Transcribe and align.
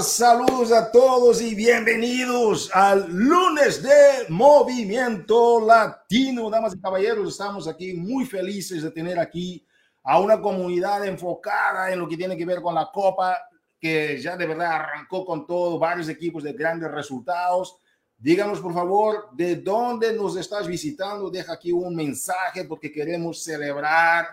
Saludos 0.00 0.72
a 0.72 0.90
todos 0.90 1.40
y 1.40 1.54
bienvenidos 1.54 2.68
al 2.74 3.08
lunes 3.08 3.82
de 3.82 4.26
Movimiento 4.28 5.60
Latino. 5.64 6.50
Damas 6.50 6.74
y 6.74 6.80
caballeros, 6.80 7.28
estamos 7.28 7.68
aquí 7.68 7.94
muy 7.94 8.26
felices 8.26 8.82
de 8.82 8.90
tener 8.90 9.18
aquí 9.18 9.64
a 10.02 10.18
una 10.18 10.40
comunidad 10.40 11.06
enfocada 11.06 11.92
en 11.92 12.00
lo 12.00 12.08
que 12.08 12.16
tiene 12.16 12.36
que 12.36 12.44
ver 12.44 12.60
con 12.60 12.74
la 12.74 12.90
Copa, 12.92 13.38
que 13.80 14.20
ya 14.20 14.36
de 14.36 14.46
verdad 14.46 14.72
arrancó 14.72 15.24
con 15.24 15.46
todo, 15.46 15.78
varios 15.78 16.08
equipos 16.08 16.42
de 16.42 16.52
grandes 16.52 16.90
resultados. 16.90 17.78
Díganos, 18.18 18.60
por 18.60 18.74
favor, 18.74 19.28
de 19.32 19.56
dónde 19.56 20.12
nos 20.12 20.36
estás 20.36 20.66
visitando. 20.66 21.30
Deja 21.30 21.54
aquí 21.54 21.70
un 21.70 21.94
mensaje 21.94 22.64
porque 22.64 22.92
queremos 22.92 23.42
celebrar 23.42 24.26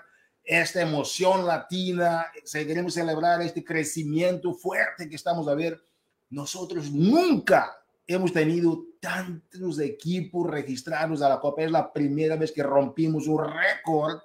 esta 0.43 0.81
emoción 0.81 1.45
latina, 1.45 2.27
queremos 2.51 2.93
celebrar 2.93 3.41
este 3.41 3.63
crecimiento 3.63 4.53
fuerte 4.53 5.07
que 5.07 5.15
estamos 5.15 5.47
a 5.47 5.55
ver. 5.55 5.81
Nosotros 6.29 6.91
nunca 6.91 7.77
hemos 8.05 8.33
tenido 8.33 8.85
tantos 8.99 9.79
equipos 9.79 10.49
registrados 10.49 11.21
a 11.21 11.29
la 11.29 11.39
Copa. 11.39 11.63
Es 11.63 11.71
la 11.71 11.91
primera 11.91 12.35
vez 12.35 12.51
que 12.51 12.63
rompimos 12.63 13.27
un 13.27 13.45
récord 13.45 14.19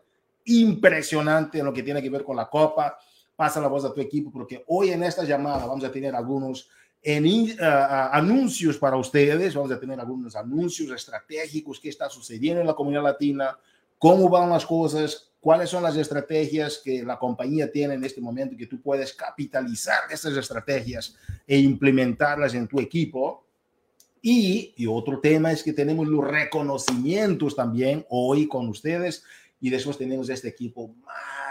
impresionante 0.47 1.59
en 1.59 1.67
lo 1.67 1.73
que 1.73 1.83
tiene 1.83 2.03
que 2.03 2.11
ver 2.11 2.25
con 2.25 2.37
la 2.37 2.49
Copa. 2.49 2.99
Pasa 3.37 3.61
la 3.61 3.69
voz 3.69 3.85
a 3.85 3.93
tu 3.93 4.01
equipo 4.01 4.33
porque 4.33 4.65
hoy 4.67 4.91
en 4.91 5.05
esta 5.05 5.23
llamada 5.25 5.67
vamos 5.67 5.85
a 5.85 5.93
tener 5.93 6.15
algunos 6.17 6.69
en, 7.01 7.25
uh, 7.27 7.65
anuncios 8.13 8.77
para 8.77 8.97
ustedes, 8.97 9.55
vamos 9.55 9.71
a 9.71 9.79
tener 9.79 10.01
algunos 10.01 10.35
anuncios 10.35 10.91
estratégicos, 10.91 11.79
qué 11.79 11.89
está 11.91 12.11
sucediendo 12.11 12.61
en 12.61 12.67
la 12.67 12.75
comunidad 12.75 13.05
latina, 13.05 13.57
cómo 13.99 14.29
van 14.29 14.51
las 14.51 14.67
cosas, 14.67 15.28
cuáles 15.49 15.71
son 15.71 15.83
las 15.83 15.97
estrategias 15.97 16.77
que 16.85 17.03
la 17.03 17.19
compañía 17.19 17.73
tiene 17.73 17.95
en 17.95 18.05
este 18.05 18.21
momento 18.21 18.55
que 18.55 18.67
tú 18.67 18.83
puedes 18.83 19.15
capitalizar 19.15 20.01
estas 20.11 20.37
estrategias 20.37 21.17
e 21.47 21.57
implementarlas 21.57 22.53
en 22.53 22.69
tu 22.69 22.79
equipo. 22.79 23.47
Y, 24.21 24.75
y, 24.77 24.87
otro 24.87 25.21
tema 25.21 25.51
es 25.51 25.63
que 25.63 25.73
tenemos 25.73 26.07
los 26.07 26.23
reconocimientos 26.23 27.57
también 27.57 28.05
hoy 28.11 28.47
con 28.47 28.69
ustedes 28.69 29.25
y 29.59 29.71
después 29.71 29.97
tenemos 29.97 30.29
este 30.29 30.49
equipo 30.49 30.95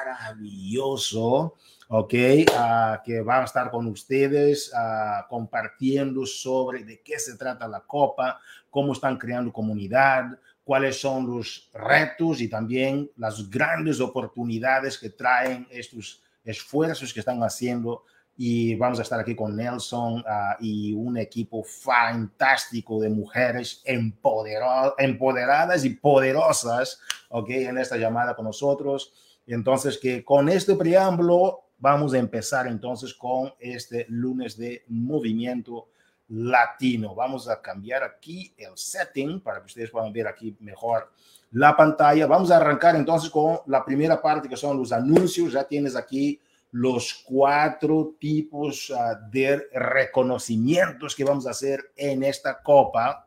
maravilloso, 0.05 1.55
¿ok? 1.87 2.13
Uh, 2.13 3.03
que 3.03 3.21
va 3.21 3.41
a 3.41 3.45
estar 3.45 3.71
con 3.71 3.87
ustedes 3.87 4.71
uh, 4.75 5.27
compartiendo 5.27 6.23
sobre 6.27 6.83
de 6.83 7.01
qué 7.01 7.17
se 7.17 7.35
trata 7.35 7.67
la 7.67 7.79
Copa, 7.79 8.39
cómo 8.69 8.93
están 8.93 9.17
creando 9.17 9.51
comunidad, 9.51 10.37
cuáles 10.67 10.99
son 10.99 11.25
los 11.25 11.69
retos 11.73 12.41
y 12.41 12.49
también 12.49 13.09
las 13.15 13.49
grandes 13.49 14.01
oportunidades 14.01 14.97
que 14.97 15.09
traen 15.09 15.65
estos 15.71 16.21
esfuerzos 16.43 17.13
que 17.13 17.21
están 17.21 17.41
haciendo. 17.41 18.03
Y 18.35 18.75
vamos 18.75 18.99
a 18.99 19.03
estar 19.03 19.17
aquí 19.17 19.33
con 19.33 19.55
Nelson 19.55 20.19
uh, 20.19 20.23
y 20.59 20.91
un 20.91 21.19
equipo 21.19 21.63
fantástico 21.63 22.99
de 22.99 23.07
mujeres 23.07 23.81
empoderadas 23.85 25.85
y 25.85 25.91
poderosas, 25.91 26.99
¿ok? 27.29 27.49
En 27.49 27.77
esta 27.77 27.95
llamada 27.95 28.35
con 28.35 28.43
nosotros. 28.43 29.13
Entonces, 29.47 29.97
que 29.97 30.25
con 30.25 30.49
este 30.49 30.75
preámbulo 30.75 31.61
vamos 31.77 32.13
a 32.13 32.17
empezar 32.17 32.67
entonces 32.67 33.13
con 33.13 33.53
este 33.57 34.05
lunes 34.09 34.57
de 34.57 34.83
movimiento 34.89 35.87
latino. 36.29 37.15
Vamos 37.15 37.47
a 37.49 37.61
cambiar 37.61 38.03
aquí 38.03 38.53
el 38.57 38.71
setting 38.75 39.41
para 39.41 39.59
que 39.59 39.67
ustedes 39.67 39.91
puedan 39.91 40.11
ver 40.11 40.27
aquí 40.27 40.55
mejor 40.59 41.11
la 41.51 41.75
pantalla. 41.75 42.27
Vamos 42.27 42.51
a 42.51 42.57
arrancar 42.57 42.95
entonces 42.95 43.29
con 43.29 43.59
la 43.67 43.83
primera 43.83 44.21
parte 44.21 44.49
que 44.49 44.57
son 44.57 44.77
los 44.77 44.91
anuncios. 44.91 45.53
Ya 45.53 45.63
tienes 45.63 45.95
aquí 45.95 46.39
los 46.71 47.23
cuatro 47.25 48.15
tipos 48.19 48.89
uh, 48.89 49.29
de 49.31 49.67
reconocimientos 49.73 51.15
que 51.15 51.23
vamos 51.23 51.47
a 51.47 51.51
hacer 51.51 51.91
en 51.95 52.23
esta 52.23 52.61
copa. 52.61 53.26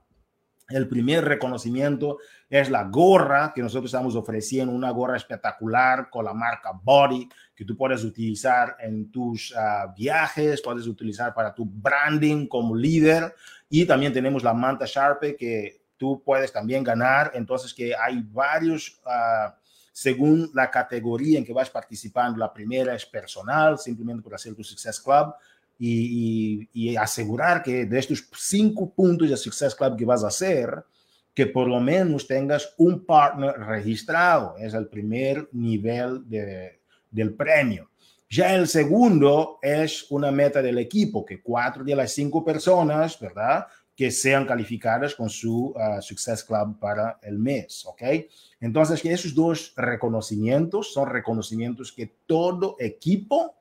El 0.70 0.88
primer 0.88 1.24
reconocimiento 1.24 2.18
es 2.48 2.70
la 2.70 2.84
gorra 2.84 3.52
que 3.54 3.60
nosotros 3.60 3.86
estamos 3.86 4.14
ofreciendo, 4.14 4.72
una 4.72 4.90
gorra 4.90 5.16
espectacular 5.16 6.08
con 6.08 6.24
la 6.24 6.32
marca 6.32 6.70
Body 6.72 7.28
que 7.54 7.64
tú 7.64 7.76
puedes 7.76 8.04
utilizar 8.04 8.76
en 8.80 9.10
tus 9.10 9.52
uh, 9.52 9.92
viajes, 9.96 10.62
puedes 10.62 10.86
utilizar 10.86 11.34
para 11.34 11.52
tu 11.52 11.64
branding 11.64 12.46
como 12.46 12.74
líder 12.74 13.34
y 13.68 13.84
también 13.84 14.12
tenemos 14.12 14.42
la 14.44 14.54
manta 14.54 14.84
Sharpe 14.86 15.36
que 15.36 15.82
tú 15.96 16.22
puedes 16.24 16.52
también 16.52 16.84
ganar. 16.84 17.32
Entonces 17.34 17.74
que 17.74 17.94
hay 17.94 18.22
varios, 18.30 19.00
uh, 19.04 19.52
según 19.92 20.50
la 20.54 20.70
categoría 20.70 21.38
en 21.38 21.44
que 21.44 21.52
vas 21.52 21.68
participando, 21.68 22.38
la 22.38 22.52
primera 22.52 22.94
es 22.94 23.04
personal, 23.04 23.76
simplemente 23.78 24.22
por 24.22 24.34
hacer 24.34 24.54
tu 24.54 24.62
Success 24.62 25.00
Club. 25.00 25.34
Y, 25.82 26.68
y, 26.74 26.90
y 26.90 26.96
asegurar 26.96 27.62
que 27.62 27.88
cinco 28.36 28.90
puntos 28.90 29.30
de 29.30 29.36
Success 29.38 29.74
Club 29.74 29.96
que 29.96 30.04
vas 30.04 30.22
a 30.22 30.28
hacer, 30.28 30.84
que 31.32 31.46
por 31.46 31.66
lo 31.66 31.80
menos 31.80 32.26
tengas 32.26 32.74
un 32.76 33.06
partner 33.06 33.54
registrado. 33.58 34.58
Es 34.58 34.74
el 34.74 34.88
primer 34.88 35.48
nivel 35.52 36.28
de, 36.28 36.80
del 37.10 37.32
premio. 37.32 37.88
Ya 38.28 38.54
el 38.54 38.68
segundo 38.68 39.58
es 39.62 40.04
una 40.10 40.30
meta 40.30 40.60
del 40.60 40.76
equipo, 40.76 41.24
que 41.24 41.42
cuatro 41.42 41.82
de 41.82 41.96
las 41.96 42.12
cinco 42.12 42.44
personas, 42.44 43.18
¿verdad? 43.18 43.66
Que 43.96 44.10
sean 44.10 44.44
calificadas 44.44 45.14
con 45.14 45.30
su 45.30 45.74
uh, 45.74 46.02
Success 46.02 46.44
Club 46.44 46.78
para 46.78 47.18
el 47.22 47.38
mes, 47.38 47.86
¿ok? 47.86 48.02
Entonces, 48.60 49.00
que 49.00 49.12
esos 49.12 49.34
dos 49.34 49.72
reconocimientos 49.76 50.92
son 50.92 51.08
reconocimientos 51.08 51.90
que 51.90 52.18
todo 52.26 52.76
equipo, 52.78 53.59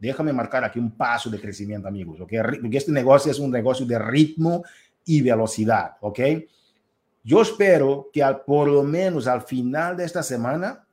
déjame 0.00 0.32
marcar 0.32 0.64
aquí 0.64 0.78
un 0.78 0.90
paso 0.90 1.28
de 1.28 1.40
crecimiento, 1.40 1.86
amigos, 1.86 2.20
¿ok? 2.20 2.32
Porque 2.60 2.78
este 2.78 2.90
negocio 2.90 3.30
es 3.30 3.38
un 3.38 3.50
negocio 3.50 3.84
de 3.84 3.98
ritmo 3.98 4.64
y 5.04 5.20
velocidad, 5.20 5.96
¿ok? 6.00 6.20
Yo 7.22 7.42
espero 7.42 8.08
que 8.12 8.22
al, 8.22 8.40
por 8.42 8.68
lo 8.68 8.82
menos 8.82 9.26
al 9.26 9.42
final 9.42 9.96
de 9.96 10.04
esta 10.04 10.22
semana 10.22 10.86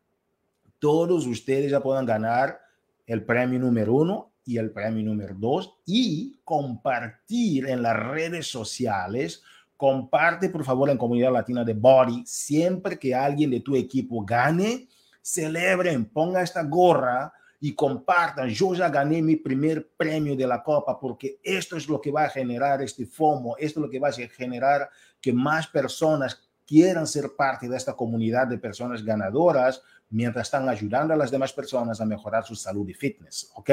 todos 0.78 1.26
ustedes 1.26 1.72
ya 1.72 1.82
puedan 1.82 2.06
ganar 2.06 2.60
el 3.06 3.24
premio 3.24 3.60
número 3.60 3.94
uno 3.94 4.32
y 4.46 4.58
el 4.58 4.72
premio 4.72 5.04
número 5.04 5.36
dos 5.38 5.78
y 5.86 6.40
compartir 6.44 7.68
en 7.68 7.82
las 7.82 7.98
redes 7.98 8.48
sociales. 8.48 9.42
Comparte, 9.78 10.50
por 10.50 10.66
favor, 10.66 10.90
en 10.90 10.98
Comunidad 10.98 11.32
Latina 11.32 11.64
de 11.64 11.74
Body. 11.74 12.24
Siempre 12.26 13.00
que 13.00 13.16
alguien 13.16 13.52
de 13.52 13.62
tu 13.62 13.76
equipo 13.76 14.24
gane, 14.26 14.88
celebren, 15.22 16.06
ponga 16.06 16.42
esta 16.42 16.64
gorra 16.64 17.32
y 17.60 17.74
compartan. 17.74 18.50
Yo 18.50 18.74
ya 18.74 18.90
gané 18.90 19.22
mi 19.22 19.36
primer 19.36 19.90
premio 19.98 20.36
de 20.36 20.48
la 20.48 20.62
Copa 20.62 21.00
porque 21.00 21.40
esto 21.44 21.78
es 21.78 21.88
lo 21.88 22.00
que 22.00 22.12
va 22.12 22.26
a 22.26 22.30
generar 22.30 22.82
este 22.82 23.06
FOMO, 23.06 23.58
esto 23.58 23.80
es 23.80 23.86
lo 23.86 23.90
que 23.90 24.00
va 24.00 24.10
a 24.10 24.12
generar 24.12 24.90
que 25.20 25.34
más 25.34 25.68
personas 25.68 26.48
quieran 26.66 27.08
ser 27.08 27.32
parte 27.36 27.68
de 27.68 27.78
esta 27.78 27.94
comunidad 27.94 28.48
de 28.48 28.58
personas 28.58 29.04
ganadoras 29.04 29.82
mientras 30.10 30.48
están 30.48 30.70
ayudando 30.70 31.14
a 31.14 31.18
las 31.18 31.32
demás 31.32 31.54
personas 31.54 32.00
a 32.00 32.06
mejorar 32.06 32.44
su 32.44 32.56
salud 32.56 32.88
y 32.88 32.94
fitness, 32.94 33.52
¿ok? 33.56 33.72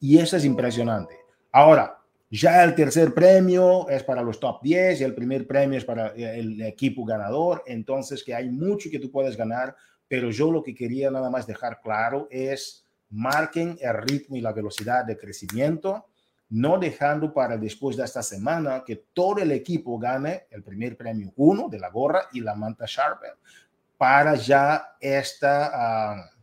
Y 0.00 0.18
eso 0.18 0.36
es 0.36 0.44
impresionante. 0.44 1.16
Ahora, 1.52 1.98
ya 2.30 2.64
el 2.64 2.74
tercer 2.74 3.14
premio 3.14 3.88
es 3.88 4.02
para 4.02 4.22
los 4.22 4.40
top 4.40 4.62
10 4.62 5.00
y 5.00 5.04
el 5.04 5.14
primer 5.14 5.46
premio 5.46 5.78
es 5.78 5.84
para 5.84 6.08
el 6.08 6.60
equipo 6.62 7.04
ganador, 7.04 7.62
entonces 7.66 8.24
que 8.24 8.34
hay 8.34 8.50
mucho 8.50 8.90
que 8.90 8.98
tú 8.98 9.10
puedes 9.10 9.36
ganar, 9.36 9.76
pero 10.08 10.30
yo 10.30 10.50
lo 10.50 10.62
que 10.62 10.74
quería 10.74 11.10
nada 11.10 11.30
más 11.30 11.46
dejar 11.46 11.80
claro 11.80 12.28
es 12.30 12.81
marquen 13.12 13.78
el 13.80 13.94
ritmo 13.94 14.36
y 14.36 14.40
la 14.40 14.52
velocidad 14.52 15.04
de 15.04 15.16
crecimiento 15.16 16.06
no 16.50 16.78
dejando 16.78 17.32
para 17.32 17.56
después 17.56 17.96
de 17.96 18.04
esta 18.04 18.22
semana 18.22 18.82
que 18.84 18.96
todo 19.14 19.38
el 19.38 19.52
equipo 19.52 19.98
gane 19.98 20.46
el 20.50 20.62
primer 20.62 20.98
premio 20.98 21.32
uno 21.36 21.68
de 21.68 21.78
la 21.78 21.88
gorra 21.88 22.24
y 22.32 22.40
la 22.40 22.54
manta 22.54 22.84
Sharper 22.86 23.36
para 24.02 24.34
ya 24.34 24.96
esta, 25.00 25.70
uh, 26.18 26.38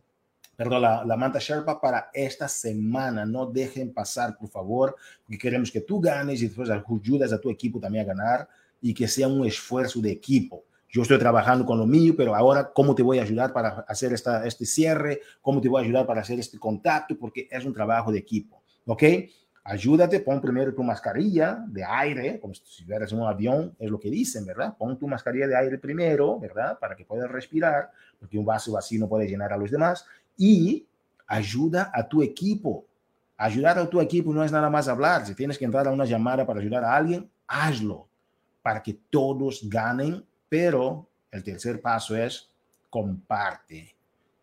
perdón, 0.56 0.80
la, 0.80 1.04
la, 1.04 1.14
manta 1.14 1.38
Sherpa 1.38 1.78
para 1.78 2.08
esta 2.10 2.48
semana. 2.48 3.26
No 3.26 3.44
dejen 3.44 3.92
pasar, 3.92 4.34
por 4.38 4.48
favor, 4.48 4.96
porque 5.22 5.36
queremos 5.36 5.70
que 5.70 5.82
tú 5.82 6.00
ganes 6.00 6.40
y 6.40 6.46
después 6.46 6.70
ayudas 6.70 7.34
a 7.34 7.38
tu 7.38 7.50
equipo 7.50 7.78
también 7.78 8.04
a 8.04 8.14
ganar 8.14 8.48
y 8.80 8.94
que 8.94 9.06
sea 9.06 9.28
un 9.28 9.46
esfuerzo 9.46 10.00
de 10.00 10.10
equipo. 10.10 10.64
Yo 10.90 11.02
estoy 11.02 11.18
trabajando 11.18 11.64
con 11.64 11.78
lo 11.78 11.86
mío, 11.86 12.14
pero 12.16 12.34
ahora, 12.34 12.72
¿cómo 12.72 12.94
te 12.94 13.02
voy 13.02 13.18
a 13.18 13.22
ayudar 13.22 13.52
para 13.52 13.84
hacer 13.86 14.12
esta, 14.12 14.44
este 14.46 14.66
cierre? 14.66 15.20
¿Cómo 15.40 15.60
te 15.60 15.68
voy 15.68 15.82
a 15.82 15.84
ayudar 15.84 16.06
para 16.06 16.20
hacer 16.20 16.38
este 16.40 16.58
contacto? 16.58 17.16
Porque 17.16 17.48
es 17.50 17.64
un 17.64 17.72
trabajo 17.72 18.10
de 18.10 18.18
equipo, 18.18 18.62
¿ok? 18.86 19.02
Ayúdate, 19.62 20.20
pon 20.20 20.40
primero 20.40 20.74
tu 20.74 20.82
mascarilla 20.82 21.62
de 21.68 21.84
aire, 21.84 22.40
como 22.40 22.54
si 22.54 22.62
estuvieras 22.62 23.12
en 23.12 23.20
un 23.20 23.28
avión, 23.28 23.76
es 23.78 23.90
lo 23.90 24.00
que 24.00 24.10
dicen, 24.10 24.44
¿verdad? 24.46 24.74
Pon 24.76 24.98
tu 24.98 25.06
mascarilla 25.06 25.46
de 25.46 25.56
aire 25.56 25.78
primero, 25.78 26.40
¿verdad? 26.40 26.78
Para 26.78 26.96
que 26.96 27.04
puedas 27.04 27.30
respirar, 27.30 27.90
porque 28.18 28.38
un 28.38 28.44
vaso 28.44 28.72
vacío 28.72 28.98
no 28.98 29.08
puede 29.08 29.28
llenar 29.28 29.52
a 29.52 29.56
los 29.56 29.70
demás. 29.70 30.06
Y 30.36 30.86
ayuda 31.26 31.92
a 31.94 32.08
tu 32.08 32.22
equipo. 32.22 32.86
Ayudar 33.36 33.78
a 33.78 33.88
tu 33.88 34.00
equipo 34.00 34.32
no 34.32 34.42
es 34.42 34.50
nada 34.50 34.70
más 34.70 34.88
hablar. 34.88 35.24
Si 35.26 35.34
tienes 35.34 35.56
que 35.56 35.66
entrar 35.66 35.86
a 35.86 35.92
una 35.92 36.04
llamada 36.04 36.44
para 36.44 36.60
ayudar 36.60 36.82
a 36.82 36.96
alguien, 36.96 37.30
hazlo 37.46 38.08
para 38.62 38.82
que 38.82 38.94
todos 39.10 39.68
ganen. 39.68 40.24
Pero 40.50 41.08
el 41.30 41.42
tercer 41.42 41.80
paso 41.80 42.14
es 42.14 42.50
comparte. 42.90 43.94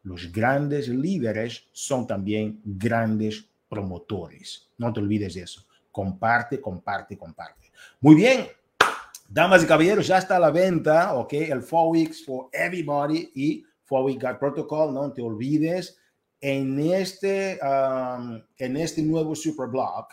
Los 0.01 0.31
grandes 0.31 0.87
líderes 0.87 1.67
son 1.71 2.07
también 2.07 2.61
grandes 2.63 3.45
promotores. 3.69 4.69
No 4.77 4.91
te 4.91 5.01
olvides 5.01 5.35
de 5.35 5.41
eso. 5.41 5.65
Comparte, 5.91 6.59
comparte, 6.59 7.17
comparte. 7.17 7.71
Muy 7.99 8.15
bien. 8.15 8.47
Damas 9.29 9.63
y 9.63 9.67
caballeros, 9.67 10.07
ya 10.07 10.19
está 10.19 10.39
la 10.39 10.51
venta, 10.51 11.13
ok, 11.15 11.33
el 11.33 11.59
4 11.59 11.89
Weeks 11.89 12.23
for 12.25 12.47
Everybody 12.53 13.29
y 13.35 13.65
4 13.89 14.05
Week 14.05 14.21
Guide 14.21 14.35
Protocol, 14.35 14.93
no 14.93 15.11
te 15.11 15.21
olvides. 15.21 15.99
En 16.39 16.79
este, 16.79 17.59
um, 17.61 18.41
en 18.57 18.77
este 18.77 19.01
nuevo 19.01 19.35
Superblog, 19.35 20.07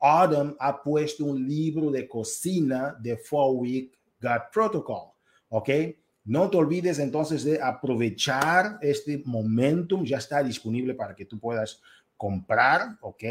Adam 0.00 0.56
ha 0.58 0.82
puesto 0.82 1.26
un 1.26 1.46
libro 1.46 1.90
de 1.90 2.08
cocina 2.08 2.96
de 2.98 3.20
4 3.28 3.48
Week 3.48 3.98
Guide 4.18 4.44
Protocol, 4.50 5.10
ok. 5.48 5.70
No 6.26 6.48
te 6.48 6.56
olvides 6.56 6.98
entonces 6.98 7.44
de 7.44 7.60
aprovechar 7.60 8.78
este 8.80 9.22
momentum, 9.26 10.04
ya 10.04 10.16
está 10.16 10.42
disponible 10.42 10.94
para 10.94 11.14
que 11.14 11.26
tú 11.26 11.38
puedas 11.38 11.82
comprar, 12.16 12.96
ok, 13.02 13.24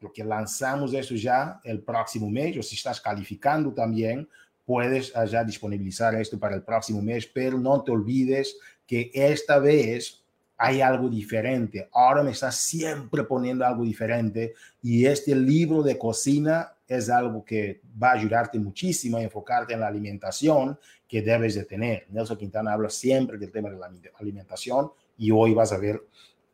porque 0.00 0.24
lanzamos 0.24 0.92
eso 0.94 1.14
ya 1.14 1.60
el 1.62 1.82
próximo 1.82 2.28
mes, 2.28 2.56
o 2.58 2.62
si 2.62 2.74
estás 2.74 3.00
calificando 3.00 3.72
también, 3.72 4.28
puedes 4.64 5.12
ya 5.30 5.44
disponibilizar 5.44 6.14
esto 6.16 6.38
para 6.38 6.56
el 6.56 6.62
próximo 6.62 7.00
mes, 7.00 7.26
pero 7.26 7.58
no 7.58 7.82
te 7.82 7.92
olvides 7.92 8.56
que 8.86 9.10
esta 9.14 9.58
vez 9.58 10.24
hay 10.56 10.80
algo 10.80 11.08
diferente. 11.08 11.88
Ahora 11.92 12.22
me 12.22 12.30
está 12.30 12.50
siempre 12.50 13.24
poniendo 13.24 13.64
algo 13.64 13.84
diferente 13.84 14.54
y 14.82 15.06
este 15.06 15.34
libro 15.34 15.82
de 15.82 15.98
cocina 15.98 16.72
es 16.86 17.08
algo 17.10 17.44
que 17.44 17.80
va 18.00 18.10
a 18.10 18.14
ayudarte 18.14 18.58
muchísimo 18.58 19.16
a 19.16 19.22
enfocarte 19.22 19.74
en 19.74 19.80
la 19.80 19.88
alimentación 19.88 20.78
que 21.14 21.22
debes 21.22 21.54
de 21.54 21.64
tener. 21.64 22.06
Nelson 22.10 22.36
Quintana 22.36 22.72
habla 22.72 22.90
siempre 22.90 23.38
del 23.38 23.52
tema 23.52 23.70
de 23.70 23.76
la 23.76 23.88
alimentación 24.18 24.90
y 25.16 25.30
hoy 25.30 25.54
vas 25.54 25.70
a 25.70 25.78
ver 25.78 26.02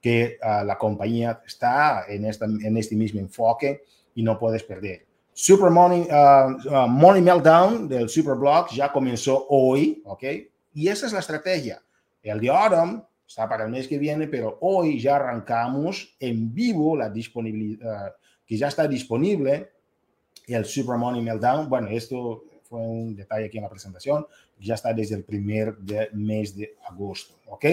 que 0.03 0.37
uh, 0.43 0.67
la 0.67 0.77
compañía 0.77 1.41
está 1.47 2.05
en, 2.07 2.27
esta, 2.27 2.45
en 2.45 2.77
este 2.77 2.95
mismo 2.95 3.21
enfoque 3.21 3.85
y 4.15 4.23
no 4.23 4.39
puedes 4.39 4.63
perder. 4.63 5.07
Super 5.33 5.71
Money, 5.71 6.07
uh, 6.11 6.87
Money 6.87 7.23
Meltdown 7.23 7.89
del 7.89 8.11
Superblog 8.11 8.69
ya 8.71 8.93
comenzó 8.93 9.47
hoy, 9.49 10.03
¿ok? 10.05 10.25
Y 10.75 10.89
esa 10.89 11.07
es 11.07 11.15
la 11.15 11.21
estrategia. 11.21 11.81
El 12.23 12.39
de 12.39 12.51
Autumn 12.51 13.03
está 13.27 13.49
para 13.49 13.65
el 13.65 13.71
mes 13.71 13.89
que 13.89 13.97
viene, 13.97 14.29
pero 14.29 14.59
hoy 14.61 15.01
ya 15.01 15.17
arrancamos 15.17 16.19
en 16.21 16.53
vivo 16.53 16.99
la 16.99 17.09
disponibilidad, 17.09 18.15
que 18.45 18.59
ya 18.59 18.69
está 18.69 18.87
disponible 18.87 19.71
el 20.47 20.67
Super 20.67 20.99
Money 20.99 21.23
Meltdown. 21.23 21.67
Bueno, 21.67 21.89
esto 21.89 22.45
fue 22.71 22.79
un 22.79 23.17
detalle 23.17 23.47
aquí 23.47 23.59
en 23.59 23.65
la 23.65 23.69
presentación, 23.69 24.25
ya 24.61 24.75
está 24.75 24.93
desde 24.93 25.17
el 25.17 25.25
primer 25.25 25.77
de, 25.79 26.09
mes 26.13 26.57
de 26.57 26.77
agosto, 26.89 27.35
¿ok? 27.47 27.65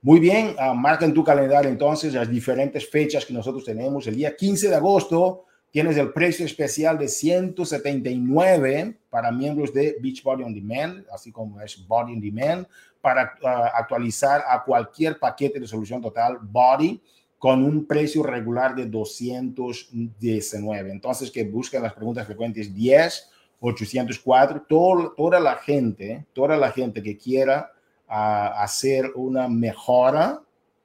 Muy 0.00 0.18
bien, 0.18 0.56
uh, 0.58 0.74
marca 0.74 1.04
en 1.04 1.14
tu 1.14 1.22
calendario 1.22 1.70
entonces 1.70 2.14
las 2.14 2.28
diferentes 2.28 2.88
fechas 2.88 3.24
que 3.24 3.32
nosotros 3.32 3.64
tenemos. 3.64 4.06
El 4.06 4.16
día 4.16 4.34
15 4.34 4.68
de 4.68 4.74
agosto 4.74 5.44
tienes 5.70 5.96
el 5.96 6.12
precio 6.12 6.44
especial 6.44 6.98
de 6.98 7.08
179 7.08 8.98
para 9.08 9.30
miembros 9.30 9.72
de 9.72 9.96
Beach 10.00 10.22
Body 10.22 10.42
On 10.42 10.52
Demand, 10.52 11.06
así 11.12 11.30
como 11.30 11.60
es 11.60 11.86
Body 11.86 12.14
On 12.14 12.20
Demand, 12.20 12.66
para 13.00 13.34
uh, 13.42 13.46
actualizar 13.74 14.42
a 14.48 14.62
cualquier 14.64 15.18
paquete 15.18 15.60
de 15.60 15.66
solución 15.66 16.02
total 16.02 16.38
Body 16.40 17.00
con 17.42 17.64
un 17.64 17.86
precio 17.86 18.22
regular 18.22 18.74
de 18.74 18.86
219. 18.86 20.92
Entonces, 20.92 21.30
que 21.30 21.42
busquen 21.42 21.82
las 21.82 21.92
preguntas 21.92 22.24
frecuentes 22.24 22.72
10, 22.72 23.31
804, 23.62 24.66
todo, 24.68 25.12
toda 25.12 25.38
la 25.38 25.56
gente, 25.56 26.26
toda 26.32 26.56
la 26.56 26.72
gente 26.72 27.02
que 27.02 27.16
quiera 27.16 27.72
a 28.08 28.62
hacer 28.62 29.12
una 29.14 29.48
mejora, 29.48 30.42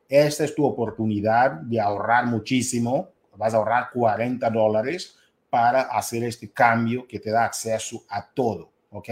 esta 0.07 0.45
es 0.45 0.55
tu 0.55 0.63
oportunidad 0.63 1.51
de 1.51 1.81
ahorrar 1.81 2.27
muchísimo. 2.27 3.09
Vas 3.35 3.53
a 3.53 3.57
ahorrar 3.57 3.89
40 3.91 4.49
dólares 4.49 5.17
para 5.49 5.81
hacer 5.81 6.23
este 6.23 6.51
cambio 6.51 7.05
que 7.07 7.19
te 7.19 7.31
da 7.31 7.45
acceso 7.45 8.03
a 8.09 8.25
todo. 8.25 8.69
¿Ok? 8.91 9.09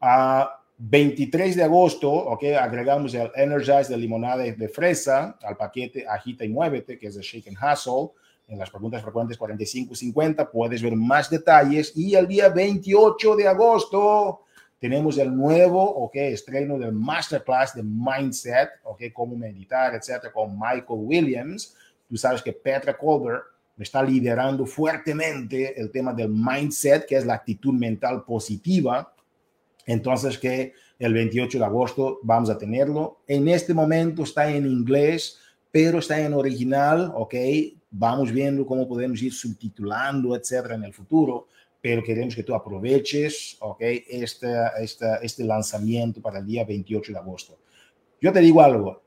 A 0.00 0.60
23 0.78 1.56
de 1.56 1.62
agosto, 1.62 2.10
¿ok? 2.10 2.44
Agregamos 2.60 3.14
el 3.14 3.30
Energize 3.36 3.88
de 3.88 3.96
limonada 3.96 4.42
de 4.42 4.68
fresa 4.68 5.38
al 5.42 5.56
paquete 5.56 6.06
Agita 6.08 6.44
y 6.44 6.48
Muévete, 6.48 6.98
que 6.98 7.06
es 7.06 7.16
el 7.16 7.22
Shake 7.22 7.48
and 7.48 7.56
Hustle. 7.56 8.10
En 8.52 8.58
las 8.58 8.68
preguntas 8.68 9.00
frecuentes 9.00 9.38
45 9.38 9.94
y 9.94 9.96
50 9.96 10.50
puedes 10.50 10.82
ver 10.82 10.94
más 10.94 11.30
detalles. 11.30 11.90
Y 11.96 12.14
el 12.14 12.28
día 12.28 12.50
28 12.50 13.34
de 13.34 13.48
agosto 13.48 14.42
tenemos 14.78 15.16
el 15.16 15.34
nuevo, 15.34 15.82
ok, 15.82 16.16
estreno 16.16 16.78
del 16.78 16.92
masterclass 16.92 17.74
de 17.74 17.82
Mindset, 17.82 18.68
ok, 18.84 19.04
cómo 19.14 19.36
meditar, 19.36 19.94
etcétera, 19.94 20.30
con 20.30 20.52
Michael 20.52 20.84
Williams. 21.00 21.74
Tú 22.06 22.18
sabes 22.18 22.42
que 22.42 22.52
Petra 22.52 22.94
Colbert 22.94 23.42
está 23.78 24.02
liderando 24.02 24.66
fuertemente 24.66 25.80
el 25.80 25.90
tema 25.90 26.12
del 26.12 26.28
mindset, 26.28 27.06
que 27.06 27.16
es 27.16 27.24
la 27.24 27.34
actitud 27.34 27.72
mental 27.72 28.22
positiva. 28.22 29.14
Entonces, 29.86 30.36
que 30.36 30.74
el 30.98 31.14
28 31.14 31.58
de 31.58 31.64
agosto 31.64 32.18
vamos 32.22 32.50
a 32.50 32.58
tenerlo. 32.58 33.22
En 33.26 33.48
este 33.48 33.72
momento 33.72 34.24
está 34.24 34.50
en 34.50 34.66
inglés, 34.66 35.38
pero 35.70 36.00
está 36.00 36.20
en 36.20 36.34
original, 36.34 37.12
ok. 37.14 37.34
Vamos 37.92 38.32
viendo 38.32 38.66
cómo 38.66 38.88
podemos 38.88 39.22
ir 39.22 39.32
subtitulando, 39.32 40.34
etcétera, 40.34 40.74
en 40.74 40.84
el 40.84 40.92
futuro 40.92 41.46
pero 41.82 42.02
queremos 42.02 42.36
que 42.36 42.44
tú 42.44 42.54
aproveches 42.54 43.56
okay, 43.58 44.04
este, 44.08 44.48
este, 44.78 45.06
este 45.20 45.44
lanzamiento 45.44 46.22
para 46.22 46.38
el 46.38 46.46
día 46.46 46.64
28 46.64 47.12
de 47.12 47.18
agosto. 47.18 47.58
Yo 48.20 48.32
te 48.32 48.38
digo 48.38 48.62
algo, 48.62 49.02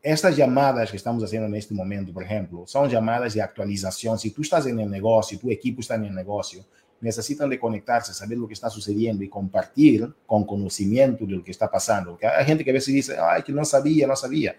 estas 0.00 0.36
llamadas 0.36 0.88
que 0.88 0.96
estamos 0.96 1.24
haciendo 1.24 1.48
en 1.48 1.56
este 1.56 1.74
momento, 1.74 2.12
por 2.12 2.22
ejemplo, 2.22 2.64
son 2.64 2.88
llamadas 2.88 3.34
de 3.34 3.42
actualización. 3.42 4.20
Si 4.20 4.30
tú 4.30 4.42
estás 4.42 4.66
en 4.66 4.78
el 4.78 4.88
negocio, 4.88 5.36
tu 5.36 5.50
equipo 5.50 5.80
está 5.80 5.96
en 5.96 6.04
el 6.04 6.14
negocio, 6.14 6.64
necesitan 7.00 7.50
de 7.50 7.58
conectarse, 7.58 8.14
saber 8.14 8.38
lo 8.38 8.46
que 8.46 8.54
está 8.54 8.70
sucediendo 8.70 9.24
y 9.24 9.28
compartir 9.28 10.08
con 10.26 10.46
conocimiento 10.46 11.26
de 11.26 11.32
lo 11.32 11.42
que 11.42 11.50
está 11.50 11.68
pasando. 11.68 12.10
Porque 12.12 12.28
hay 12.28 12.44
gente 12.44 12.62
que 12.62 12.70
a 12.70 12.74
veces 12.74 12.94
dice, 12.94 13.16
ay, 13.20 13.42
que 13.42 13.50
no 13.50 13.64
sabía, 13.64 14.06
no 14.06 14.14
sabía. 14.14 14.54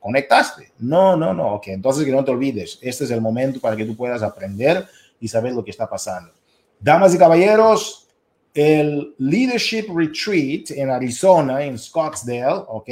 ¿Conectaste? 0.00 0.72
No, 0.78 1.16
no, 1.16 1.32
no. 1.34 1.54
Ok, 1.54 1.68
entonces 1.68 2.04
que 2.04 2.10
no 2.10 2.24
te 2.24 2.30
olvides. 2.30 2.78
Este 2.80 3.04
es 3.04 3.10
el 3.10 3.20
momento 3.20 3.60
para 3.60 3.76
que 3.76 3.84
tú 3.84 3.94
puedas 3.94 4.22
aprender 4.22 4.86
y 5.20 5.28
saber 5.28 5.52
lo 5.52 5.62
que 5.62 5.70
está 5.70 5.88
pasando. 5.88 6.32
Damas 6.80 7.14
y 7.14 7.18
caballeros, 7.18 8.08
el 8.54 9.14
Leadership 9.18 9.86
Retreat 9.94 10.70
en 10.70 10.90
Arizona, 10.90 11.62
en 11.62 11.78
Scottsdale, 11.78 12.64
¿ok? 12.66 12.90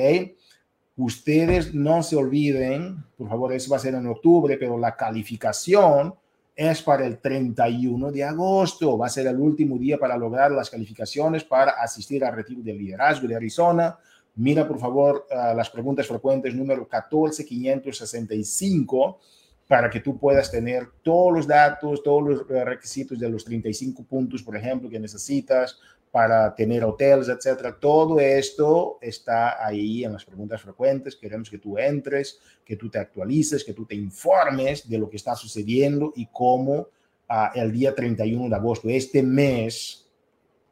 Ustedes 0.98 1.72
no 1.74 2.02
se 2.02 2.16
olviden, 2.16 3.02
por 3.16 3.28
favor, 3.28 3.52
eso 3.52 3.70
va 3.70 3.78
a 3.78 3.80
ser 3.80 3.94
en 3.94 4.06
octubre, 4.06 4.58
pero 4.58 4.76
la 4.76 4.94
calificación 4.94 6.14
es 6.54 6.82
para 6.82 7.06
el 7.06 7.18
31 7.18 8.10
de 8.10 8.24
agosto. 8.24 8.98
Va 8.98 9.06
a 9.06 9.10
ser 9.10 9.28
el 9.28 9.38
último 9.38 9.78
día 9.78 9.96
para 9.96 10.16
lograr 10.16 10.50
las 10.50 10.68
calificaciones 10.68 11.44
para 11.44 11.70
asistir 11.80 12.24
al 12.24 12.34
retiro 12.34 12.62
de 12.62 12.74
liderazgo 12.74 13.28
de 13.28 13.36
Arizona. 13.36 13.96
Mira, 14.38 14.66
por 14.68 14.78
favor, 14.78 15.26
las 15.30 15.68
preguntas 15.68 16.06
frecuentes 16.06 16.54
número 16.54 16.86
14565 16.86 19.18
para 19.66 19.90
que 19.90 19.98
tú 19.98 20.16
puedas 20.16 20.48
tener 20.48 20.86
todos 21.02 21.34
los 21.34 21.48
datos, 21.48 22.04
todos 22.04 22.22
los 22.22 22.46
requisitos 22.48 23.18
de 23.18 23.28
los 23.28 23.44
35 23.44 24.04
puntos, 24.04 24.44
por 24.44 24.56
ejemplo, 24.56 24.88
que 24.88 25.00
necesitas 25.00 25.80
para 26.12 26.54
tener 26.54 26.84
hoteles, 26.84 27.28
etcétera. 27.28 27.76
Todo 27.80 28.20
esto 28.20 28.98
está 29.02 29.66
ahí 29.66 30.04
en 30.04 30.12
las 30.12 30.24
preguntas 30.24 30.62
frecuentes. 30.62 31.16
Queremos 31.16 31.50
que 31.50 31.58
tú 31.58 31.76
entres, 31.76 32.38
que 32.64 32.76
tú 32.76 32.88
te 32.88 33.00
actualices, 33.00 33.64
que 33.64 33.74
tú 33.74 33.86
te 33.86 33.96
informes 33.96 34.88
de 34.88 34.98
lo 34.98 35.10
que 35.10 35.16
está 35.16 35.34
sucediendo 35.34 36.12
y 36.14 36.26
cómo 36.26 36.90
uh, 37.28 37.48
el 37.56 37.72
día 37.72 37.92
31 37.92 38.48
de 38.48 38.54
agosto, 38.54 38.88
este 38.88 39.20
mes, 39.20 40.06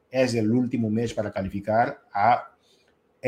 es 0.08 0.34
el 0.34 0.52
último 0.52 0.88
mes 0.88 1.12
para 1.12 1.32
calificar 1.32 2.00
a 2.14 2.52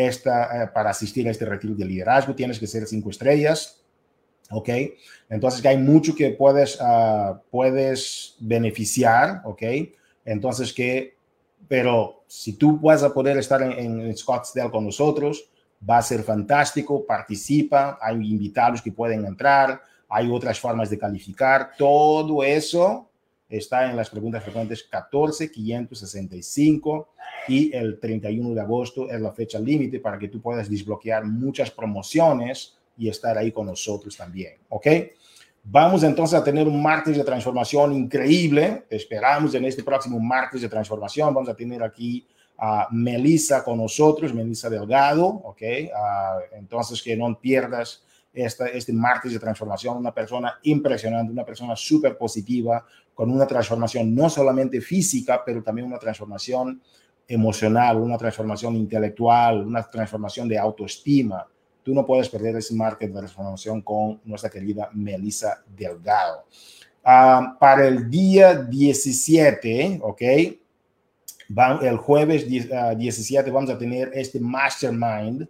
esta, 0.07 0.64
uh, 0.71 0.73
para 0.73 0.90
asistir 0.90 1.26
a 1.28 1.31
este 1.31 1.45
retiro 1.45 1.75
de 1.75 1.85
liderazgo. 1.85 2.35
Tienes 2.35 2.59
que 2.59 2.67
ser 2.67 2.87
cinco 2.87 3.11
estrellas 3.11 3.78
¿ok? 4.50 4.69
Entonces 5.28 5.61
que 5.61 5.69
hay 5.69 5.78
mucho 5.78 6.14
que 6.14 6.31
puedes, 6.31 6.81
uh, 6.81 7.38
puedes 7.50 8.37
beneficiar, 8.40 9.43
¿ok? 9.45 9.62
Entonces 10.25 10.73
que, 10.73 11.17
pero 11.67 12.23
si 12.26 12.55
tú 12.55 12.78
vas 12.78 13.02
a 13.02 13.12
poder 13.12 13.37
estar 13.38 13.62
en, 13.62 14.00
en, 14.00 14.17
Scottsdale 14.17 14.71
con 14.71 14.85
nosotros, 14.85 15.50
va 15.88 15.99
a 15.99 16.02
ser 16.02 16.23
fantástico, 16.23 17.05
participa, 17.07 17.99
hay 18.00 18.17
invitados 18.17 18.83
que 18.83 18.93
pueden 18.93 19.25
entrar, 19.25 19.81
hay 20.09 20.31
otras 20.31 20.59
formas 20.59 20.90
de 20.90 20.99
calificar, 20.99 21.73
todo 21.76 22.43
eso 22.43 23.08
está 23.49 23.90
en 23.90 23.97
las 23.97 24.11
preguntas 24.11 24.43
frecuentes 24.43 24.85
14, 24.85 25.50
565 25.50 27.09
y 27.49 27.75
el 27.75 27.99
31 27.99 28.55
de 28.55 28.61
agosto 28.61 29.11
es 29.11 29.21
la 29.21 29.33
fecha 29.33 29.59
límite 29.59 30.00
para 30.00 30.19
que 30.19 30.28
tú 30.28 30.40
puedas 30.40 30.69
desbloquear 30.69 31.25
muchas 31.25 31.71
promociones 31.71 32.76
y 32.97 33.09
estar 33.09 33.38
ahí 33.38 33.52
con 33.52 33.67
nosotros 33.67 34.17
también, 34.17 34.55
¿ok? 34.69 34.87
Vamos 35.64 36.02
entonces 36.02 36.38
a 36.38 36.43
tener 36.43 36.67
un 36.67 36.83
martes 36.83 37.17
de 37.17 37.25
transformación 37.25 37.93
increíble. 37.93 38.85
Esperamos 38.88 39.55
en 39.55 39.67
este 39.67 39.83
próximo 39.83 40.19
martes 40.19 40.62
de 40.62 40.69
transformación. 40.69 41.35
Vamos 41.35 41.50
a 41.50 41.55
tener 41.55 41.83
aquí 41.83 42.26
a 42.57 42.88
Melissa 42.90 43.62
con 43.62 43.78
nosotros, 43.78 44.33
Melissa 44.35 44.71
Delgado, 44.71 45.26
¿ok? 45.26 45.62
Uh, 45.62 46.57
entonces 46.57 47.02
que 47.02 47.17
no 47.17 47.38
pierdas 47.38 48.02
esta, 48.45 48.68
este 48.68 48.92
martes 48.92 49.33
de 49.33 49.38
transformación, 49.38 49.97
una 49.97 50.14
persona 50.14 50.59
impresionante, 50.62 51.33
una 51.33 51.45
persona 51.45 51.75
súper 51.75 52.16
positiva, 52.16 52.85
con 53.14 53.30
una 53.30 53.47
transformación 53.47 54.14
no 54.14 54.30
solamente 54.30 54.80
física, 54.80 55.42
pero 55.45 55.62
también 55.62 55.88
una 55.88 55.99
transformación 55.99 56.80
emocional, 57.26 57.97
una 57.97 58.16
transformación 58.16 58.76
intelectual, 58.76 59.66
una 59.66 59.83
transformación 59.83 60.49
de 60.49 60.57
autoestima. 60.57 61.47
Tú 61.83 61.92
no 61.92 62.07
puedes 62.07 62.28
perder 62.28 62.57
ese 62.57 62.75
martes 62.75 63.09
de 63.09 63.18
transformación 63.18 63.83
con 63.83 64.21
nuestra 64.25 64.50
querida 64.50 64.88
Melissa 64.92 65.64
Delgado. 65.76 66.45
Ah, 67.04 67.57
para 67.59 67.88
el 67.88 68.09
día 68.09 68.54
17, 68.54 70.00
¿ok? 70.02 70.23
el 71.80 71.97
jueves 71.97 72.47
17 72.47 73.50
ah, 73.50 73.52
vamos 73.52 73.71
a 73.71 73.78
tener 73.78 74.11
este 74.12 74.38
mastermind 74.38 75.49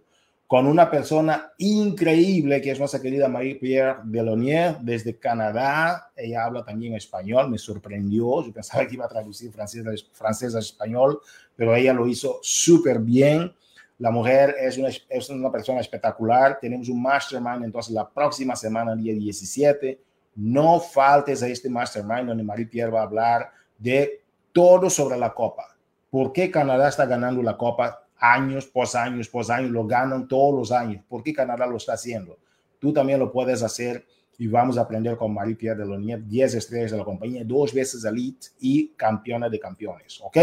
con 0.49 0.65
una 0.65 0.89
persona 0.89 1.53
increíble 1.59 2.59
que 2.59 2.71
es 2.71 2.79
nuestra 2.79 2.99
querida 2.99 3.29
Marie-Pierre 3.29 3.99
Delonier 4.05 4.79
desde 4.79 5.15
Canadá. 5.15 6.11
Ella 6.15 6.43
habla 6.43 6.65
también 6.65 6.95
español, 6.95 7.51
me 7.51 7.59
sorprendió. 7.59 8.43
Yo 8.43 8.51
pensaba 8.51 8.87
que 8.87 8.95
iba 8.95 9.05
a 9.05 9.09
traducir 9.09 9.51
francés, 9.51 10.09
francés 10.11 10.55
a 10.55 10.59
español, 10.59 11.21
pero 11.55 11.75
ella 11.75 11.93
lo 11.93 12.07
hizo 12.07 12.39
súper 12.41 12.97
bien. 12.97 13.53
La 13.99 14.09
mujer 14.09 14.55
es 14.59 14.79
una, 14.79 14.89
es 14.89 15.29
una 15.29 15.51
persona 15.51 15.81
espectacular. 15.81 16.57
Tenemos 16.59 16.89
un 16.89 16.99
mastermind 16.99 17.65
entonces 17.65 17.93
la 17.93 18.09
próxima 18.09 18.55
semana, 18.55 18.95
día 18.95 19.13
17. 19.13 20.01
No 20.37 20.79
faltes 20.79 21.43
a 21.43 21.47
este 21.47 21.69
mastermind 21.69 22.27
donde 22.27 22.43
Marie-Pierre 22.43 22.89
va 22.89 23.01
a 23.01 23.03
hablar 23.03 23.51
de 23.77 24.23
todo 24.51 24.89
sobre 24.89 25.15
la 25.15 25.31
Copa 25.31 25.75
¿Por 26.09 26.33
qué 26.33 26.49
Canadá 26.49 26.89
está 26.89 27.05
ganando 27.05 27.43
la 27.43 27.55
Copa 27.55 28.07
años 28.19 28.65
pos 28.67 28.95
años 28.95 29.27
pos 29.27 29.49
años? 29.49 29.71
Lo 29.71 29.85
ganan 29.85 30.27
todos 30.27 30.53
los 30.53 30.71
años. 30.71 31.03
¿Por 31.07 31.23
qué 31.23 31.33
Canadá 31.33 31.65
lo 31.65 31.77
está 31.77 31.93
haciendo? 31.93 32.37
Tú 32.79 32.93
también 32.93 33.19
lo 33.19 33.31
puedes 33.31 33.63
hacer 33.63 34.05
y 34.37 34.47
vamos 34.47 34.77
a 34.77 34.81
aprender 34.81 35.17
con 35.17 35.33
Marie-Pierre 35.33 35.79
Delonier, 35.79 36.25
10 36.25 36.55
estrellas 36.55 36.91
de 36.91 36.97
la 36.97 37.03
compañía, 37.03 37.43
dos 37.43 37.73
veces 37.73 38.05
elite 38.05 38.47
y 38.59 38.87
campeona 38.89 39.49
de 39.49 39.59
campeones. 39.59 40.19
¿Ok? 40.21 40.37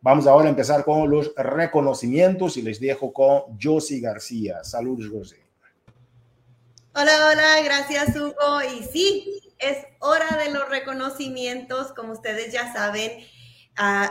Vamos 0.00 0.26
ahora 0.26 0.46
a 0.46 0.50
empezar 0.50 0.84
con 0.84 1.10
los 1.10 1.34
reconocimientos 1.36 2.56
y 2.56 2.62
les 2.62 2.80
dejo 2.80 3.12
con 3.12 3.58
Josie 3.60 4.00
García. 4.00 4.64
Saludos, 4.64 5.10
Josie. 5.12 5.44
Hola, 6.94 7.28
hola, 7.30 7.60
gracias 7.62 8.16
Hugo. 8.16 8.62
Y 8.74 8.82
sí, 8.84 9.52
es 9.58 9.78
hora 9.98 10.38
de 10.42 10.50
los 10.50 10.68
reconocimientos, 10.70 11.92
como 11.92 12.12
ustedes 12.12 12.52
ya 12.52 12.72
saben 12.72 13.12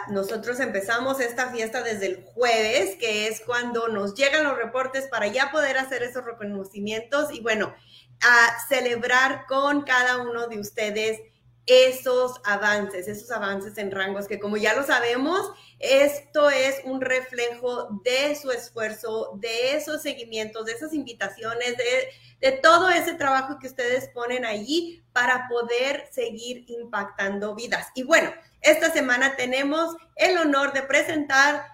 nosotros 0.10 0.60
empezamos 0.60 1.20
esta 1.20 1.50
fiesta 1.52 1.82
desde 1.82 2.06
el 2.06 2.24
jueves, 2.24 2.98
que 3.00 3.28
es 3.28 3.42
cuando 3.42 3.88
nos 3.88 4.14
llegan 4.14 4.44
los 4.44 4.58
reportes 4.58 5.08
para 5.08 5.28
ya 5.28 5.52
poder 5.52 5.78
hacer 5.78 6.04
esos 6.04 6.24
reconocimientos 6.24 7.34
y 7.34 7.42
bueno, 7.42 7.74
a 8.22 8.68
celebrar 8.70 9.46
con 9.48 9.82
cada 9.82 10.18
uno 10.18 10.48
de 10.48 10.60
ustedes 10.60 11.20
esos 11.66 12.40
avances, 12.44 13.08
esos 13.08 13.32
avances 13.32 13.78
en 13.78 13.92
rangos 13.92 14.28
que 14.28 14.40
como 14.40 14.58
ya 14.58 14.76
lo 14.76 14.84
sabemos, 14.84 15.52
esto 15.80 16.50
es 16.50 16.82
un 16.86 17.02
reflejo 17.02 18.02
de 18.04 18.36
su 18.36 18.52
esfuerzo, 18.52 19.32
de 19.36 19.76
esos 19.76 20.02
seguimientos, 20.02 20.66
de 20.66 20.74
esas 20.74 20.94
invitaciones, 20.94 21.76
de, 21.78 22.10
de 22.40 22.52
todo 22.54 22.90
ese 22.90 23.16
trabajo 23.16 23.58
que 23.60 23.68
ustedes 23.68 24.10
ponen 24.10 24.46
allí 24.46 25.04
para 25.12 25.48
poder 25.48 26.08
seguir 26.12 26.66
impactando 26.68 27.56
vidas. 27.56 27.88
Y 27.96 28.04
bueno, 28.04 28.32
esta 28.62 28.92
semana 28.92 29.36
tenemos 29.36 29.96
el 30.16 30.38
honor 30.38 30.74
de 30.74 30.84
presentar 30.84 31.66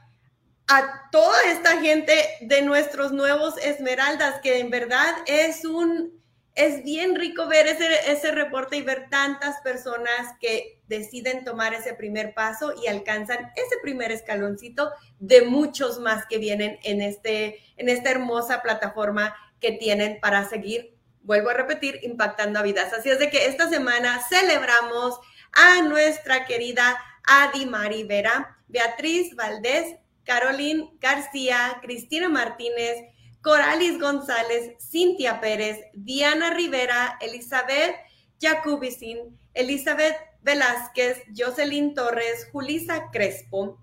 a 0.68 1.10
toda 1.12 1.44
esta 1.52 1.82
gente 1.82 2.14
de 2.42 2.62
nuestros 2.62 3.12
nuevos 3.12 3.58
Esmeraldas, 3.58 4.40
que 4.42 4.60
en 4.60 4.70
verdad 4.70 5.16
es 5.26 5.66
un, 5.66 6.21
es 6.56 6.84
bien 6.84 7.16
rico 7.16 7.48
ver 7.48 7.68
ese, 7.68 8.12
ese 8.12 8.32
reporte 8.32 8.76
y 8.76 8.82
ver 8.82 9.08
tantas 9.10 9.62
personas 9.62 10.36
que 10.40 10.82
deciden 10.88 11.46
tomar 11.46 11.74
ese 11.74 11.94
primer 11.94 12.34
paso 12.34 12.74
y 12.82 12.88
alcanzan 12.88 13.52
ese 13.56 13.78
primer 13.82 14.12
escaloncito 14.12 14.92
de 15.20 15.44
muchos 15.44 16.00
más 16.00 16.26
que 16.26 16.40
vienen 16.40 16.78
en, 16.84 17.02
este, 17.02 17.60
en 17.78 17.88
esta 17.88 18.12
hermosa 18.12 18.62
plataforma 18.62 19.36
que 19.62 19.72
tienen 19.72 20.20
para 20.20 20.48
seguir, 20.50 20.94
vuelvo 21.24 21.52
a 21.52 21.54
repetir, 21.54 22.00
impactando 22.04 22.60
a 22.60 22.64
vidas. 22.64 22.92
Así 22.92 23.10
es 23.10 23.20
de 23.20 23.30
que 23.30 23.46
esta 23.46 23.70
semana 23.70 24.20
celebramos 24.28 25.20
a 25.54 25.82
nuestra 25.84 26.46
querida 26.46 26.98
Adi 27.24 27.66
Vera, 28.04 28.58
Beatriz 28.68 29.36
Valdés, 29.36 29.96
Carolín 30.26 30.98
García, 31.00 31.80
Cristina 31.82 32.28
Martínez, 32.28 32.98
Coralis 33.42 34.00
González, 34.00 34.76
Cintia 34.80 35.40
Pérez, 35.42 35.80
Diana 35.94 36.52
Rivera, 36.52 37.18
Elizabeth 37.22 37.96
Jacubicin, 38.40 39.38
Elizabeth 39.54 40.16
Velázquez, 40.44 41.24
Jocelyn 41.36 41.94
Torres, 41.94 42.48
Julisa 42.52 43.10
Crespo, 43.12 43.80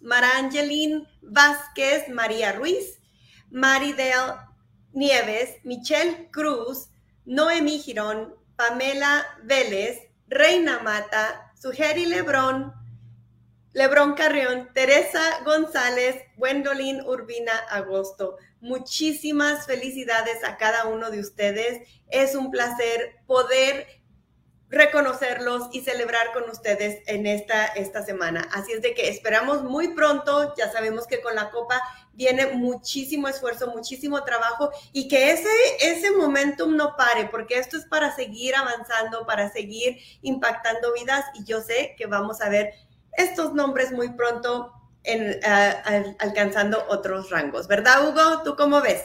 Mara 0.00 0.38
Angelín 0.38 1.06
Vázquez, 1.22 2.08
María 2.08 2.52
Ruiz, 2.52 2.98
Maridel 3.50 4.36
Nieves, 4.92 5.56
Michelle 5.64 6.30
Cruz, 6.30 6.88
Noemí 7.24 7.78
Girón, 7.78 8.34
Pamela 8.56 9.26
Vélez, 9.44 9.98
Reina 10.28 10.80
Mata, 10.80 11.52
Sugeri 11.54 12.06
Lebrón, 12.06 12.72
Lebrón 13.72 14.14
Carrión, 14.14 14.68
Teresa 14.74 15.20
González, 15.44 16.16
Gwendolyn 16.36 17.02
Urbina 17.06 17.56
Agosto. 17.70 18.36
Muchísimas 18.60 19.66
felicidades 19.66 20.44
a 20.44 20.56
cada 20.56 20.86
uno 20.86 21.10
de 21.10 21.20
ustedes. 21.20 21.88
Es 22.10 22.34
un 22.34 22.50
placer 22.50 23.16
poder 23.26 24.00
reconocerlos 24.70 25.68
y 25.72 25.80
celebrar 25.80 26.32
con 26.32 26.48
ustedes 26.48 27.02
en 27.06 27.26
esta, 27.26 27.66
esta 27.66 28.04
semana. 28.04 28.48
Así 28.52 28.72
es 28.72 28.82
de 28.82 28.94
que 28.94 29.08
esperamos 29.08 29.64
muy 29.64 29.88
pronto, 29.94 30.54
ya 30.56 30.70
sabemos 30.70 31.08
que 31.08 31.20
con 31.20 31.34
la 31.34 31.50
Copa 31.50 31.80
viene 32.12 32.46
muchísimo 32.46 33.26
esfuerzo, 33.26 33.72
muchísimo 33.74 34.22
trabajo 34.22 34.70
y 34.92 35.08
que 35.08 35.32
ese, 35.32 35.48
ese 35.80 36.12
momentum 36.12 36.76
no 36.76 36.94
pare, 36.96 37.26
porque 37.26 37.58
esto 37.58 37.76
es 37.76 37.84
para 37.86 38.14
seguir 38.14 38.54
avanzando, 38.54 39.26
para 39.26 39.50
seguir 39.50 39.98
impactando 40.22 40.92
vidas 40.92 41.24
y 41.34 41.44
yo 41.44 41.60
sé 41.60 41.94
que 41.98 42.06
vamos 42.06 42.40
a 42.40 42.48
ver 42.48 42.72
estos 43.12 43.52
nombres 43.54 43.90
muy 43.90 44.10
pronto 44.12 44.72
en, 45.04 45.40
alcanzando 46.18 46.78
otros 46.88 47.30
rangos, 47.30 47.66
¿verdad 47.68 48.08
Hugo? 48.08 48.42
¿Tú 48.44 48.54
cómo 48.56 48.80
ves? 48.80 49.04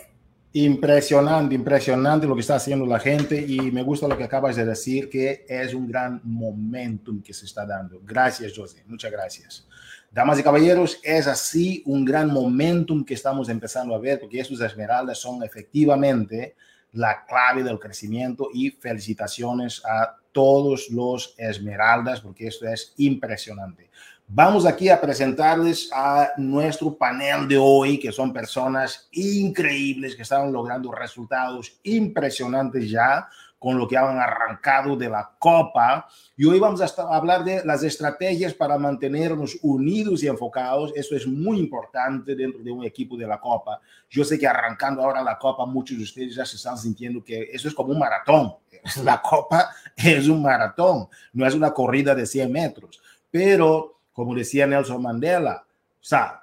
Impresionante, 0.54 1.54
impresionante 1.54 2.28
lo 2.28 2.34
que 2.34 2.42
está 2.42 2.56
haciendo 2.56 2.86
la 2.86 3.00
gente 3.00 3.44
y 3.46 3.60
me 3.72 3.84
gusta 3.84 4.08
lo 4.08 4.18
que 4.18 4.24
acabas 4.24 4.56
de 4.56 4.66
decir, 4.66 5.10
que 5.10 5.46
es 5.50 5.74
un 5.74 5.88
gran 5.88 6.22
momentum 6.24 7.22
que 7.22 7.34
se 7.34 7.46
está 7.46 7.66
dando. 7.66 8.00
Gracias, 8.04 8.54
José. 8.56 8.84
Muchas 8.88 9.12
gracias. 9.12 9.68
Damas 10.10 10.40
y 10.40 10.44
caballeros, 10.44 11.02
es 11.04 11.28
así 11.28 11.84
un 11.86 12.06
gran 12.06 12.32
momentum 12.32 13.04
que 13.04 13.16
estamos 13.16 13.50
empezando 13.50 13.94
a 13.94 14.00
ver, 14.00 14.18
porque 14.22 14.40
estos 14.40 14.62
esmeraldas 14.62 15.18
son 15.18 15.44
efectivamente 15.44 16.56
la 16.94 17.26
clave 17.26 17.62
del 17.62 17.78
crecimiento 17.78 18.48
y 18.54 18.72
felicitaciones 18.72 19.84
a 19.86 20.16
todos 20.32 20.90
los 20.90 21.36
esmeraldas, 21.38 22.22
porque 22.22 22.48
esto 22.48 22.66
es 22.66 22.94
impresionante. 22.96 23.85
Vamos 24.28 24.66
aquí 24.66 24.90
a 24.90 25.00
presentarles 25.00 25.88
a 25.94 26.32
nuestro 26.38 26.98
panel 26.98 27.48
de 27.48 27.60
hoy, 27.60 28.00
que 28.00 28.12
son 28.12 28.34
personas 28.34 29.08
increíbles 29.12 30.16
que 30.16 30.24
están 30.24 30.52
logrando 30.52 30.92
resultados 30.92 31.78
impresionantes 31.84 32.90
ya 32.90 33.30
con 33.60 33.78
lo 33.78 33.88
que 33.88 33.96
han 33.96 34.18
arrancado 34.18 34.96
de 34.96 35.10
la 35.10 35.32
Copa. 35.38 36.08
Y 36.36 36.46
hoy 36.46 36.60
vamos 36.60 36.82
a 36.82 37.16
hablar 37.16 37.44
de 37.44 37.64
las 37.66 37.84
estrategias 37.84 38.54
para 38.56 38.80
mantenernos 38.80 39.60
unidos 39.62 40.24
y 40.24 40.28
enfocados. 40.28 40.92
Eso 40.96 41.16
es 41.16 41.28
muy 41.28 41.60
importante 41.60 42.36
dentro 42.36 42.64
de 42.64 42.72
un 42.72 42.84
equipo 42.84 43.16
de 43.16 43.28
la 43.28 43.40
Copa. 43.40 43.80
Yo 44.10 44.24
sé 44.24 44.40
que 44.40 44.48
arrancando 44.48 45.04
ahora 45.04 45.22
la 45.22 45.38
Copa, 45.38 45.68
muchos 45.68 45.98
de 45.98 46.04
ustedes 46.04 46.36
ya 46.36 46.46
se 46.46 46.56
están 46.56 46.80
sintiendo 46.80 47.24
que 47.24 47.50
eso 47.54 47.68
es 47.68 47.76
como 47.76 47.92
un 47.92 48.00
maratón. 48.00 48.56
La 49.04 49.22
Copa 49.22 49.70
es 49.96 50.28
un 50.28 50.44
maratón, 50.44 51.08
no 51.34 51.48
es 51.48 51.56
una 51.56 51.72
corrida 51.72 52.14
de 52.14 52.26
100 52.26 52.52
metros. 52.52 53.02
Pero 53.32 53.95
como 54.16 54.34
decía 54.34 54.66
Nelson 54.66 55.02
Mandela, 55.02 55.66
o 55.68 56.04
sea, 56.04 56.42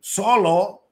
solo 0.00 0.84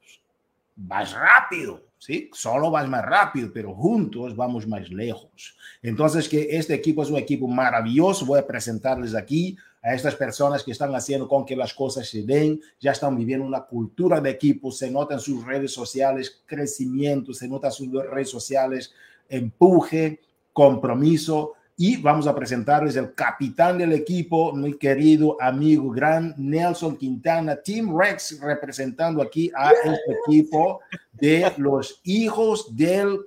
vas 0.76 1.14
rápido, 1.14 1.80
¿sí? 1.98 2.28
Solo 2.34 2.70
vas 2.70 2.86
más 2.86 3.02
rápido, 3.02 3.50
pero 3.52 3.74
juntos 3.74 4.36
vamos 4.36 4.66
más 4.66 4.90
lejos. 4.90 5.56
Entonces, 5.80 6.28
que 6.28 6.48
este 6.50 6.74
equipo 6.74 7.02
es 7.02 7.08
un 7.08 7.16
equipo 7.16 7.48
maravilloso, 7.48 8.26
voy 8.26 8.38
a 8.38 8.46
presentarles 8.46 9.14
aquí 9.14 9.56
a 9.82 9.94
estas 9.94 10.14
personas 10.16 10.62
que 10.62 10.72
están 10.72 10.94
haciendo 10.94 11.26
con 11.26 11.46
que 11.46 11.56
las 11.56 11.72
cosas 11.72 12.06
se 12.06 12.24
den, 12.24 12.60
ya 12.78 12.92
están 12.92 13.16
viviendo 13.16 13.46
una 13.46 13.62
cultura 13.62 14.20
de 14.20 14.30
equipo, 14.30 14.70
se 14.70 14.90
nota 14.90 15.14
en 15.14 15.20
sus 15.20 15.46
redes 15.46 15.72
sociales 15.72 16.42
crecimiento, 16.44 17.32
se 17.32 17.48
nota 17.48 17.68
en 17.68 17.72
sus 17.72 17.90
redes 17.90 18.28
sociales 18.28 18.92
empuje, 19.30 20.20
compromiso, 20.52 21.54
y 21.78 21.98
vamos 21.98 22.26
a 22.26 22.34
presentarles 22.34 22.96
el 22.96 23.12
capitán 23.14 23.76
del 23.76 23.92
equipo, 23.92 24.52
mi 24.54 24.78
querido 24.78 25.36
amigo 25.40 25.90
gran 25.90 26.34
Nelson 26.38 26.96
Quintana, 26.96 27.56
Team 27.56 27.94
Rex, 27.96 28.40
representando 28.40 29.20
aquí 29.20 29.52
a 29.54 29.72
este 29.72 30.16
equipo 30.26 30.80
de 31.12 31.52
los 31.58 32.00
hijos 32.04 32.74
del 32.74 33.20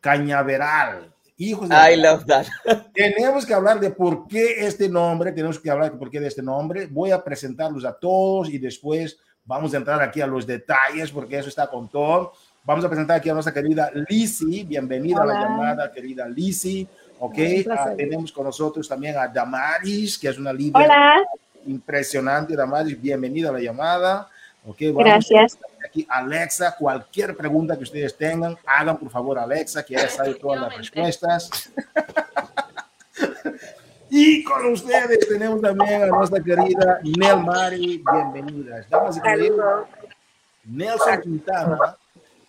Cañaveral. 0.00 1.10
Hijos 1.38 1.68
de 1.68 1.92
I 1.92 1.96
love 1.96 2.26
that. 2.26 2.46
Tenemos 2.94 3.46
que 3.46 3.54
hablar 3.54 3.80
de 3.80 3.90
por 3.90 4.26
qué 4.26 4.66
este 4.66 4.88
nombre, 4.88 5.32
tenemos 5.32 5.58
que 5.58 5.70
hablar 5.70 5.92
de 5.92 5.98
por 5.98 6.10
qué 6.10 6.20
de 6.20 6.28
este 6.28 6.42
nombre. 6.42 6.86
Voy 6.86 7.10
a 7.10 7.22
presentarlos 7.22 7.84
a 7.84 7.92
todos 7.92 8.50
y 8.50 8.58
después 8.58 9.18
vamos 9.44 9.72
a 9.72 9.78
entrar 9.78 10.02
aquí 10.02 10.20
a 10.20 10.26
los 10.26 10.46
detalles 10.46 11.10
porque 11.10 11.38
eso 11.38 11.48
está 11.48 11.68
con 11.68 11.88
todo. 11.88 12.32
Vamos 12.64 12.84
a 12.84 12.88
presentar 12.88 13.18
aquí 13.18 13.28
a 13.28 13.34
nuestra 13.34 13.54
querida 13.54 13.90
Lizzie. 14.08 14.64
Bienvenida 14.64 15.22
a 15.22 15.26
la 15.26 15.40
llamada, 15.40 15.92
querida 15.92 16.26
Lizzie. 16.28 16.88
Ok, 17.18 17.38
ah, 17.70 17.92
tenemos 17.96 18.30
con 18.30 18.44
nosotros 18.44 18.88
también 18.88 19.16
a 19.16 19.26
Damaris, 19.26 20.18
que 20.18 20.28
es 20.28 20.38
una 20.38 20.52
líder 20.52 20.84
Hola. 20.84 21.24
impresionante. 21.66 22.54
Damaris, 22.54 23.00
bienvenida 23.00 23.48
a 23.48 23.52
la 23.52 23.60
llamada. 23.60 24.28
Okay, 24.66 24.92
Gracias. 24.92 25.58
Aquí 25.84 26.06
Alexa, 26.10 26.74
cualquier 26.76 27.36
pregunta 27.36 27.76
que 27.76 27.84
ustedes 27.84 28.16
tengan, 28.16 28.56
hagan 28.66 28.98
por 28.98 29.10
favor 29.10 29.38
Alexa, 29.38 29.84
que 29.84 29.94
ella 29.94 30.08
sabe 30.08 30.34
todas 30.34 30.60
las 30.60 30.76
respuestas. 30.76 31.70
y 34.10 34.42
con 34.42 34.72
ustedes 34.72 35.28
tenemos 35.28 35.62
también 35.62 36.02
a 36.02 36.06
nuestra 36.06 36.42
querida 36.42 36.98
Nel 37.04 37.38
Mari, 37.38 38.02
bienvenidas. 38.12 38.90
Damas 38.90 39.16
y 39.16 40.68
Nelson 40.68 41.20
Quintana 41.22 41.96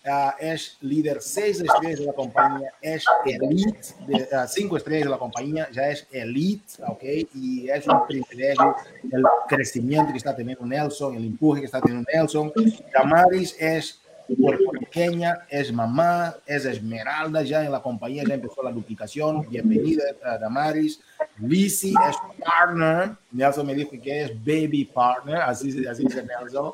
uh, 0.08 0.32
es 0.40 0.78
líder 0.82 1.22
seis 1.22 1.60
estrellas 1.62 2.00
de 2.00 2.06
la 2.06 2.14
compañía, 2.14 2.72
es 2.82 3.06
elite, 3.26 3.94
de, 4.08 4.24
uh, 4.24 4.48
cinco 4.48 4.78
estrellas 4.78 5.06
de 5.06 5.12
la 5.12 5.18
compañía, 5.18 5.68
ya 5.72 5.90
es 5.90 6.08
elite, 6.12 6.84
¿ok? 6.88 7.04
Y 7.36 7.70
es 7.70 7.88
un 7.88 8.06
privilegio 8.08 8.76
el 9.12 9.24
crecimiento 9.48 10.12
que 10.12 10.18
está 10.18 10.36
teniendo 10.36 10.66
Nelson, 10.66 11.16
el 11.16 11.26
empuje 11.26 11.62
que 11.62 11.66
está 11.66 11.82
teniendo 11.82 12.10
Nelson. 12.14 12.52
Damaris 12.94 13.56
es 13.60 14.02
puertorriqueña, 14.36 15.46
es 15.50 15.72
mamá, 15.72 16.36
es 16.46 16.66
esmeralda 16.66 17.44
ya 17.44 17.64
en 17.64 17.72
la 17.72 17.82
compañía, 17.82 18.24
ya 18.28 18.36
empezó 18.36 18.64
la 18.64 18.72
duplicación. 18.72 19.48
Bienvenida, 19.50 20.04
uh, 20.22 20.40
Damaris. 20.40 21.00
Lizzie 21.40 21.94
es 22.10 22.16
partner. 22.44 23.16
Nelson 23.32 23.66
me 23.66 23.76
dijo 23.76 23.92
que 24.02 24.24
es 24.24 24.46
baby 24.46 24.86
partner, 24.86 25.38
así, 25.38 25.86
así 25.88 26.04
dice 26.04 26.24
Nelson. 26.24 26.74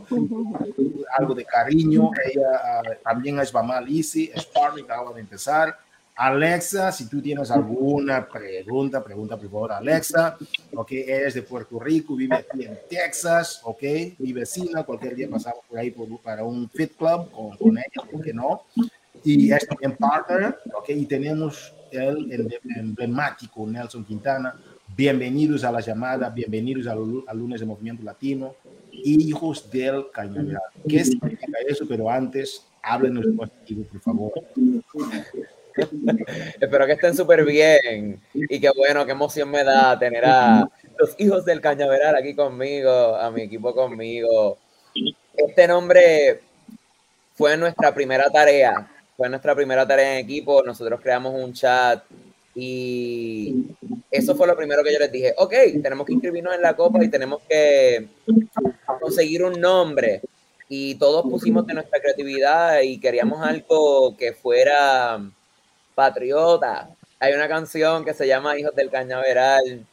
Algo 1.17 1.33
de 1.35 1.45
cariño. 1.45 2.11
Ella 2.25 2.81
uh, 2.81 3.03
también 3.03 3.39
es 3.39 3.53
mamá 3.53 3.81
Lizzie, 3.81 4.31
es 4.33 4.45
partner, 4.45 4.85
acaba 4.85 5.13
de 5.13 5.21
empezar. 5.21 5.77
Alexa, 6.15 6.91
si 6.91 7.09
tú 7.09 7.21
tienes 7.21 7.49
alguna 7.49 8.27
pregunta, 8.27 9.03
pregunta 9.03 9.35
por 9.35 9.49
favor 9.49 9.71
Alexa. 9.71 10.37
Ok, 10.75 10.91
es 10.91 11.33
de 11.33 11.41
Puerto 11.41 11.79
Rico, 11.79 12.15
vive 12.15 12.35
aquí 12.35 12.65
en 12.65 12.77
Texas, 12.89 13.61
ok, 13.63 13.83
mi 14.19 14.33
vecina, 14.33 14.83
cualquier 14.83 15.15
día 15.15 15.29
pasamos 15.29 15.61
por 15.67 15.79
ahí 15.79 15.93
para 16.23 16.43
un 16.43 16.69
fit 16.69 16.95
club 16.95 17.31
con, 17.31 17.57
con 17.57 17.77
ella, 17.77 18.09
¿por 18.11 18.21
qué 18.21 18.33
no? 18.33 18.63
Y 19.23 19.51
es 19.51 19.67
también 19.67 19.95
partner, 19.95 20.59
ok, 20.75 20.89
y 20.89 21.05
tenemos 21.05 21.73
el 21.91 22.59
emblemático 22.75 23.65
Nelson 23.67 24.03
Quintana. 24.03 24.55
Bienvenidos 24.95 25.63
a 25.63 25.71
la 25.71 25.79
llamada, 25.79 26.29
bienvenidos 26.29 26.87
al, 26.87 27.37
lunes 27.37 27.59
de 27.59 27.65
Movimiento 27.65 28.03
Latino, 28.03 28.55
hijos 28.91 29.69
del 29.71 30.05
cañaveral. 30.11 30.61
¿Qué 30.87 31.03
significa 31.03 31.57
eso? 31.67 31.85
Pero 31.87 32.09
antes, 32.09 32.65
háblenos 32.81 33.25
por 33.35 33.49
favor. 34.01 34.31
Espero 36.61 36.85
que 36.85 36.93
estén 36.93 37.15
súper 37.15 37.45
bien 37.45 38.21
y 38.33 38.59
qué 38.59 38.69
bueno, 38.75 39.05
qué 39.05 39.11
emoción 39.11 39.49
me 39.49 39.63
da 39.63 39.97
tener 39.97 40.25
a 40.25 40.69
los 40.97 41.15
hijos 41.17 41.45
del 41.45 41.61
cañaveral 41.61 42.15
aquí 42.15 42.35
conmigo, 42.35 43.15
a 43.15 43.31
mi 43.31 43.41
equipo 43.41 43.73
conmigo. 43.73 44.57
Este 45.35 45.67
nombre 45.67 46.41
fue 47.35 47.57
nuestra 47.57 47.93
primera 47.93 48.29
tarea 48.29 48.89
fue 49.15 49.29
nuestra 49.29 49.55
primera 49.55 49.87
tarea 49.87 50.13
en 50.13 50.25
equipo, 50.25 50.63
nosotros 50.63 50.99
creamos 51.01 51.33
un 51.35 51.53
chat 51.53 52.03
y 52.55 53.65
eso 54.11 54.35
fue 54.35 54.47
lo 54.47 54.55
primero 54.55 54.83
que 54.83 54.93
yo 54.93 54.99
les 54.99 55.11
dije, 55.11 55.33
ok, 55.37 55.53
tenemos 55.81 56.05
que 56.05 56.13
inscribirnos 56.13 56.55
en 56.55 56.61
la 56.61 56.75
copa 56.75 57.03
y 57.03 57.09
tenemos 57.09 57.41
que 57.47 58.07
conseguir 58.99 59.43
un 59.43 59.59
nombre. 59.59 60.21
Y 60.69 60.95
todos 60.95 61.23
pusimos 61.23 61.67
de 61.67 61.75
nuestra 61.75 61.99
creatividad 61.99 62.81
y 62.81 62.99
queríamos 62.99 63.41
algo 63.41 64.15
que 64.17 64.33
fuera 64.33 65.19
patriota. 65.95 66.89
Hay 67.19 67.33
una 67.33 67.47
canción 67.47 68.03
que 68.03 68.13
se 68.13 68.27
llama 68.27 68.57
Hijos 68.57 68.75
del 68.75 68.89
Cañaveral 68.89 69.85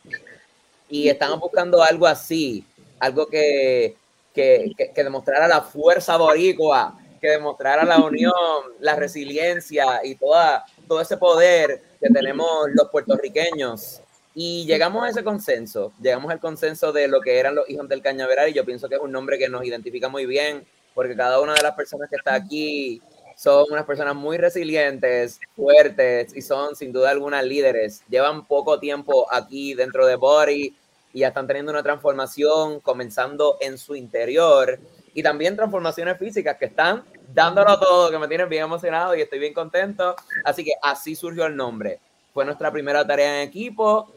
y 0.88 1.08
estamos 1.08 1.38
buscando 1.38 1.82
algo 1.82 2.06
así, 2.06 2.64
algo 2.98 3.26
que, 3.26 3.96
que, 4.34 4.72
que 4.76 5.04
demostrara 5.04 5.46
la 5.46 5.62
fuerza 5.62 6.16
boricua 6.16 6.96
que 7.20 7.28
demostrara 7.28 7.84
la 7.84 7.98
unión, 7.98 8.32
la 8.80 8.96
resiliencia 8.96 10.00
y 10.02 10.14
toda, 10.14 10.64
todo 10.88 11.00
ese 11.00 11.16
poder 11.16 11.82
que 12.00 12.08
tenemos 12.08 12.48
los 12.72 12.88
puertorriqueños. 12.88 14.00
Y 14.34 14.64
llegamos 14.64 15.04
a 15.04 15.10
ese 15.10 15.22
consenso, 15.22 15.92
llegamos 16.00 16.30
al 16.30 16.40
consenso 16.40 16.92
de 16.92 17.08
lo 17.08 17.20
que 17.20 17.38
eran 17.38 17.54
los 17.54 17.68
hijos 17.68 17.88
del 17.88 18.00
cañaveral 18.00 18.48
y 18.48 18.54
yo 18.54 18.64
pienso 18.64 18.88
que 18.88 18.94
es 18.94 19.00
un 19.00 19.12
nombre 19.12 19.38
que 19.38 19.48
nos 19.48 19.64
identifica 19.64 20.08
muy 20.08 20.24
bien 20.24 20.64
porque 20.94 21.16
cada 21.16 21.40
una 21.40 21.54
de 21.54 21.62
las 21.62 21.74
personas 21.74 22.08
que 22.08 22.16
está 22.16 22.34
aquí 22.34 23.02
son 23.40 23.64
unas 23.70 23.86
personas 23.86 24.14
muy 24.14 24.36
resilientes, 24.36 25.40
fuertes 25.56 26.36
y 26.36 26.42
son 26.42 26.76
sin 26.76 26.92
duda 26.92 27.08
algunas 27.08 27.42
líderes. 27.42 28.02
Llevan 28.10 28.44
poco 28.44 28.78
tiempo 28.78 29.26
aquí 29.32 29.72
dentro 29.72 30.04
de 30.04 30.16
Body 30.16 30.76
y 31.14 31.20
ya 31.20 31.28
están 31.28 31.46
teniendo 31.46 31.72
una 31.72 31.82
transformación 31.82 32.80
comenzando 32.80 33.56
en 33.62 33.78
su 33.78 33.96
interior 33.96 34.78
y 35.14 35.22
también 35.22 35.56
transformaciones 35.56 36.18
físicas 36.18 36.58
que 36.58 36.66
están 36.66 37.02
dándolo 37.32 37.80
todo, 37.80 38.10
que 38.10 38.18
me 38.18 38.28
tienen 38.28 38.46
bien 38.46 38.64
emocionado 38.64 39.14
y 39.14 39.22
estoy 39.22 39.38
bien 39.38 39.54
contento. 39.54 40.16
Así 40.44 40.62
que 40.62 40.72
así 40.82 41.16
surgió 41.16 41.46
el 41.46 41.56
nombre. 41.56 41.98
Fue 42.34 42.44
nuestra 42.44 42.70
primera 42.70 43.06
tarea 43.06 43.40
en 43.40 43.48
equipo 43.48 44.12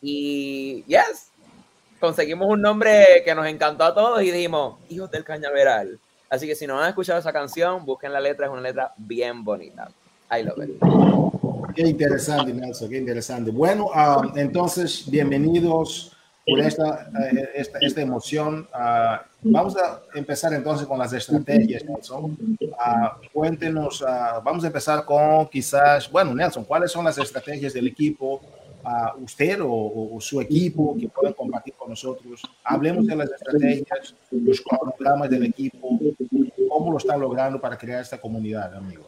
y 0.00 0.82
yes, 0.84 1.30
conseguimos 2.00 2.48
un 2.48 2.62
nombre 2.62 3.20
que 3.22 3.34
nos 3.34 3.46
encantó 3.46 3.84
a 3.84 3.94
todos 3.94 4.22
y 4.22 4.30
dijimos, 4.30 4.80
hijos 4.88 5.10
del 5.10 5.24
cañaveral. 5.24 6.00
Así 6.32 6.46
que 6.46 6.54
si 6.54 6.66
no 6.66 6.80
han 6.80 6.88
escuchado 6.88 7.18
esa 7.18 7.30
canción, 7.30 7.84
busquen 7.84 8.10
la 8.10 8.18
letra, 8.18 8.46
es 8.46 8.52
una 8.52 8.62
letra 8.62 8.94
bien 8.96 9.44
bonita. 9.44 9.90
I 10.30 10.42
love 10.42 10.66
it. 10.66 11.74
Qué 11.74 11.82
interesante, 11.82 12.54
Nelson, 12.54 12.88
qué 12.88 12.96
interesante. 12.96 13.50
Bueno, 13.50 13.90
ah, 13.92 14.32
entonces, 14.36 15.04
bienvenidos 15.10 16.16
por 16.46 16.60
esta, 16.60 17.10
eh, 17.30 17.50
esta, 17.54 17.78
esta 17.82 18.00
emoción. 18.00 18.66
Uh, 18.72 19.18
vamos 19.42 19.76
a 19.76 20.00
empezar 20.14 20.54
entonces 20.54 20.86
con 20.86 20.98
las 20.98 21.12
estrategias, 21.12 21.84
Nelson. 21.84 22.34
Uh, 22.62 23.28
cuéntenos, 23.30 24.02
vamos 24.42 24.64
a 24.64 24.68
empezar 24.68 25.04
con 25.04 25.46
quizás, 25.48 26.10
bueno, 26.10 26.34
Nelson, 26.34 26.64
¿cuáles 26.64 26.90
son 26.90 27.04
las 27.04 27.18
estrategias 27.18 27.74
del 27.74 27.88
equipo? 27.88 28.40
Usted 29.18 29.60
o, 29.60 30.14
o, 30.14 30.20
su 30.20 30.40
equipo 30.40 30.96
que 30.98 31.08
pueden 31.08 31.34
compartir 31.34 31.74
con 31.74 31.90
nosotros. 31.90 32.42
Hablemos 32.64 33.06
de 33.06 33.16
las 33.16 33.30
estrategias, 33.30 34.14
los 34.30 34.62
programas 34.96 35.30
del 35.30 35.44
equipo, 35.44 35.98
cómo 36.68 36.92
lo 36.92 36.98
están 36.98 37.20
logrando 37.20 37.60
para 37.60 37.76
crear 37.76 38.00
esta 38.00 38.20
comunidad, 38.20 38.74
amigos. 38.74 39.06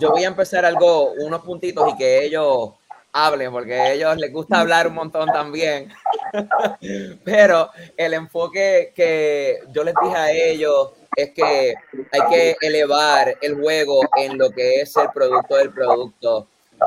Yo 0.00 0.10
voy 0.10 0.24
a 0.24 0.28
empezar 0.28 0.64
algo, 0.64 1.12
unos 1.20 1.42
puntitos 1.42 1.92
y 1.92 1.96
que 1.96 2.24
ellos 2.24 2.70
hablen, 3.12 3.50
porque 3.50 3.74
a 3.74 3.92
ellos 3.92 4.16
les 4.16 4.32
gusta 4.32 4.60
hablar 4.60 4.86
un 4.86 4.94
montón 4.94 5.28
también. 5.28 5.90
Pero 7.24 7.70
el 7.96 8.14
enfoque 8.14 8.92
que 8.94 9.60
yo 9.72 9.84
les 9.84 9.94
dije 10.02 10.16
a 10.16 10.30
ellos 10.32 10.92
es 11.16 11.30
que 11.30 11.74
hay 12.12 12.20
que 12.30 12.56
elevar 12.60 13.36
el 13.40 13.60
juego 13.60 14.00
en 14.16 14.38
lo 14.38 14.50
que 14.50 14.82
es 14.82 14.96
el 14.96 15.08
producto 15.10 15.56
del 15.56 15.70
producto, 15.70 16.46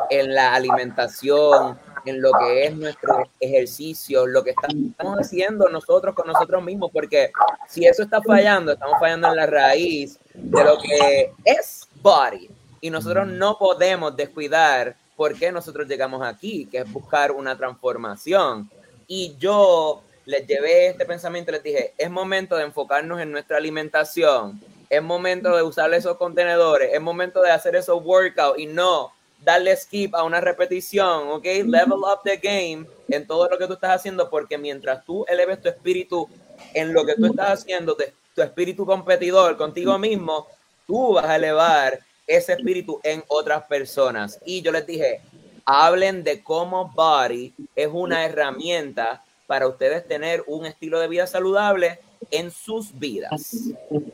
en 0.09 0.33
la 0.33 0.53
alimentación, 0.53 1.77
en 2.05 2.21
lo 2.21 2.31
que 2.33 2.65
es 2.65 2.75
nuestro 2.75 3.29
ejercicio, 3.39 4.25
lo 4.25 4.43
que 4.43 4.51
estamos 4.51 5.19
haciendo 5.19 5.69
nosotros 5.69 6.15
con 6.15 6.27
nosotros 6.27 6.63
mismos, 6.63 6.91
porque 6.91 7.31
si 7.67 7.85
eso 7.85 8.03
está 8.03 8.21
fallando, 8.21 8.73
estamos 8.73 8.99
fallando 8.99 9.27
en 9.29 9.35
la 9.35 9.45
raíz 9.45 10.19
de 10.33 10.63
lo 10.63 10.77
que 10.77 11.31
es 11.45 11.87
body. 12.01 12.49
Y 12.81 12.89
nosotros 12.89 13.27
no 13.27 13.57
podemos 13.57 14.15
descuidar 14.15 14.95
por 15.15 15.35
qué 15.35 15.51
nosotros 15.51 15.87
llegamos 15.87 16.25
aquí, 16.25 16.65
que 16.65 16.79
es 16.79 16.91
buscar 16.91 17.31
una 17.31 17.55
transformación. 17.55 18.69
Y 19.07 19.35
yo 19.37 20.01
les 20.25 20.47
llevé 20.47 20.87
este 20.87 21.05
pensamiento, 21.05 21.51
les 21.51 21.61
dije, 21.61 21.93
es 21.97 22.09
momento 22.09 22.55
de 22.55 22.63
enfocarnos 22.63 23.21
en 23.21 23.31
nuestra 23.31 23.57
alimentación, 23.57 24.59
es 24.89 25.01
momento 25.01 25.55
de 25.55 25.63
usar 25.63 25.93
esos 25.93 26.17
contenedores, 26.17 26.93
es 26.93 27.01
momento 27.01 27.41
de 27.41 27.51
hacer 27.51 27.75
esos 27.75 28.03
workouts 28.03 28.59
y 28.59 28.65
no 28.65 29.11
darle 29.43 29.75
skip 29.75 30.15
a 30.15 30.23
una 30.23 30.39
repetición, 30.41 31.29
¿ok? 31.29 31.45
Level 31.65 31.99
up 31.99 32.21
the 32.23 32.37
game 32.37 32.85
en 33.09 33.27
todo 33.27 33.49
lo 33.49 33.57
que 33.57 33.67
tú 33.67 33.73
estás 33.73 33.95
haciendo, 33.95 34.29
porque 34.29 34.57
mientras 34.57 35.03
tú 35.05 35.25
eleves 35.27 35.61
tu 35.61 35.69
espíritu 35.69 36.29
en 36.73 36.93
lo 36.93 37.05
que 37.05 37.15
tú 37.15 37.25
estás 37.25 37.61
haciendo, 37.61 37.97
tu 38.35 38.41
espíritu 38.41 38.85
competidor 38.85 39.57
contigo 39.57 39.97
mismo, 39.97 40.47
tú 40.87 41.13
vas 41.13 41.25
a 41.25 41.35
elevar 41.35 41.99
ese 42.27 42.53
espíritu 42.53 42.99
en 43.03 43.23
otras 43.27 43.63
personas. 43.63 44.39
Y 44.45 44.61
yo 44.61 44.71
les 44.71 44.85
dije, 44.85 45.21
hablen 45.65 46.23
de 46.23 46.43
cómo 46.43 46.91
Body 46.93 47.53
es 47.75 47.89
una 47.91 48.25
herramienta 48.25 49.23
para 49.47 49.67
ustedes 49.67 50.07
tener 50.07 50.43
un 50.47 50.65
estilo 50.65 50.99
de 50.99 51.07
vida 51.07 51.27
saludable 51.27 51.99
en 52.29 52.51
sus 52.51 52.97
vidas, 52.97 53.71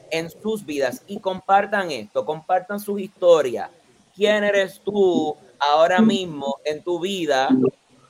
en 0.09 0.29
sus 0.29 0.65
vidas 0.65 1.03
y 1.07 1.19
compartan 1.19 1.91
esto, 1.91 2.25
compartan 2.25 2.79
sus 2.79 2.99
historias. 2.99 3.69
Quién 4.17 4.43
eres 4.43 4.81
tú 4.83 5.37
ahora 5.59 6.01
mismo 6.01 6.57
en 6.65 6.83
tu 6.83 6.99
vida 6.99 7.49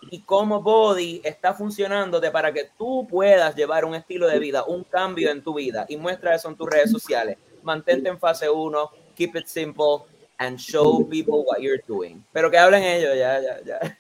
y 0.09 0.21
cómo 0.21 0.61
Body 0.61 1.21
está 1.23 1.53
funcionándote 1.53 2.31
para 2.31 2.53
que 2.53 2.69
tú 2.77 3.05
puedas 3.09 3.53
llevar 3.55 3.83
un 3.83 3.93
estilo 3.93 4.25
de 4.27 4.39
vida, 4.39 4.63
un 4.63 4.85
cambio 4.85 5.29
en 5.29 5.43
tu 5.43 5.53
vida 5.53 5.85
y 5.89 5.97
muestra 5.97 6.33
eso 6.33 6.47
en 6.47 6.55
tus 6.55 6.69
redes 6.69 6.91
sociales. 6.91 7.37
Mantente 7.61 8.07
en 8.07 8.17
fase 8.17 8.49
1, 8.49 8.89
keep 9.15 9.35
it 9.35 9.47
simple 9.47 10.05
and 10.37 10.57
show 10.57 11.05
people 11.09 11.43
what 11.45 11.59
you're 11.59 11.83
doing. 11.85 12.23
Pero 12.31 12.49
que 12.49 12.57
hablen 12.57 12.83
ellos, 12.83 13.17
ya, 13.17 13.41
ya, 13.41 13.61
ya. 13.65 13.97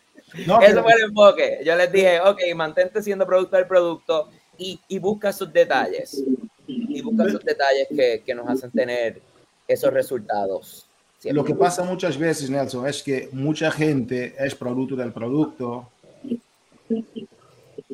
eso 0.65 0.81
fue 0.83 0.93
el 0.93 1.09
enfoque. 1.09 1.59
Yo 1.65 1.75
les 1.75 1.91
dije, 1.91 2.21
ok, 2.21 2.39
mantente 2.55 3.03
siendo 3.03 3.25
producto 3.25 3.57
del 3.57 3.67
producto 3.67 4.29
y, 4.57 4.79
y 4.87 4.97
busca 4.97 5.33
sus 5.33 5.51
detalles. 5.51 6.23
Y 6.67 7.01
busca 7.01 7.25
esos 7.25 7.43
detalles 7.43 7.87
que, 7.89 8.23
que 8.25 8.33
nos 8.33 8.47
hacen 8.47 8.71
tener 8.71 9.21
esos 9.67 9.91
resultados. 9.91 10.86
Lo 11.23 11.43
que 11.43 11.55
pasa 11.55 11.83
muchas 11.83 12.17
veces, 12.17 12.49
Nelson, 12.49 12.87
es 12.87 13.01
que 13.01 13.29
mucha 13.31 13.71
gente 13.71 14.35
es 14.37 14.55
producto 14.55 14.95
del 14.95 15.11
producto 15.11 15.89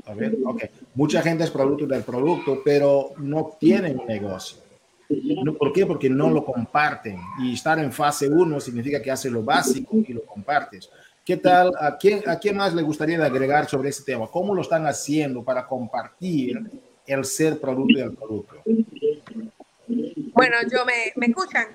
a 0.06 0.14
ver, 0.14 0.38
ok. 0.46 0.64
Mucha 0.96 1.22
gente 1.22 1.44
es 1.44 1.52
producto 1.52 1.86
del 1.86 2.04
producto, 2.04 2.62
pero 2.64 3.12
no 3.18 3.56
tienen 3.60 4.00
un 4.00 4.06
negocio. 4.06 4.58
¿Por 5.58 5.72
qué? 5.72 5.86
Porque 5.86 6.10
no 6.10 6.30
lo 6.30 6.44
comparten. 6.44 7.20
Y 7.40 7.54
estar 7.54 7.80
en 7.80 7.92
fase 7.92 8.28
1 8.28 8.60
significa 8.60 9.02
que 9.02 9.12
haces 9.12 9.32
lo 9.32 9.44
básico 9.44 9.98
y 9.98 10.14
lo 10.14 10.26
compartes. 10.26 10.90
¿Qué 11.24 11.38
tal? 11.38 11.72
¿A 11.80 11.98
quién, 11.98 12.22
¿A 12.28 12.38
quién 12.38 12.58
más 12.58 12.74
le 12.74 12.82
gustaría 12.82 13.24
agregar 13.24 13.70
sobre 13.70 13.90
este 13.90 14.12
tema? 14.12 14.28
¿Cómo 14.28 14.54
lo 14.54 14.62
están 14.62 14.86
haciendo 14.88 15.44
para 15.44 15.66
compartir 15.66 16.60
el 17.06 17.26
ser 17.26 17.60
producto 17.60 17.98
del 17.98 18.14
producto? 18.14 18.56
Bueno, 20.34 20.58
yo 20.70 20.86
me, 20.86 21.14
¿me 21.16 21.28
escuchan? 21.28 21.68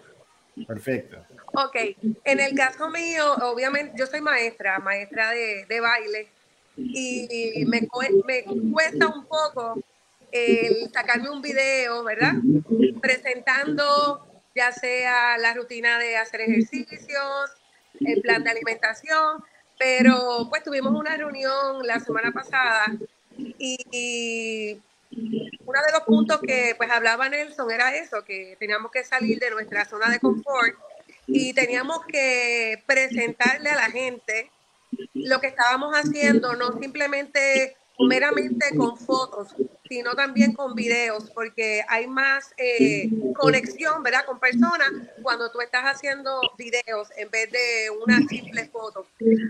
Perfecto. 0.67 1.19
Ok, 1.53 1.77
en 2.25 2.41
el 2.41 2.55
caso 2.55 2.89
mío, 2.91 3.35
obviamente 3.43 3.95
yo 3.97 4.07
soy 4.07 4.21
maestra, 4.21 4.79
maestra 4.79 5.31
de, 5.31 5.65
de 5.67 5.81
baile 5.81 6.29
y 6.77 7.65
me, 7.67 7.89
me 8.27 8.45
cuesta 8.73 9.09
un 9.09 9.27
poco 9.27 9.83
el 10.31 10.91
sacarme 10.93 11.31
un 11.31 11.43
video, 11.43 12.05
¿verdad? 12.05 12.35
Presentando 13.01 14.27
ya 14.55 14.73
sea 14.73 15.39
la 15.39 15.55
rutina 15.55 15.99
de 15.99 16.17
hacer 16.17 16.43
ejercicios, 16.43 17.51
el 18.01 18.21
plan 18.23 18.43
de 18.43 18.51
alimentación, 18.51 19.43
pero 19.79 20.49
pues 20.51 20.63
tuvimos 20.65 20.93
una 20.93 21.17
reunión 21.17 21.87
la 21.87 22.01
semana 22.01 22.33
pasada 22.33 22.87
y, 23.37 24.81
uno 25.11 25.81
de 25.87 25.93
los 25.93 26.03
puntos 26.03 26.41
que 26.41 26.75
pues 26.77 26.91
hablaba 26.91 27.29
Nelson 27.29 27.71
era 27.71 27.95
eso, 27.95 28.25
que 28.25 28.57
teníamos 28.59 28.91
que 28.91 29.05
salir 29.05 29.39
de 29.39 29.51
nuestra 29.51 29.85
zona 29.85 30.11
de 30.11 30.19
confort 30.19 30.75
y 31.29 31.53
teníamos 31.53 32.01
que 32.07 32.83
presentarle 32.87 33.71
a 33.71 33.77
la 33.77 33.91
gente 33.91 34.51
lo 35.15 35.41
que 35.41 35.49
estábamos 35.49 35.95
haciendo, 35.95 36.57
no 36.57 36.73
simplemente 36.81 37.77
meramente 37.99 38.77
con 38.77 38.97
fotos, 38.97 39.55
sino 39.89 40.15
también 40.15 40.53
con 40.55 40.75
videos, 40.75 41.31
porque 41.31 41.83
hay 41.89 42.07
más 42.07 42.53
eh, 42.57 43.11
conexión, 43.35 44.03
¿verdad? 44.03 44.25
Con 44.25 44.39
personas 44.39 44.91
cuando 45.23 45.51
tú 45.51 45.61
estás 45.61 45.85
haciendo 45.85 46.41
videos 46.57 47.09
en 47.17 47.31
vez 47.31 47.51
de 47.51 47.91
una 47.91 48.19
simple 48.29 48.67
foto. 48.67 49.07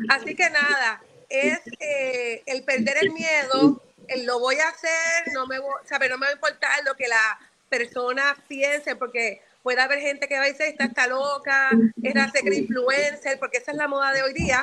Así 0.08 0.34
que 0.34 0.48
nada, 0.50 1.02
es 1.28 1.60
eh, 1.78 2.42
el 2.46 2.64
perder 2.64 2.96
el 3.02 3.12
miedo, 3.12 3.82
el 4.08 4.24
lo 4.24 4.40
voy 4.40 4.56
a 4.56 4.68
hacer, 4.68 5.32
no 5.34 5.46
me, 5.46 5.58
voy, 5.58 5.74
no 6.08 6.18
me 6.18 6.26
va 6.26 6.30
a 6.30 6.34
importar 6.34 6.84
lo 6.84 6.94
que 6.94 7.06
la 7.06 7.38
persona 7.68 8.34
piense, 8.48 8.96
porque 8.96 9.42
puede 9.62 9.80
haber 9.80 10.00
gente 10.00 10.28
que 10.28 10.36
va 10.36 10.44
a 10.44 10.46
decir, 10.46 10.66
esta 10.66 10.84
está 10.84 11.06
loca, 11.06 11.70
era 12.02 12.30
ser 12.30 12.52
influencer, 12.52 13.38
porque 13.38 13.58
esa 13.58 13.72
es 13.72 13.76
la 13.76 13.88
moda 13.88 14.12
de 14.12 14.22
hoy 14.22 14.32
día, 14.32 14.62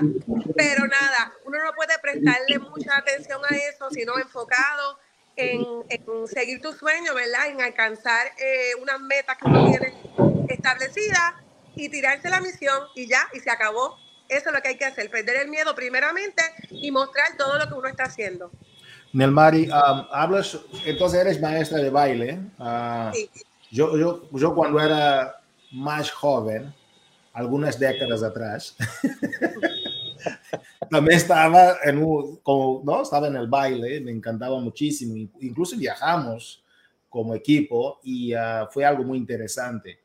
pero 0.55 0.88
nada, 0.88 1.34
uno 1.45 1.58
no 1.63 1.73
puede 1.73 1.97
prestarle 1.99 2.60
mucha 2.60 2.97
atención 2.97 3.41
a 3.49 3.55
eso, 3.55 3.89
sino 3.91 4.17
enfocado 4.17 4.99
en, 5.36 5.63
seguir 6.27 6.62
tu 6.62 6.73
sueño, 6.73 7.13
¿verdad? 7.13 7.47
En 7.49 7.62
alcanzar 7.62 8.27
eh, 8.38 8.71
unas 8.81 8.99
metas 9.01 9.38
que 9.38 9.47
uno 9.47 9.69
tiene 9.69 9.93
establecidas 10.49 11.34
y 11.75 11.89
tirarse 11.89 12.29
la 12.29 12.39
misión 12.39 12.84
y 12.95 13.08
ya, 13.08 13.27
y 13.34 13.39
se 13.39 13.51
acabó. 13.51 13.97
Eso 14.27 14.49
es 14.49 14.55
lo 14.55 14.62
que 14.62 14.69
hay 14.69 14.77
que 14.77 14.86
hacer, 14.86 15.12
perder 15.12 15.36
el 15.38 15.49
miedo 15.49 15.75
primeramente 15.75 16.41
y 16.71 16.89
mostrar 16.89 17.38
todo 17.38 17.60
lo 17.60 17.67
que 17.67 17.73
uno 17.75 17.88
está 17.88 18.05
haciendo. 18.05 18.49
Nelmari, 19.13 19.69
um, 19.69 20.08
hablas, 20.12 20.58
entonces 20.84 21.21
eres 21.21 21.39
maestra 21.39 21.77
de 21.77 21.89
baile. 21.89 22.39
Uh, 22.58 23.13
sí. 23.13 23.29
Yo, 23.75 23.97
yo, 23.97 24.29
yo 24.31 24.55
cuando 24.55 24.79
era 24.79 25.35
más 25.73 26.09
joven, 26.09 26.73
algunas 27.33 27.77
décadas 27.77 28.23
atrás, 28.23 28.73
también 30.89 31.17
estaba 31.17 31.75
en 31.83 31.97
un, 31.97 32.38
como, 32.38 32.81
¿no? 32.85 33.01
estaba 33.01 33.27
en 33.27 33.35
el 33.35 33.47
baile, 33.47 33.99
me 33.99 34.11
encantaba 34.11 34.57
muchísimo, 34.61 35.17
incluso 35.41 35.75
viajamos 35.75 36.63
como 37.09 37.35
equipo 37.35 37.99
y 38.01 38.33
uh, 38.33 38.65
fue 38.71 38.85
algo 38.85 39.03
muy 39.03 39.17
interesante. 39.17 39.99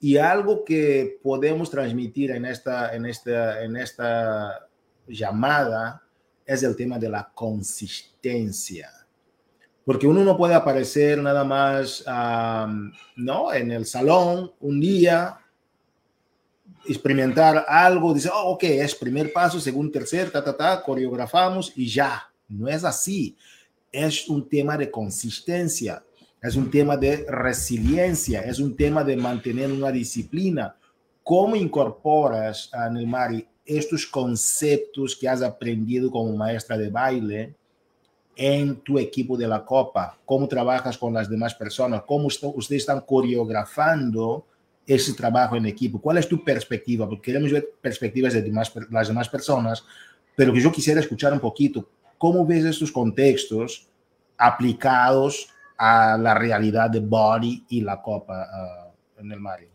Y 0.00 0.16
algo 0.16 0.64
que 0.64 1.20
podemos 1.22 1.70
transmitir 1.70 2.32
en 2.32 2.44
esta, 2.46 2.96
en 2.96 3.06
esta, 3.06 3.62
en 3.62 3.76
esta 3.76 4.66
llamada 5.06 6.02
es 6.44 6.64
el 6.64 6.74
tema 6.74 6.98
de 6.98 7.10
la 7.10 7.30
consistencia 7.32 9.03
porque 9.84 10.06
uno 10.06 10.24
no 10.24 10.36
puede 10.36 10.54
aparecer 10.54 11.22
nada 11.22 11.44
más, 11.44 12.04
¿no? 13.16 13.52
En 13.52 13.70
el 13.70 13.84
salón 13.84 14.52
un 14.60 14.80
día, 14.80 15.38
experimentar 16.86 17.64
algo, 17.68 18.14
dice, 18.14 18.30
oh, 18.32 18.52
ok, 18.52 18.64
es 18.64 18.94
primer 18.94 19.32
paso, 19.32 19.60
segundo, 19.60 19.92
tercer, 19.92 20.30
ta, 20.30 20.42
ta, 20.42 20.56
ta, 20.56 20.82
coreografamos 20.82 21.72
y 21.76 21.86
ya. 21.86 22.30
No 22.48 22.68
es 22.68 22.84
así. 22.84 23.36
Es 23.90 24.28
un 24.28 24.48
tema 24.48 24.76
de 24.76 24.90
consistencia, 24.90 26.02
es 26.42 26.56
un 26.56 26.70
tema 26.70 26.96
de 26.96 27.24
resiliencia, 27.28 28.40
es 28.40 28.58
un 28.58 28.76
tema 28.76 29.04
de 29.04 29.16
mantener 29.16 29.70
una 29.70 29.90
disciplina. 29.92 30.76
¿Cómo 31.22 31.56
incorporas, 31.56 32.70
Nelmari, 32.90 33.46
estos 33.64 34.06
conceptos 34.06 35.16
que 35.16 35.28
has 35.28 35.42
aprendido 35.42 36.10
como 36.10 36.36
maestra 36.36 36.76
de 36.76 36.90
baile? 36.90 37.54
En 38.36 38.76
tu 38.76 38.98
equipo 38.98 39.36
de 39.36 39.46
la 39.46 39.64
Copa, 39.64 40.18
cómo 40.24 40.48
trabajas 40.48 40.98
con 40.98 41.14
las 41.14 41.28
demás 41.28 41.54
personas, 41.54 42.02
cómo 42.06 42.26
ustedes 42.26 42.82
están 42.82 43.00
coreografando 43.00 44.46
ese 44.86 45.14
trabajo 45.14 45.56
en 45.56 45.66
equipo, 45.66 46.00
cuál 46.00 46.18
es 46.18 46.28
tu 46.28 46.42
perspectiva, 46.44 47.08
porque 47.08 47.30
queremos 47.30 47.50
ver 47.50 47.70
perspectivas 47.80 48.34
de 48.34 48.52
las 48.90 49.08
demás 49.08 49.28
personas, 49.28 49.84
pero 50.36 50.52
que 50.52 50.60
yo 50.60 50.70
quisiera 50.72 51.00
escuchar 51.00 51.32
un 51.32 51.40
poquito, 51.40 51.88
¿cómo 52.18 52.44
ves 52.44 52.64
estos 52.64 52.92
contextos 52.92 53.88
aplicados 54.36 55.48
a 55.76 56.18
la 56.18 56.34
realidad 56.34 56.90
de 56.90 57.00
Body 57.00 57.64
y 57.68 57.80
la 57.80 58.00
Copa 58.02 58.92
uh, 59.16 59.20
en 59.20 59.32
el 59.32 59.40
Mario? 59.40 59.68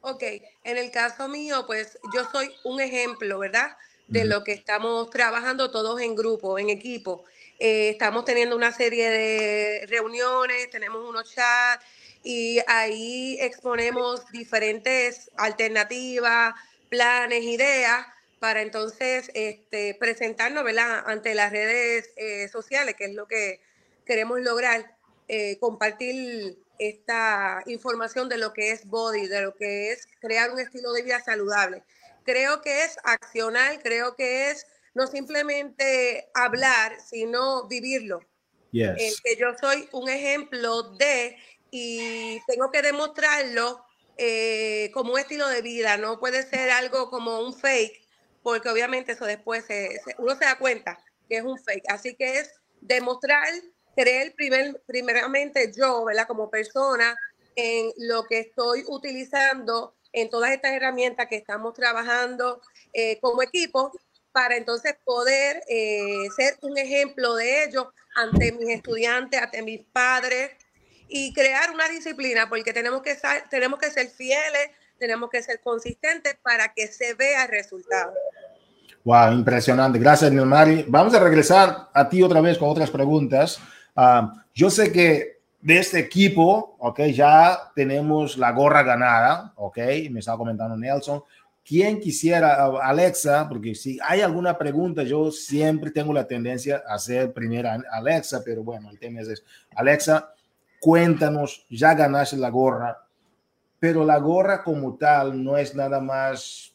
Ok, 0.00 0.22
en 0.64 0.76
el 0.76 0.90
caso 0.90 1.28
mío, 1.28 1.64
pues 1.66 1.98
yo 2.14 2.22
soy 2.32 2.50
un 2.64 2.80
ejemplo, 2.80 3.38
¿verdad? 3.38 3.76
De 4.08 4.24
lo 4.24 4.42
que 4.42 4.52
estamos 4.52 5.08
trabajando 5.10 5.70
todos 5.70 6.00
en 6.00 6.16
grupo, 6.16 6.58
en 6.58 6.68
equipo. 6.68 7.24
Eh, 7.64 7.90
estamos 7.90 8.24
teniendo 8.24 8.56
una 8.56 8.72
serie 8.72 9.08
de 9.08 9.86
reuniones, 9.86 10.68
tenemos 10.70 11.08
unos 11.08 11.32
chats 11.32 11.84
y 12.24 12.58
ahí 12.66 13.38
exponemos 13.40 14.28
diferentes 14.32 15.30
alternativas, 15.36 16.54
planes, 16.88 17.44
ideas 17.44 18.04
para 18.40 18.62
entonces 18.62 19.30
este, 19.34 19.94
presentarnos 19.94 20.64
ante 21.06 21.36
las 21.36 21.52
redes 21.52 22.10
eh, 22.16 22.48
sociales, 22.48 22.96
que 22.96 23.04
es 23.04 23.14
lo 23.14 23.28
que 23.28 23.60
queremos 24.04 24.40
lograr, 24.40 24.96
eh, 25.28 25.56
compartir 25.60 26.58
esta 26.80 27.62
información 27.66 28.28
de 28.28 28.38
lo 28.38 28.52
que 28.52 28.72
es 28.72 28.86
body, 28.86 29.28
de 29.28 29.40
lo 29.40 29.54
que 29.54 29.92
es 29.92 30.08
crear 30.20 30.50
un 30.50 30.58
estilo 30.58 30.92
de 30.94 31.02
vida 31.02 31.20
saludable. 31.20 31.84
Creo 32.24 32.60
que 32.60 32.82
es 32.82 32.98
accionar, 33.04 33.80
creo 33.84 34.16
que 34.16 34.50
es 34.50 34.66
no 34.94 35.06
simplemente 35.06 36.28
hablar, 36.34 36.98
sino 37.00 37.66
vivirlo. 37.68 38.20
Yes. 38.72 39.20
que 39.22 39.36
yo 39.36 39.48
soy 39.60 39.86
un 39.92 40.08
ejemplo 40.08 40.94
de 40.94 41.36
y 41.70 42.40
tengo 42.46 42.70
que 42.70 42.80
demostrarlo 42.80 43.84
eh, 44.16 44.90
como 44.94 45.12
un 45.12 45.18
estilo 45.18 45.46
de 45.48 45.60
vida, 45.60 45.98
no 45.98 46.18
puede 46.18 46.42
ser 46.42 46.70
algo 46.70 47.10
como 47.10 47.40
un 47.40 47.52
fake, 47.52 48.06
porque 48.42 48.70
obviamente 48.70 49.12
eso 49.12 49.26
después 49.26 49.66
uno 50.18 50.36
se 50.36 50.44
da 50.44 50.58
cuenta 50.58 50.98
que 51.28 51.36
es 51.36 51.44
un 51.44 51.58
fake. 51.58 51.84
Así 51.88 52.14
que 52.14 52.38
es 52.38 52.54
demostrar, 52.80 53.48
creer 53.96 54.34
primer, 54.34 54.82
primeramente 54.86 55.72
yo, 55.76 56.04
¿verdad? 56.04 56.26
Como 56.26 56.50
persona 56.50 57.16
en 57.56 57.90
lo 57.98 58.24
que 58.24 58.40
estoy 58.40 58.84
utilizando 58.88 59.94
en 60.12 60.28
todas 60.30 60.52
estas 60.52 60.72
herramientas 60.72 61.26
que 61.28 61.36
estamos 61.36 61.74
trabajando 61.74 62.60
eh, 62.92 63.18
como 63.20 63.42
equipo 63.42 63.92
para 64.32 64.56
entonces 64.56 64.94
poder 65.04 65.62
eh, 65.68 66.26
ser 66.36 66.56
un 66.62 66.76
ejemplo 66.78 67.34
de 67.34 67.64
ello 67.64 67.92
ante 68.14 68.52
mis 68.52 68.70
estudiantes, 68.70 69.40
ante 69.40 69.62
mis 69.62 69.80
padres 69.92 70.50
y 71.08 71.32
crear 71.32 71.70
una 71.70 71.88
disciplina, 71.88 72.48
porque 72.48 72.72
tenemos 72.72 73.02
que, 73.02 73.14
ser, 73.14 73.44
tenemos 73.50 73.78
que 73.78 73.90
ser 73.90 74.08
fieles, 74.08 74.70
tenemos 74.98 75.30
que 75.30 75.42
ser 75.42 75.60
consistentes 75.60 76.36
para 76.42 76.72
que 76.72 76.86
se 76.86 77.14
vea 77.14 77.44
el 77.44 77.50
resultado. 77.50 78.12
Wow, 79.04 79.32
impresionante. 79.32 79.98
Gracias, 79.98 80.30
Nilmari. 80.30 80.84
Vamos 80.88 81.12
a 81.14 81.20
regresar 81.20 81.90
a 81.92 82.08
ti 82.08 82.22
otra 82.22 82.40
vez 82.40 82.56
con 82.56 82.70
otras 82.70 82.90
preguntas. 82.90 83.58
Ah, 83.96 84.32
yo 84.54 84.70
sé 84.70 84.92
que 84.92 85.42
de 85.60 85.78
este 85.78 85.98
equipo, 85.98 86.76
ok, 86.78 87.00
ya 87.06 87.72
tenemos 87.74 88.36
la 88.36 88.52
gorra 88.52 88.82
ganada, 88.82 89.52
ok, 89.56 89.78
me 90.10 90.20
estaba 90.20 90.38
comentando 90.38 90.76
Nelson. 90.76 91.22
¿Quién 91.64 92.00
quisiera, 92.00 92.64
Alexa? 92.82 93.48
Porque 93.48 93.74
si 93.74 93.98
hay 94.02 94.20
alguna 94.20 94.58
pregunta, 94.58 95.04
yo 95.04 95.30
siempre 95.30 95.92
tengo 95.92 96.12
la 96.12 96.26
tendencia 96.26 96.82
a 96.86 96.94
hacer 96.94 97.32
primero 97.32 97.68
Alexa, 97.90 98.42
pero 98.44 98.64
bueno, 98.64 98.90
el 98.90 98.98
tema 98.98 99.20
es 99.20 99.44
Alexa, 99.76 100.34
cuéntanos, 100.80 101.64
ya 101.70 101.94
ganaste 101.94 102.36
la 102.36 102.50
gorra, 102.50 103.06
pero 103.78 104.04
la 104.04 104.18
gorra 104.18 104.64
como 104.64 104.96
tal 104.96 105.42
no 105.42 105.56
es 105.56 105.74
nada 105.74 106.00
más 106.00 106.74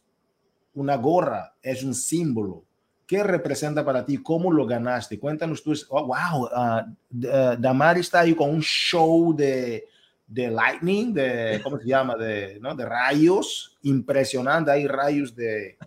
una 0.73 0.95
gorra, 0.95 1.54
es 1.62 1.84
un 1.84 1.93
símbolo. 1.93 2.63
¿Qué 3.06 3.23
representa 3.23 3.84
para 3.84 4.06
ti? 4.06 4.17
¿Cómo 4.17 4.52
lo 4.52 4.65
ganaste? 4.65 5.17
Cuéntanos 5.19 5.63
tú. 5.63 5.73
Oh, 5.89 6.08
wow, 6.08 6.45
uh, 6.45 7.58
Damari 7.58 8.02
está 8.02 8.19
ahí 8.21 8.36
con 8.36 8.50
un 8.50 8.62
show 8.62 9.34
de, 9.34 9.86
de 10.28 10.52
lightning, 10.52 11.13
de, 11.13 11.62
¿cómo 11.63 11.80
se 11.80 11.88
llama? 11.88 12.16
De, 12.16 12.60
¿no? 12.60 12.76
de 12.76 12.86
rayos. 12.86 13.78
Impresionante. 13.84 14.72
Hay 14.72 14.88
rayos 14.88 15.36
de... 15.36 15.78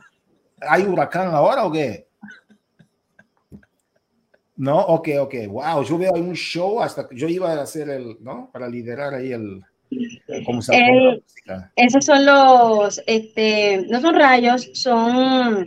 ¿Hay 0.60 0.82
huracán 0.82 1.28
ahora 1.34 1.64
o 1.64 1.72
qué? 1.72 2.08
No, 4.56 4.78
ok, 4.78 5.08
ok. 5.20 5.34
Wow, 5.48 5.84
yo 5.84 5.98
veo 5.98 6.12
un 6.12 6.34
show 6.34 6.82
hasta 6.82 7.08
que 7.08 7.16
yo 7.16 7.28
iba 7.28 7.52
a 7.52 7.62
hacer 7.62 7.88
el, 7.88 8.16
¿no? 8.20 8.50
Para 8.52 8.68
liderar 8.68 9.14
ahí 9.14 9.32
el... 9.32 9.62
¿Cómo 10.46 10.62
se 10.62 10.76
eh, 10.76 11.22
esos 11.74 12.04
son 12.04 12.24
los, 12.24 13.02
este, 13.06 13.84
no 13.88 14.00
son 14.00 14.14
rayos, 14.14 14.70
son 14.74 15.66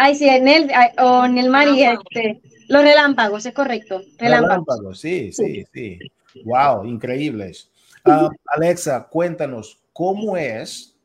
Ay, 0.00 0.14
sí, 0.14 0.28
en 0.28 0.46
el, 0.46 0.70
o 0.98 1.24
en 1.24 1.38
el 1.38 1.50
mar 1.50 1.66
y 1.66 1.82
este, 1.82 2.40
los 2.68 2.82
relámpagos, 2.82 3.44
es 3.46 3.52
correcto. 3.52 4.00
Relámpagos, 4.16 5.00
sí, 5.00 5.32
sí, 5.32 5.64
sí. 5.72 5.98
Wow, 6.44 6.84
increíbles. 6.84 7.70
Ah, 8.04 8.30
Alexa, 8.46 9.06
cuéntanos, 9.08 9.80
¿cómo 9.92 10.36
es? 10.36 10.96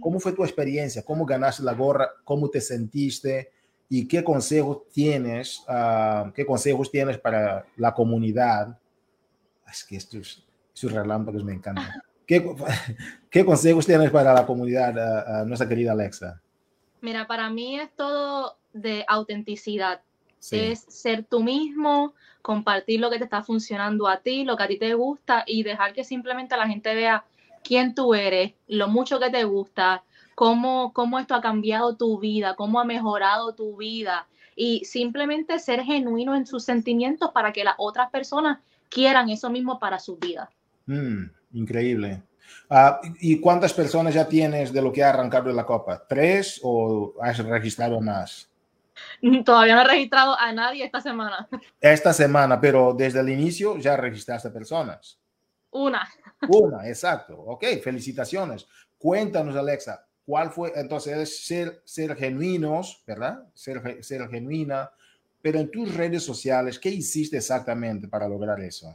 ¿Cómo 0.00 0.18
fue 0.20 0.32
tu 0.32 0.42
experiencia? 0.42 1.02
¿Cómo 1.04 1.26
ganaste 1.26 1.62
la 1.62 1.74
gorra? 1.74 2.10
¿Cómo 2.24 2.48
te 2.48 2.60
sentiste? 2.60 3.50
¿Y 3.88 4.06
qué 4.06 4.24
consejos 4.24 4.88
tienes? 4.92 5.64
Uh, 5.68 6.30
¿Qué 6.32 6.46
consejos 6.46 6.90
tienes 6.90 7.18
para 7.18 7.66
la 7.76 7.92
comunidad? 7.92 8.78
Es 9.70 9.84
que 9.84 9.96
estos, 9.96 10.46
estos 10.74 10.92
relámpagos 10.92 11.44
me 11.44 11.54
encantan. 11.54 12.00
¿Qué, 12.26 12.54
¿Qué, 13.30 13.44
consejos 13.44 13.86
tienes 13.86 14.10
para 14.10 14.32
la 14.32 14.46
comunidad, 14.46 15.42
uh, 15.42 15.46
nuestra 15.46 15.68
querida 15.68 15.92
Alexa? 15.92 16.40
Mira, 17.00 17.26
para 17.26 17.50
mí 17.50 17.78
es 17.80 17.94
todo 17.96 18.58
de 18.72 19.04
autenticidad. 19.08 20.02
Es 20.50 20.80
ser 20.88 21.24
tú 21.24 21.42
mismo, 21.42 22.14
compartir 22.42 23.00
lo 23.00 23.10
que 23.10 23.18
te 23.18 23.24
está 23.24 23.42
funcionando 23.42 24.08
a 24.08 24.18
ti, 24.18 24.44
lo 24.44 24.56
que 24.56 24.62
a 24.62 24.68
ti 24.68 24.78
te 24.78 24.94
gusta 24.94 25.44
y 25.46 25.62
dejar 25.62 25.92
que 25.92 26.04
simplemente 26.04 26.56
la 26.56 26.66
gente 26.66 26.94
vea 26.94 27.24
quién 27.62 27.94
tú 27.94 28.14
eres, 28.14 28.54
lo 28.66 28.88
mucho 28.88 29.20
que 29.20 29.30
te 29.30 29.44
gusta, 29.44 30.02
cómo, 30.34 30.92
cómo 30.92 31.18
esto 31.18 31.34
ha 31.34 31.40
cambiado 31.40 31.96
tu 31.96 32.18
vida, 32.18 32.54
cómo 32.56 32.80
ha 32.80 32.84
mejorado 32.84 33.54
tu 33.54 33.76
vida 33.76 34.26
y 34.56 34.84
simplemente 34.84 35.58
ser 35.58 35.82
genuino 35.82 36.34
en 36.34 36.46
sus 36.46 36.64
sentimientos 36.64 37.30
para 37.32 37.52
que 37.52 37.64
las 37.64 37.74
otras 37.78 38.10
personas 38.10 38.58
quieran 38.88 39.30
eso 39.30 39.50
mismo 39.50 39.78
para 39.78 39.98
su 39.98 40.16
vida. 40.16 40.50
Mm, 40.86 41.24
increíble. 41.52 42.22
Ah, 42.68 43.00
¿Y 43.20 43.40
cuántas 43.40 43.72
personas 43.72 44.14
ya 44.14 44.28
tienes 44.28 44.72
de 44.72 44.82
lo 44.82 44.92
que 44.92 45.02
ha 45.02 45.10
arrancado 45.10 45.48
de 45.48 45.54
la 45.54 45.64
Copa? 45.64 46.04
¿Tres 46.08 46.60
o 46.62 47.14
has 47.20 47.38
registrado 47.38 48.00
más? 48.00 48.49
Todavía 49.44 49.74
no 49.74 49.82
he 49.82 49.84
registrado 49.84 50.38
a 50.38 50.52
nadie 50.52 50.84
esta 50.84 51.00
semana. 51.00 51.48
Esta 51.80 52.12
semana, 52.12 52.60
pero 52.60 52.94
desde 52.94 53.20
el 53.20 53.28
inicio 53.28 53.76
ya 53.78 53.96
registraste 53.96 54.50
personas. 54.50 55.18
Una. 55.70 56.08
Una, 56.48 56.88
exacto. 56.88 57.34
Ok, 57.34 57.64
felicitaciones. 57.82 58.66
Cuéntanos, 58.98 59.56
Alexa, 59.56 60.04
¿cuál 60.26 60.50
fue? 60.50 60.72
Entonces, 60.74 61.44
ser, 61.44 61.82
ser 61.84 62.16
genuinos, 62.16 63.02
¿verdad? 63.06 63.44
Ser, 63.54 64.02
ser 64.02 64.28
genuina, 64.28 64.90
pero 65.42 65.58
en 65.58 65.70
tus 65.70 65.94
redes 65.94 66.24
sociales, 66.24 66.78
¿qué 66.78 66.90
hiciste 66.90 67.36
exactamente 67.36 68.08
para 68.08 68.28
lograr 68.28 68.60
eso? 68.60 68.94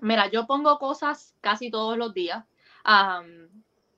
Mira, 0.00 0.30
yo 0.30 0.46
pongo 0.46 0.78
cosas 0.78 1.34
casi 1.40 1.70
todos 1.70 1.96
los 1.96 2.14
días 2.14 2.44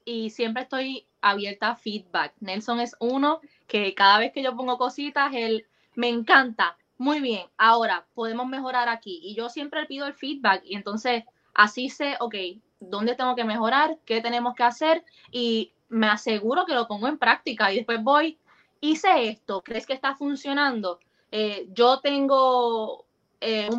y 0.04 0.30
siempre 0.30 0.64
estoy 0.64 1.06
abierta 1.20 1.70
a 1.70 1.76
feedback. 1.76 2.34
Nelson 2.40 2.80
es 2.80 2.96
uno 2.98 3.40
que 3.72 3.94
cada 3.94 4.18
vez 4.18 4.32
que 4.32 4.42
yo 4.42 4.54
pongo 4.54 4.76
cositas, 4.76 5.32
él 5.34 5.64
me 5.94 6.10
encanta. 6.10 6.76
Muy 6.98 7.22
bien, 7.22 7.46
ahora 7.56 8.04
podemos 8.12 8.46
mejorar 8.46 8.90
aquí. 8.90 9.18
Y 9.22 9.34
yo 9.34 9.48
siempre 9.48 9.86
pido 9.86 10.06
el 10.06 10.12
feedback 10.12 10.62
y 10.66 10.76
entonces 10.76 11.24
así 11.54 11.88
sé, 11.88 12.16
ok, 12.20 12.34
dónde 12.80 13.14
tengo 13.14 13.34
que 13.34 13.44
mejorar, 13.44 13.96
qué 14.04 14.20
tenemos 14.20 14.54
que 14.54 14.62
hacer 14.64 15.02
y 15.30 15.72
me 15.88 16.06
aseguro 16.06 16.66
que 16.66 16.74
lo 16.74 16.86
pongo 16.86 17.08
en 17.08 17.16
práctica 17.16 17.72
y 17.72 17.76
después 17.76 18.02
voy, 18.02 18.36
hice 18.82 19.30
esto, 19.30 19.62
¿crees 19.62 19.86
que 19.86 19.94
está 19.94 20.16
funcionando? 20.16 21.00
Eh, 21.30 21.66
yo 21.72 22.00
tengo, 22.00 23.06
eh, 23.40 23.70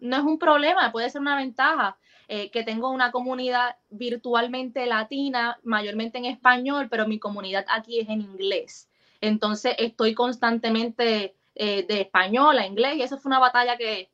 no 0.00 0.16
es 0.16 0.22
un 0.22 0.38
problema, 0.38 0.92
puede 0.92 1.10
ser 1.10 1.22
una 1.22 1.34
ventaja. 1.34 1.96
Eh, 2.32 2.52
que 2.52 2.62
tengo 2.62 2.90
una 2.90 3.10
comunidad 3.10 3.74
virtualmente 3.90 4.86
latina, 4.86 5.58
mayormente 5.64 6.18
en 6.18 6.26
español, 6.26 6.86
pero 6.88 7.08
mi 7.08 7.18
comunidad 7.18 7.66
aquí 7.68 7.98
es 7.98 8.08
en 8.08 8.20
inglés. 8.20 8.88
Entonces 9.20 9.74
estoy 9.78 10.14
constantemente 10.14 11.34
eh, 11.54 11.86
de 11.86 12.00
español 12.02 12.58
a 12.58 12.66
inglés 12.66 12.96
y 12.96 13.02
eso 13.02 13.18
fue 13.18 13.30
una 13.30 13.38
batalla 13.38 13.76
que 13.76 14.10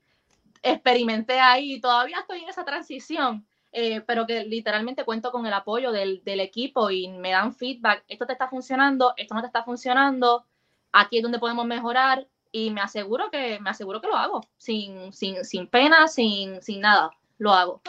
experimenté 0.63 1.39
ahí 1.39 1.81
todavía 1.81 2.21
estoy 2.21 2.43
en 2.43 2.49
esa 2.49 2.65
transición. 2.65 3.47
Eh, 3.73 4.01
pero 4.01 4.27
que 4.27 4.45
literalmente 4.45 5.05
cuento 5.05 5.31
con 5.31 5.45
el 5.45 5.53
apoyo 5.53 5.93
del, 5.93 6.25
del, 6.25 6.41
equipo 6.41 6.91
y 6.91 7.09
me 7.09 7.33
dan 7.33 7.53
feedback, 7.53 8.05
esto 8.09 8.25
te 8.25 8.33
está 8.33 8.49
funcionando, 8.49 9.13
esto 9.19 9.35
no 9.35 9.43
te 9.43 9.49
está 9.49 9.65
funcionando, 9.65 10.47
aquí 10.93 11.19
es 11.19 11.23
donde 11.23 11.39
podemos 11.39 11.67
mejorar 11.67 12.27
y 12.51 12.71
me 12.71 12.81
aseguro 12.81 13.31
que, 13.31 13.61
me 13.61 13.69
aseguro 13.69 14.01
que 14.01 14.07
lo 14.07 14.17
hago, 14.17 14.41
sin, 14.57 15.13
sin, 15.13 15.45
sin 15.45 15.67
pena, 15.67 16.09
sin, 16.09 16.63
sin 16.63 16.81
nada, 16.81 17.11
lo 17.37 17.53
hago. 17.53 17.83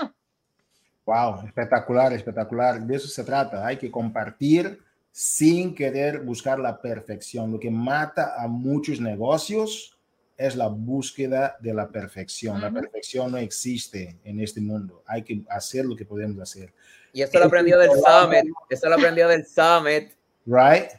Wow, 1.05 1.45
espectacular, 1.45 2.11
espectacular. 2.11 2.81
De 2.81 2.95
eso 2.97 3.07
se 3.07 3.23
trata. 3.23 3.65
Hay 3.65 3.77
que 3.77 3.89
compartir 3.89 4.77
sin 5.17 5.73
querer 5.73 6.19
buscar 6.19 6.59
la 6.59 6.79
perfección. 6.79 7.51
Lo 7.51 7.59
que 7.59 7.71
mata 7.71 8.35
a 8.37 8.47
muchos 8.47 9.01
negocios 9.01 9.97
es 10.37 10.55
la 10.55 10.67
búsqueda 10.67 11.57
de 11.59 11.73
la 11.73 11.89
perfección. 11.89 12.61
La 12.61 12.69
perfección 12.69 13.31
no 13.31 13.37
existe 13.39 14.15
en 14.23 14.39
este 14.39 14.61
mundo. 14.61 15.01
Hay 15.07 15.23
que 15.23 15.41
hacer 15.49 15.85
lo 15.85 15.95
que 15.95 16.05
podemos 16.05 16.39
hacer. 16.39 16.71
Y 17.13 17.23
esto 17.23 17.39
lo 17.39 17.45
aprendió 17.45 17.79
del 17.79 17.89
Summit. 17.93 18.53
Esto 18.69 18.89
lo 18.89 18.95
aprendió 18.95 19.27
del 19.27 19.43
Summit. 19.43 20.11
Right. 20.45 20.91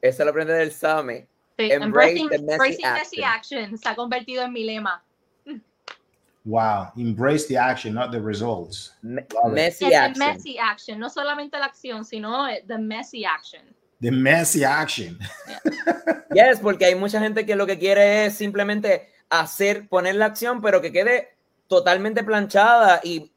Esto 0.00 0.24
lo 0.24 0.30
aprendió 0.30 0.54
del 0.54 0.72
Summit. 0.72 1.26
Embrace 1.58 2.26
the 2.30 2.38
messy, 2.38 3.22
action. 3.22 3.76
Se 3.76 3.86
ha 3.86 3.94
convertido 3.94 4.44
en 4.44 4.52
mi 4.54 4.64
lema. 4.64 5.04
Wow, 6.48 6.92
embrace 6.96 7.46
the 7.46 7.58
action, 7.58 7.92
not 7.92 8.10
the 8.10 8.18
results. 8.18 8.94
messy 9.02 9.92
action. 9.92 10.18
messy 10.18 10.58
action, 10.58 10.98
no 10.98 11.10
solamente 11.10 11.58
la 11.58 11.66
acción, 11.66 12.06
sino 12.06 12.46
the 12.66 12.78
messy 12.78 13.26
action. 13.26 13.60
The 14.00 14.10
messy 14.10 14.64
action. 14.64 15.18
yes, 16.32 16.58
porque 16.60 16.86
hay 16.86 16.94
mucha 16.94 17.20
gente 17.20 17.44
que 17.44 17.54
lo 17.54 17.66
que 17.66 17.78
quiere 17.78 18.24
es 18.24 18.34
simplemente 18.34 19.10
hacer, 19.28 19.90
poner 19.90 20.14
la 20.14 20.24
acción, 20.24 20.62
pero 20.62 20.80
que 20.80 20.90
quede 20.90 21.36
totalmente 21.66 22.24
planchada 22.24 23.02
y 23.04 23.30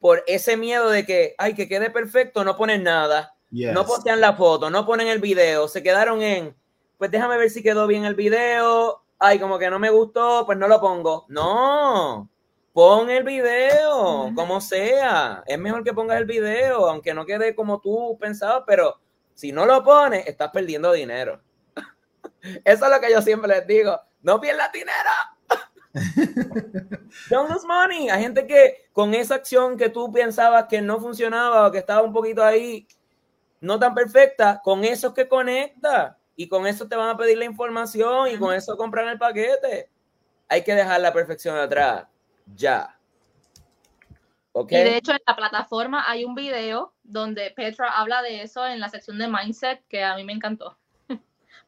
por 0.00 0.24
ese 0.26 0.56
miedo 0.56 0.88
de 0.88 1.04
que, 1.04 1.34
ay, 1.36 1.52
que 1.52 1.68
quede 1.68 1.90
perfecto, 1.90 2.44
no 2.44 2.56
ponen 2.56 2.82
nada. 2.82 3.36
No 3.50 3.84
postean 3.84 4.22
la 4.22 4.32
foto, 4.32 4.70
no 4.70 4.86
ponen 4.86 5.08
el 5.08 5.20
video, 5.20 5.68
se 5.68 5.82
quedaron 5.82 6.22
en, 6.22 6.56
pues 6.96 7.10
déjame 7.10 7.36
ver 7.36 7.50
si 7.50 7.62
quedó 7.62 7.86
bien 7.86 8.06
el 8.06 8.14
video, 8.14 9.04
ay, 9.18 9.38
como 9.38 9.58
que 9.58 9.68
no 9.68 9.78
me 9.78 9.90
gustó, 9.90 10.46
pues 10.46 10.56
no 10.56 10.66
lo 10.66 10.80
pongo. 10.80 11.26
No, 11.28 12.30
Pon 12.74 13.08
el 13.08 13.22
video, 13.22 14.32
como 14.34 14.60
sea. 14.60 15.44
Es 15.46 15.56
mejor 15.56 15.84
que 15.84 15.92
pongas 15.94 16.18
el 16.18 16.24
video, 16.24 16.88
aunque 16.88 17.14
no 17.14 17.24
quede 17.24 17.54
como 17.54 17.80
tú 17.80 18.18
pensabas, 18.20 18.64
pero 18.66 18.98
si 19.32 19.52
no 19.52 19.64
lo 19.64 19.84
pones, 19.84 20.26
estás 20.26 20.50
perdiendo 20.50 20.90
dinero. 20.90 21.40
Eso 22.64 22.84
es 22.84 22.90
lo 22.90 23.00
que 23.00 23.12
yo 23.12 23.22
siempre 23.22 23.48
les 23.48 23.64
digo. 23.68 23.96
No 24.22 24.40
pierdas 24.40 24.72
dinero. 24.72 25.08
Don't 27.30 27.48
lose 27.48 27.64
money. 27.64 28.08
Hay 28.08 28.24
gente 28.24 28.44
que 28.44 28.88
con 28.92 29.14
esa 29.14 29.36
acción 29.36 29.76
que 29.76 29.88
tú 29.88 30.12
pensabas 30.12 30.64
que 30.64 30.82
no 30.82 30.98
funcionaba 30.98 31.68
o 31.68 31.70
que 31.70 31.78
estaba 31.78 32.02
un 32.02 32.12
poquito 32.12 32.42
ahí 32.42 32.88
no 33.60 33.78
tan 33.78 33.94
perfecta, 33.94 34.60
con 34.64 34.82
eso 34.82 35.08
es 35.08 35.14
que 35.14 35.28
conecta 35.28 36.18
y 36.34 36.48
con 36.48 36.66
eso 36.66 36.88
te 36.88 36.96
van 36.96 37.10
a 37.10 37.16
pedir 37.16 37.38
la 37.38 37.44
información 37.44 38.30
y 38.32 38.36
con 38.36 38.52
eso 38.52 38.76
compran 38.76 39.06
el 39.10 39.18
paquete. 39.18 39.88
Hay 40.48 40.64
que 40.64 40.74
dejar 40.74 41.00
la 41.00 41.12
perfección 41.12 41.56
atrás 41.56 42.06
ya. 42.46 42.98
Y 44.54 44.74
de 44.76 44.96
hecho 44.96 45.12
en 45.12 45.18
la 45.26 45.34
plataforma 45.34 46.08
hay 46.08 46.24
un 46.24 46.34
video 46.34 46.94
donde 47.02 47.50
Petra 47.50 47.90
habla 47.98 48.22
de 48.22 48.42
eso 48.42 48.64
en 48.66 48.78
la 48.78 48.88
sección 48.88 49.18
de 49.18 49.26
Mindset 49.26 49.84
que 49.88 50.04
a 50.04 50.14
mí 50.14 50.22
me 50.22 50.32
encantó. 50.32 50.78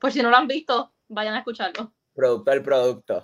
Por 0.00 0.12
si 0.12 0.22
no 0.22 0.30
lo 0.30 0.36
han 0.36 0.46
visto, 0.46 0.92
vayan 1.08 1.34
a 1.34 1.38
escucharlo. 1.38 1.92
Producto 2.14 2.52
el 2.52 2.62
producto. 2.62 3.22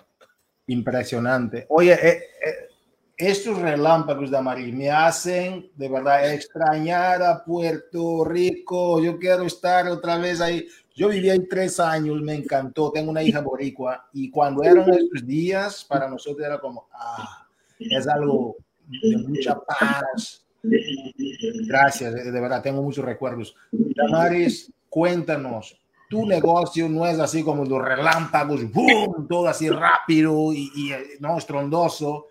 Impresionante. 0.67 1.67
Oye, 1.69 1.93
eh, 1.93 2.23
eh, 2.45 2.69
estos 3.17 3.59
relámpagos 3.59 4.33
de 4.33 4.37
amarillo 4.37 4.77
me 4.77 4.91
hacen 4.91 5.71
de 5.77 5.88
verdad 5.88 6.33
extrañar 6.33 7.23
a 7.23 7.45
Puerto 7.45 8.25
Rico. 8.25 9.01
Yo 9.01 9.17
quiero 9.19 9.45
estar 9.45 9.87
otra 9.87 10.19
vez 10.19 10.41
ahí. 10.41 10.67
Yo 10.95 11.09
viví 11.09 11.31
ahí 11.31 11.47
tres 11.49 11.79
años, 11.79 12.21
me 12.21 12.35
encantó. 12.35 12.91
Tengo 12.91 13.12
una 13.12 13.23
hija 13.23 13.41
boricua 13.41 14.09
y 14.12 14.29
cuando 14.29 14.65
eran 14.65 14.88
estos 14.91 15.25
días, 15.25 15.85
para 15.85 16.09
nosotros 16.09 16.45
era 16.45 16.59
como, 16.59 16.88
ah, 16.93 17.41
es 17.90 18.09
algo 18.09 18.57
de 18.87 19.16
mucha 19.18 19.59
paz. 19.61 20.45
Gracias, 20.62 22.14
de, 22.14 22.31
verdad, 22.31 22.62
tengo 22.62 22.83
muchos 22.83 23.05
recuerdos. 23.05 23.55
Damaris, 23.71 24.73
cuéntanos, 24.88 25.81
tu 26.09 26.27
negocio 26.27 26.88
no 26.88 27.07
es 27.07 27.18
así 27.18 27.42
como 27.42 27.64
los 27.64 27.83
relámpagos, 27.83 28.71
boom, 28.71 29.27
todo 29.29 29.49
así 29.49 29.68
rápido 29.71 30.53
y, 30.53 30.71
y 30.75 30.92
no 31.21 31.38
estrondoso 31.38 32.27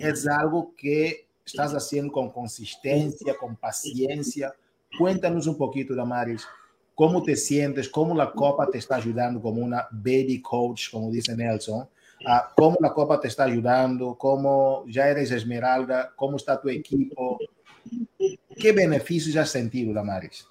es 0.00 0.26
algo 0.26 0.74
que 0.76 1.26
estás 1.44 1.72
haciendo 1.72 2.12
con 2.12 2.30
consistencia, 2.30 3.36
con 3.36 3.56
paciencia. 3.56 4.54
Cuéntanos 4.98 5.46
un 5.46 5.56
poquito, 5.56 5.94
Damaris, 5.94 6.46
cómo 6.94 7.22
te 7.22 7.36
sientes, 7.36 7.88
cómo 7.88 8.14
la 8.14 8.32
Copa 8.32 8.68
te 8.70 8.78
está 8.78 8.96
ayudando 8.96 9.40
como 9.40 9.62
una 9.62 9.86
baby 9.90 10.40
coach, 10.40 10.90
como 10.90 11.10
dice 11.10 11.36
Nelson. 11.36 11.88
Cómo 12.56 12.76
la 12.80 12.92
Copa 12.92 13.20
te 13.20 13.28
está 13.28 13.44
ayudando, 13.44 14.16
cómo 14.16 14.84
ya 14.86 15.08
eres 15.08 15.30
Esmeralda, 15.30 16.12
cómo 16.16 16.36
está 16.36 16.60
tu 16.60 16.68
equipo. 16.68 17.38
¿Qué 18.58 18.72
beneficios 18.72 19.36
has 19.36 19.50
sentido, 19.50 19.92
Damaris? 19.92 20.46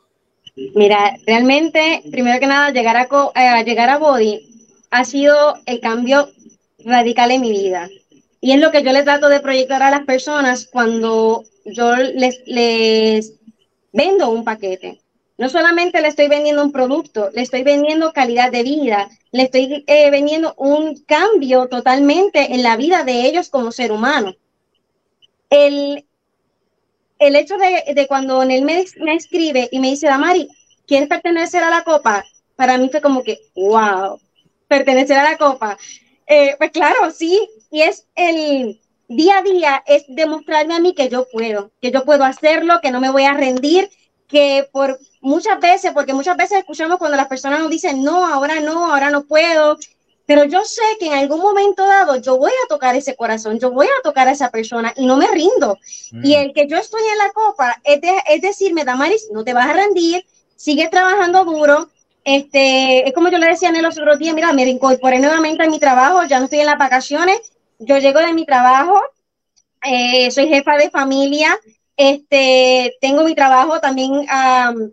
Mira, 0.75 1.15
realmente, 1.25 2.03
primero 2.11 2.39
que 2.39 2.47
nada, 2.47 2.71
llegar 2.71 2.97
a, 2.97 3.07
eh, 3.35 3.63
llegar 3.63 3.89
a 3.89 3.97
Body 3.97 4.47
ha 4.89 5.05
sido 5.05 5.55
el 5.65 5.79
cambio 5.79 6.29
radical 6.83 7.31
en 7.31 7.41
mi 7.41 7.51
vida. 7.51 7.89
Y 8.41 8.51
es 8.51 8.59
lo 8.59 8.71
que 8.71 8.83
yo 8.83 8.91
les 8.91 9.05
trato 9.05 9.29
de 9.29 9.39
proyectar 9.39 9.81
a 9.81 9.91
las 9.91 10.05
personas 10.05 10.67
cuando 10.71 11.43
yo 11.65 11.95
les, 11.95 12.41
les 12.45 13.33
vendo 13.93 14.29
un 14.29 14.43
paquete. 14.43 15.00
No 15.41 15.49
solamente 15.49 16.01
le 16.01 16.07
estoy 16.07 16.27
vendiendo 16.27 16.63
un 16.63 16.71
producto, 16.71 17.31
le 17.33 17.41
estoy 17.41 17.63
vendiendo 17.63 18.13
calidad 18.13 18.51
de 18.51 18.61
vida, 18.61 19.09
le 19.31 19.41
estoy 19.41 19.83
eh, 19.87 20.11
vendiendo 20.11 20.53
un 20.55 21.03
cambio 21.05 21.67
totalmente 21.67 22.53
en 22.53 22.61
la 22.61 22.77
vida 22.77 23.03
de 23.03 23.25
ellos 23.25 23.49
como 23.49 23.71
ser 23.71 23.91
humano. 23.91 24.35
El, 25.49 26.05
el 27.17 27.35
hecho 27.35 27.57
de, 27.57 27.91
de 27.91 28.05
cuando 28.05 28.43
él 28.43 28.61
me, 28.61 28.85
me, 28.97 29.15
escribe 29.15 29.67
y 29.71 29.79
me 29.79 29.89
dice, 29.89 30.05
Damari, 30.05 30.47
¿quieres 30.85 31.09
pertenecer 31.09 31.63
a 31.63 31.71
la 31.71 31.83
copa? 31.83 32.23
Para 32.55 32.77
mí 32.77 32.89
fue 32.89 33.01
como 33.01 33.23
que, 33.23 33.39
wow, 33.55 34.19
pertenecer 34.67 35.17
a 35.17 35.23
la 35.23 35.37
copa. 35.39 35.75
Eh, 36.27 36.53
pues 36.59 36.69
claro, 36.69 37.09
sí, 37.09 37.49
y 37.71 37.81
es 37.81 38.05
el 38.13 38.79
día 39.07 39.39
a 39.39 39.41
día, 39.41 39.83
es 39.87 40.03
demostrarme 40.07 40.75
a 40.75 40.79
mí 40.79 40.93
que 40.93 41.09
yo 41.09 41.25
puedo, 41.31 41.71
que 41.81 41.89
yo 41.89 42.05
puedo 42.05 42.25
hacerlo, 42.25 42.79
que 42.79 42.91
no 42.91 43.01
me 43.01 43.09
voy 43.09 43.23
a 43.23 43.33
rendir, 43.33 43.89
que 44.27 44.69
por 44.71 44.99
muchas 45.21 45.59
veces, 45.59 45.91
porque 45.93 46.13
muchas 46.13 46.35
veces 46.35 46.59
escuchamos 46.59 46.97
cuando 46.97 47.17
las 47.17 47.27
personas 47.27 47.59
nos 47.59 47.69
dicen, 47.69 48.03
no, 48.03 48.25
ahora 48.25 48.59
no, 48.59 48.91
ahora 48.91 49.09
no 49.09 49.23
puedo, 49.23 49.77
pero 50.25 50.43
yo 50.45 50.63
sé 50.63 50.81
que 50.99 51.07
en 51.07 51.13
algún 51.13 51.39
momento 51.39 51.85
dado 51.85 52.15
yo 52.17 52.37
voy 52.37 52.51
a 52.51 52.67
tocar 52.67 52.95
ese 52.95 53.15
corazón, 53.15 53.59
yo 53.59 53.71
voy 53.71 53.87
a 53.87 54.01
tocar 54.03 54.27
a 54.27 54.31
esa 54.31 54.49
persona 54.49 54.93
y 54.95 55.05
no 55.05 55.17
me 55.17 55.27
rindo. 55.27 55.77
Y 56.11 56.35
mm. 56.35 56.39
el 56.39 56.53
que 56.53 56.67
yo 56.67 56.77
estoy 56.77 57.01
en 57.01 57.17
la 57.17 57.31
copa 57.33 57.81
es, 57.83 57.99
es 58.29 58.41
decirme, 58.41 58.83
Damaris, 58.83 59.29
no 59.31 59.43
te 59.43 59.53
vas 59.53 59.69
a 59.69 59.73
rendir, 59.73 60.25
sigue 60.55 60.87
trabajando 60.89 61.45
duro, 61.45 61.89
este, 62.23 63.07
es 63.07 63.13
como 63.13 63.29
yo 63.29 63.39
le 63.39 63.47
decía 63.47 63.69
en 63.69 63.77
el 63.77 63.85
otro 63.85 64.15
día, 64.17 64.33
mira, 64.33 64.53
me 64.53 64.63
incorporé 64.63 65.19
nuevamente 65.19 65.63
a 65.63 65.69
mi 65.69 65.79
trabajo, 65.79 66.23
ya 66.25 66.39
no 66.39 66.45
estoy 66.45 66.59
en 66.59 66.67
las 66.67 66.77
vacaciones, 66.77 67.39
yo 67.79 67.97
llego 67.97 68.19
de 68.19 68.33
mi 68.33 68.45
trabajo, 68.45 69.01
eh, 69.83 70.29
soy 70.29 70.47
jefa 70.47 70.77
de 70.77 70.91
familia, 70.91 71.57
este, 72.09 72.95
tengo 72.99 73.23
mi 73.23 73.35
trabajo, 73.35 73.79
también 73.79 74.25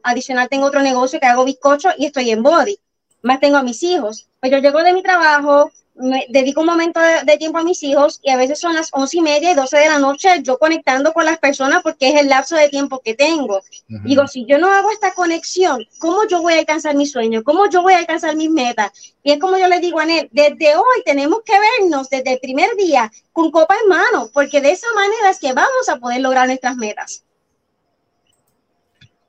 adicional 0.02 0.48
tengo 0.48 0.66
otro 0.66 0.82
negocio 0.82 1.18
que 1.20 1.26
hago 1.26 1.44
bizcocho 1.44 1.90
y 1.96 2.06
estoy 2.06 2.30
en 2.30 2.42
body, 2.42 2.78
más 3.22 3.40
tengo 3.40 3.56
a 3.56 3.62
mis 3.62 3.82
hijos. 3.82 4.28
Pues 4.40 4.52
yo 4.52 4.58
llego 4.58 4.82
de 4.82 4.92
mi 4.92 5.02
trabajo, 5.02 5.70
me 5.98 6.26
dedico 6.28 6.60
un 6.60 6.66
momento 6.66 7.00
de, 7.00 7.36
tiempo 7.38 7.58
a 7.58 7.64
mis 7.64 7.82
hijos 7.82 8.20
y 8.22 8.30
a 8.30 8.36
veces 8.36 8.58
son 8.58 8.74
las 8.74 8.88
once 8.92 9.18
y 9.18 9.20
media 9.20 9.52
y 9.52 9.54
doce 9.54 9.78
de 9.78 9.88
la 9.88 9.98
noche 9.98 10.28
yo 10.42 10.58
conectando 10.58 11.12
con 11.12 11.24
las 11.24 11.38
personas 11.38 11.82
porque 11.82 12.10
es 12.10 12.20
el 12.20 12.28
lapso 12.28 12.56
de 12.56 12.68
tiempo 12.68 13.00
que 13.00 13.14
tengo. 13.14 13.60
Digo, 14.04 14.26
si 14.26 14.44
yo 14.46 14.58
no 14.58 14.68
hago 14.72 14.90
esta 14.90 15.12
conexión, 15.14 15.84
¿cómo 15.98 16.26
yo 16.28 16.40
voy 16.40 16.54
a 16.54 16.58
alcanzar 16.60 16.94
mi 16.94 17.06
sueño? 17.06 17.42
¿Cómo 17.42 17.68
yo 17.68 17.82
voy 17.82 17.94
a 17.94 17.98
alcanzar 17.98 18.36
mis 18.36 18.50
metas? 18.50 18.92
Y 19.22 19.32
es 19.32 19.38
como 19.38 19.58
yo 19.58 19.68
le 19.68 19.80
digo 19.80 19.98
a 19.98 20.04
él, 20.04 20.28
desde 20.32 20.76
hoy 20.76 21.02
tenemos 21.04 21.40
que 21.44 21.54
vernos 21.80 22.08
desde 22.08 22.34
el 22.34 22.40
primer 22.40 22.74
día 22.76 23.10
con 23.32 23.50
copa 23.50 23.74
en 23.82 23.88
mano, 23.88 24.30
porque 24.32 24.60
de 24.60 24.72
esa 24.72 24.86
manera 24.94 25.30
es 25.30 25.38
que 25.38 25.52
vamos 25.52 25.88
a 25.88 25.96
poder 25.96 26.20
lograr 26.20 26.46
nuestras 26.46 26.76
metas. 26.76 27.24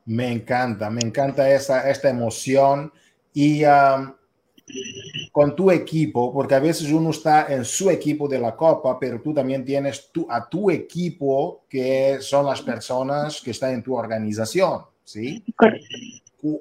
Me 0.06 0.32
encanta, 0.32 0.90
me 0.90 1.02
encanta 1.02 1.50
esa, 1.50 1.90
esta 1.90 2.10
emoción 2.10 2.94
y... 3.34 3.66
Um, 3.66 4.19
con 5.32 5.56
tu 5.56 5.72
equipo, 5.72 6.34
porque 6.34 6.56
a 6.56 6.60
veces 6.60 6.92
uno 6.92 7.12
está 7.12 7.48
en 7.54 7.64
su 7.64 7.90
equipo 7.90 8.28
de 8.28 8.40
la 8.40 8.56
Copa, 8.56 9.00
pero 9.00 9.22
tú 9.22 9.34
también 9.34 9.64
tienes 9.64 10.10
tu, 10.12 10.28
a 10.30 10.50
tu 10.50 10.70
equipo, 10.70 11.66
que 11.70 12.18
son 12.22 12.46
las 12.46 12.62
personas 12.62 13.42
que 13.42 13.52
están 13.52 13.74
en 13.74 13.84
tu 13.84 13.96
organización, 13.96 14.82
¿sí? 15.04 15.44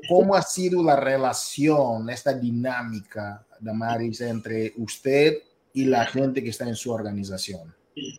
¿Cómo 0.08 0.34
ha 0.34 0.42
sido 0.42 0.82
la 0.82 0.96
relación, 0.96 2.10
esta 2.10 2.32
dinámica, 2.32 3.46
Damaris, 3.60 4.20
entre 4.20 4.72
usted 4.76 5.38
y 5.72 5.84
la 5.84 6.04
gente 6.06 6.42
que 6.42 6.50
está 6.50 6.68
en 6.68 6.74
su 6.74 6.92
organización? 6.92 7.74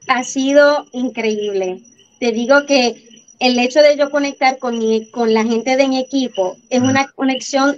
Ha 0.08 0.24
sido 0.24 0.86
increíble. 0.94 1.82
Te 2.20 2.32
digo 2.32 2.66
que 2.66 3.04
el 3.40 3.60
hecho 3.60 3.82
de 3.82 3.98
yo 3.98 4.10
conectar 4.10 4.58
con, 4.58 4.78
mi, 4.78 5.10
con 5.12 5.34
la 5.34 5.44
gente 5.44 5.76
de 5.78 5.88
mi 5.88 6.00
equipo 6.00 6.58
es 6.70 6.82
una 6.82 7.08
conexión 7.12 7.78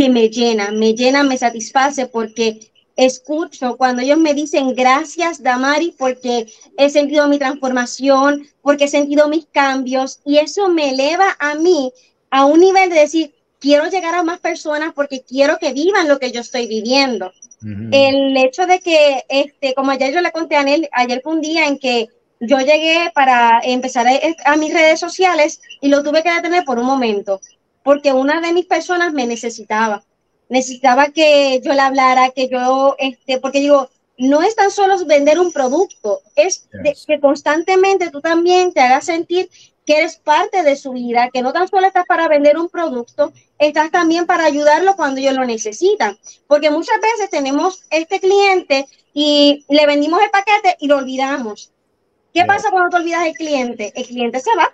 que 0.00 0.08
me 0.08 0.30
llena, 0.30 0.70
me 0.70 0.94
llena, 0.94 1.22
me 1.24 1.36
satisface 1.36 2.06
porque 2.06 2.72
escucho 2.96 3.76
cuando 3.76 4.00
ellos 4.00 4.16
me 4.16 4.32
dicen 4.32 4.74
gracias, 4.74 5.42
Damari, 5.42 5.94
porque 5.98 6.46
he 6.78 6.88
sentido 6.88 7.28
mi 7.28 7.38
transformación, 7.38 8.48
porque 8.62 8.84
he 8.84 8.88
sentido 8.88 9.28
mis 9.28 9.44
cambios 9.52 10.20
y 10.24 10.38
eso 10.38 10.70
me 10.70 10.88
eleva 10.88 11.36
a 11.38 11.54
mí 11.54 11.92
a 12.30 12.46
un 12.46 12.60
nivel 12.60 12.88
de 12.88 13.00
decir, 13.00 13.34
quiero 13.58 13.90
llegar 13.90 14.14
a 14.14 14.22
más 14.22 14.40
personas 14.40 14.94
porque 14.94 15.20
quiero 15.20 15.58
que 15.58 15.74
vivan 15.74 16.08
lo 16.08 16.18
que 16.18 16.32
yo 16.32 16.40
estoy 16.40 16.66
viviendo. 16.66 17.30
El 17.92 18.34
hecho 18.38 18.66
de 18.66 18.80
que, 18.80 19.22
este, 19.28 19.74
como 19.74 19.90
ayer 19.90 20.14
yo 20.14 20.22
le 20.22 20.32
conté 20.32 20.56
a 20.56 20.62
él, 20.62 20.88
ayer 20.92 21.20
fue 21.22 21.34
un 21.34 21.42
día 21.42 21.66
en 21.66 21.78
que 21.78 22.08
yo 22.40 22.58
llegué 22.60 23.10
para 23.14 23.60
empezar 23.62 24.06
a, 24.08 24.12
a 24.46 24.56
mis 24.56 24.72
redes 24.72 24.98
sociales 24.98 25.60
y 25.82 25.88
lo 25.88 26.02
tuve 26.02 26.22
que 26.22 26.32
detener 26.32 26.64
por 26.64 26.78
un 26.78 26.86
momento 26.86 27.38
porque 27.82 28.12
una 28.12 28.40
de 28.40 28.52
mis 28.52 28.66
personas 28.66 29.12
me 29.12 29.26
necesitaba. 29.26 30.04
Necesitaba 30.48 31.08
que 31.08 31.60
yo 31.64 31.72
le 31.72 31.80
hablara, 31.80 32.30
que 32.30 32.48
yo, 32.48 32.96
este, 32.98 33.38
porque 33.38 33.60
digo, 33.60 33.88
no 34.18 34.42
es 34.42 34.54
tan 34.54 34.70
solo 34.70 35.02
vender 35.06 35.38
un 35.38 35.52
producto, 35.52 36.20
es 36.36 36.68
que 37.06 37.20
constantemente 37.20 38.10
tú 38.10 38.20
también 38.20 38.72
te 38.72 38.80
hagas 38.80 39.06
sentir 39.06 39.48
que 39.86 39.96
eres 39.96 40.16
parte 40.18 40.62
de 40.62 40.76
su 40.76 40.92
vida, 40.92 41.30
que 41.32 41.40
no 41.40 41.52
tan 41.52 41.68
solo 41.68 41.86
estás 41.86 42.04
para 42.06 42.28
vender 42.28 42.58
un 42.58 42.68
producto, 42.68 43.32
estás 43.58 43.90
también 43.90 44.26
para 44.26 44.44
ayudarlo 44.44 44.94
cuando 44.94 45.20
ellos 45.20 45.34
lo 45.34 45.46
necesitan. 45.46 46.18
Porque 46.46 46.70
muchas 46.70 47.00
veces 47.00 47.30
tenemos 47.30 47.84
este 47.90 48.20
cliente 48.20 48.86
y 49.14 49.64
le 49.68 49.86
vendimos 49.86 50.20
el 50.22 50.30
paquete 50.30 50.76
y 50.80 50.86
lo 50.86 50.98
olvidamos. 50.98 51.72
¿Qué 52.34 52.44
pasa 52.44 52.70
cuando 52.70 52.90
te 52.90 52.96
olvidas 52.96 53.26
el 53.26 53.34
cliente? 53.34 53.92
El 53.96 54.06
cliente 54.06 54.40
se 54.40 54.50
va. 54.56 54.72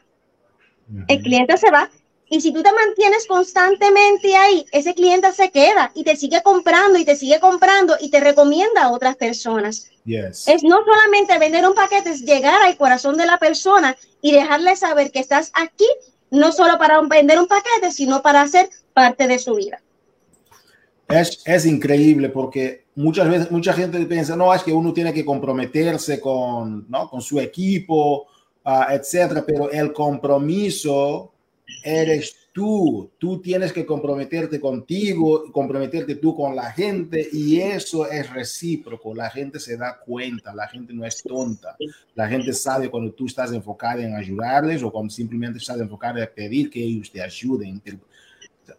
El 1.09 1.23
cliente 1.23 1.57
se 1.57 1.71
va 1.71 1.91
y 2.29 2.41
si 2.41 2.53
tú 2.53 2.63
te 2.63 2.73
mantienes 2.73 3.27
constantemente 3.27 4.35
ahí, 4.35 4.67
ese 4.73 4.95
cliente 4.95 5.31
se 5.33 5.51
queda 5.51 5.93
y 5.95 6.03
te 6.03 6.17
sigue 6.17 6.43
comprando 6.43 6.99
y 6.99 7.05
te 7.05 7.15
sigue 7.15 7.39
comprando 7.39 7.97
y 8.01 8.11
te 8.11 8.21
recomienda 8.21 8.83
a 8.83 8.91
otras 8.91 9.17
personas. 9.17 9.91
Es 10.07 10.63
no 10.65 10.85
solamente 10.85 11.39
vender 11.39 11.67
un 11.67 11.75
paquete, 11.75 12.11
es 12.11 12.23
llegar 12.23 12.63
al 12.63 12.77
corazón 12.77 13.17
de 13.17 13.27
la 13.27 13.39
persona 13.39 13.97
y 14.21 14.33
dejarle 14.33 14.75
saber 14.77 15.13
que 15.13 15.21
estás 15.21 15.53
aquí, 15.55 15.87
no 16.31 16.51
solo 16.51 16.79
para 16.79 17.01
vender 17.03 17.39
un 17.39 17.47
paquete, 17.47 17.93
sino 17.93 18.23
para 18.23 18.47
ser 18.49 18.71
parte 18.93 19.29
de 19.29 19.39
su 19.39 19.55
vida. 19.55 19.81
Es, 21.09 21.43
es 21.45 21.65
increíble 21.65 22.31
porque 22.31 22.87
muchas 22.97 23.29
veces 23.31 23.51
mucha 23.53 23.73
gente 23.73 24.05
piensa, 24.07 24.35
no, 24.35 24.53
es 24.53 24.65
que 24.65 24.73
uno 24.73 24.93
tiene 24.93 25.13
que 25.13 25.25
comprometerse 25.25 26.21
con, 26.21 26.87
¿no? 26.89 27.09
con 27.09 27.21
su 27.21 27.39
equipo, 27.39 28.27
uh, 28.65 28.91
etcétera, 28.91 29.45
pero 29.47 29.71
el 29.71 29.93
compromiso 29.93 31.33
eres 31.83 32.37
tú, 32.53 33.11
tú 33.19 33.41
tienes 33.41 33.73
que 33.73 33.85
comprometerte 33.85 34.59
contigo, 34.59 35.53
comprometerte 35.53 36.15
tú 36.15 36.35
con 36.35 36.57
la 36.57 36.73
gente 36.73 37.29
y 37.33 37.61
eso 37.61 38.11
es 38.11 38.31
recíproco. 38.31 39.15
La 39.15 39.29
gente 39.29 39.61
se 39.61 39.77
da 39.77 39.99
cuenta, 39.99 40.55
la 40.55 40.67
gente 40.69 40.93
no 40.93 41.05
es 41.05 41.23
tonta. 41.23 41.77
La 42.15 42.29
gente 42.29 42.53
sabe 42.53 42.89
cuando 42.89 43.13
tú 43.13 43.27
estás 43.27 43.53
enfocada 43.53 44.03
en 44.03 44.15
ayudarles 44.15 44.83
o 44.83 44.91
cuando 44.91 45.11
simplemente 45.11 45.59
estás 45.59 45.79
enfocada 45.81 46.23
en 46.23 46.31
pedir 46.35 46.71
que 46.71 46.83
ellos 46.83 47.11
te 47.11 47.21
ayuden. 47.21 47.83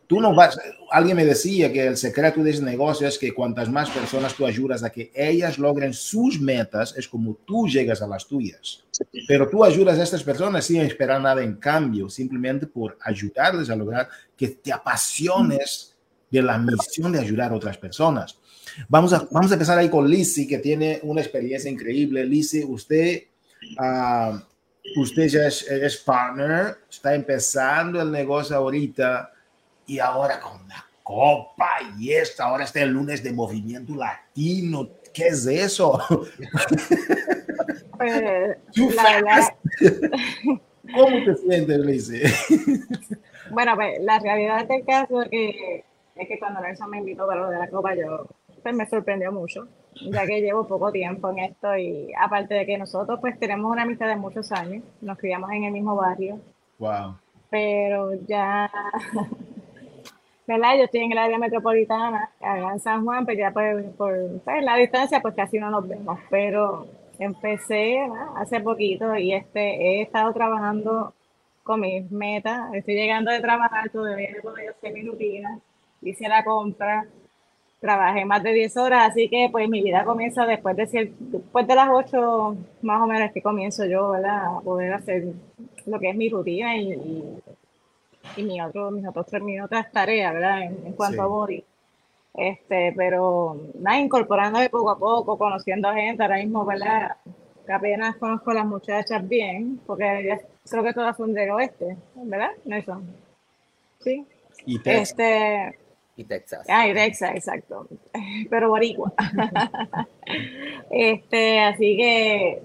Tú 0.08 0.22
no 0.22 0.34
vas, 0.34 0.60
alguien 0.92 1.18
me 1.18 1.26
decía 1.26 1.72
que 1.72 1.88
el 1.88 1.98
secreto 1.98 2.44
de 2.44 2.52
ese 2.52 2.64
negocio 2.64 3.08
es 3.08 3.18
que 3.18 3.34
cuantas 3.34 3.70
más 3.70 3.90
personas 3.90 4.34
tú 4.34 4.46
ayudas 4.46 4.84
a 4.84 4.90
que 4.90 5.12
ellas 5.14 5.58
logren 5.58 5.94
sus 5.94 6.40
metas, 6.40 6.96
es 6.98 7.08
como 7.08 7.36
tú 7.46 7.68
llegas 7.68 8.02
a 8.02 8.08
las 8.08 8.28
tuyas. 8.28 8.84
Pero 9.28 9.50
tú 9.50 9.64
ayudas 9.64 10.00
a 10.00 10.04
estas 10.04 10.24
personas 10.24 10.66
sin 10.66 10.82
esperar 10.82 11.22
nada 11.22 11.44
en 11.44 11.56
cambio, 11.56 12.10
simplemente 12.10 12.68
por 12.68 12.98
ayudarles 13.02 13.70
a 13.70 13.76
lograr 13.76 14.10
que 14.36 14.48
te 14.50 14.72
apasiones 14.72 15.96
de 16.30 16.42
la 16.42 16.58
misión 16.58 17.12
de 17.12 17.20
ayudar 17.20 17.52
a 17.52 17.56
otras 17.56 17.78
personas. 17.78 18.38
Vamos 18.88 19.14
a, 19.14 19.28
vamos 19.32 19.52
a 19.52 19.56
empezar 19.56 19.78
ahí 19.78 19.90
con 19.90 20.10
Lizzie, 20.10 20.48
que 20.48 20.60
tiene 20.60 21.00
una 21.04 21.22
experiencia 21.22 21.70
increíble. 21.70 22.26
Lizzie, 22.26 22.66
usted, 22.66 23.24
uh, 23.80 24.38
usted 25.00 25.28
ya 25.28 25.48
es, 25.48 25.64
es 25.68 25.98
partner, 25.98 26.78
está 26.90 27.16
empezando 27.16 28.02
el 28.02 28.12
negocio 28.12 28.56
ahorita 28.56 29.32
y 29.88 30.00
ahora 30.00 30.40
con 30.40 30.68
la 30.68 30.86
copa 31.02 31.70
y 31.98 32.12
esto, 32.12 32.44
ahora 32.44 32.66
está 32.66 32.82
el 32.82 32.90
lunes 32.90 33.24
de 33.24 33.32
movimiento 33.32 33.96
latino. 33.96 34.90
¿Qué 35.14 35.28
es 35.28 35.48
eso? 35.48 36.00
Pues, 37.98 38.22
la 38.96 39.56
¿Cómo 40.94 41.26
te 41.26 41.36
sientes, 41.36 41.80
Lizzie? 41.80 42.22
bueno, 43.52 43.74
pues 43.76 44.00
la 44.02 44.20
realidad 44.20 44.68
del 44.68 44.86
caso 44.86 45.24
es 45.24 45.30
que, 45.30 45.84
es 46.16 46.28
que 46.28 46.38
cuando 46.38 46.62
Nelson 46.62 46.92
me 46.92 47.00
invitó 47.00 47.26
para 47.26 47.42
lo 47.42 47.50
de 47.50 47.58
la 47.58 47.68
copa, 47.70 47.96
yo 47.96 48.28
pues, 48.62 48.76
me 48.76 48.88
sorprendió 48.88 49.32
mucho, 49.32 49.68
ya 50.12 50.28
que 50.28 50.42
llevo 50.42 50.68
poco 50.68 50.92
tiempo 50.92 51.32
en 51.32 51.40
esto 51.40 51.76
y 51.76 52.14
aparte 52.14 52.54
de 52.54 52.68
que 52.68 52.78
nosotros 52.78 53.20
pues 53.20 53.40
tenemos 53.40 53.72
una 53.72 53.82
amistad 53.82 54.08
de 54.08 54.16
muchos 54.16 54.52
años, 54.52 54.84
nos 55.02 55.18
criamos 55.18 55.50
en 55.52 55.64
el 55.64 55.72
mismo 55.72 55.96
barrio. 55.96 56.40
Wow. 56.78 57.18
Pero 57.50 58.14
ya 58.28 58.70
¿verdad? 60.48 60.78
Yo 60.78 60.84
estoy 60.86 61.02
en 61.02 61.12
el 61.12 61.18
área 61.18 61.38
metropolitana, 61.38 62.32
allá 62.40 62.72
en 62.72 62.80
San 62.80 63.04
Juan, 63.04 63.26
pero 63.26 63.40
ya 63.40 63.52
por, 63.52 63.92
por 63.92 64.42
pues, 64.44 64.64
la 64.64 64.76
distancia, 64.78 65.22
pues 65.22 65.36
casi 65.36 65.60
no 65.60 65.70
nos 65.70 65.88
vemos. 65.88 66.18
Pero 66.30 66.88
empecé 67.20 68.00
hace 68.36 68.62
poquito 68.62 69.16
y 69.18 69.34
este, 69.34 69.60
he 69.60 70.02
estado 70.02 70.34
trabajando 70.34 71.14
con 71.64 71.82
mis 71.82 72.10
metas. 72.12 72.74
Estoy 72.74 72.96
llegando 72.96 73.32
de 73.32 73.42
trabajar, 73.42 73.90
todavía 73.90 74.30
no 74.44 74.52
hacer 74.52 74.94
mi 74.94 75.04
rutina. 75.04 75.60
Hice 76.02 76.30
la 76.30 76.44
compra, 76.44 77.06
trabajé 77.82 78.24
más 78.24 78.42
de 78.44 78.54
10 78.54 78.78
horas, 78.78 79.10
así 79.10 79.30
que 79.30 79.50
pues 79.52 79.68
mi 79.68 79.82
vida 79.84 80.06
comienza 80.06 80.46
después 80.46 80.78
de, 80.78 81.12
las 81.76 81.90
8 81.92 82.58
más 82.84 83.02
o 83.02 83.08
menos 83.08 83.32
que 83.34 83.42
comienzo 83.42 83.86
yo 83.86 84.12
¿verdad? 84.12 84.58
a 84.58 84.62
poder 84.62 84.94
hacer 84.94 85.26
lo 85.86 86.00
que 86.00 86.10
es 86.10 86.16
mi 86.16 86.30
rutina 86.30 86.78
y 86.78 86.94
mi 88.38 88.62
otro, 88.62 88.92
mis 88.92 89.08
otros 89.08 89.26
tres, 89.28 89.42
mis 89.42 89.62
otras 89.62 89.92
tareas, 89.92 90.34
¿verdad? 90.34 90.64
En, 90.64 90.94
cuanto 90.94 91.22
a 91.22 91.28
body. 91.28 91.64
Este, 92.34 92.94
pero 92.96 93.60
nada, 93.80 94.00
incorporándome 94.00 94.70
poco 94.70 94.92
a 94.92 95.00
poco, 95.00 95.38
conociendo 95.38 95.88
a 95.88 95.96
gente, 95.96 96.22
ahora 96.24 96.38
mismo, 96.38 96.66
¿verdad? 96.66 97.16
Que 97.66 97.74
apenas 97.74 98.16
conozco 98.18 98.52
a 98.52 98.56
las 98.56 98.66
muchachas 98.66 99.28
bien, 99.28 99.80
porque 99.86 100.40
creo 100.70 100.84
que 100.84 100.94
todas 100.94 101.18
son 101.18 101.34
del 101.34 101.50
oeste, 101.52 101.98
¿verdad, 102.16 102.52
Nelson? 102.66 103.06
Sí. 104.00 104.26
Y 104.66 104.80
Texas. 104.80 105.10
Este, 105.12 105.80
y 106.16 106.24
Texas. 106.24 106.66
Ah, 106.68 106.88
y 106.88 106.94
Texas, 106.94 107.32
exacto. 107.36 107.88
Pero 108.50 108.70
boricua. 108.70 109.14
este, 110.90 111.60
así 111.60 111.98
que 111.98 112.64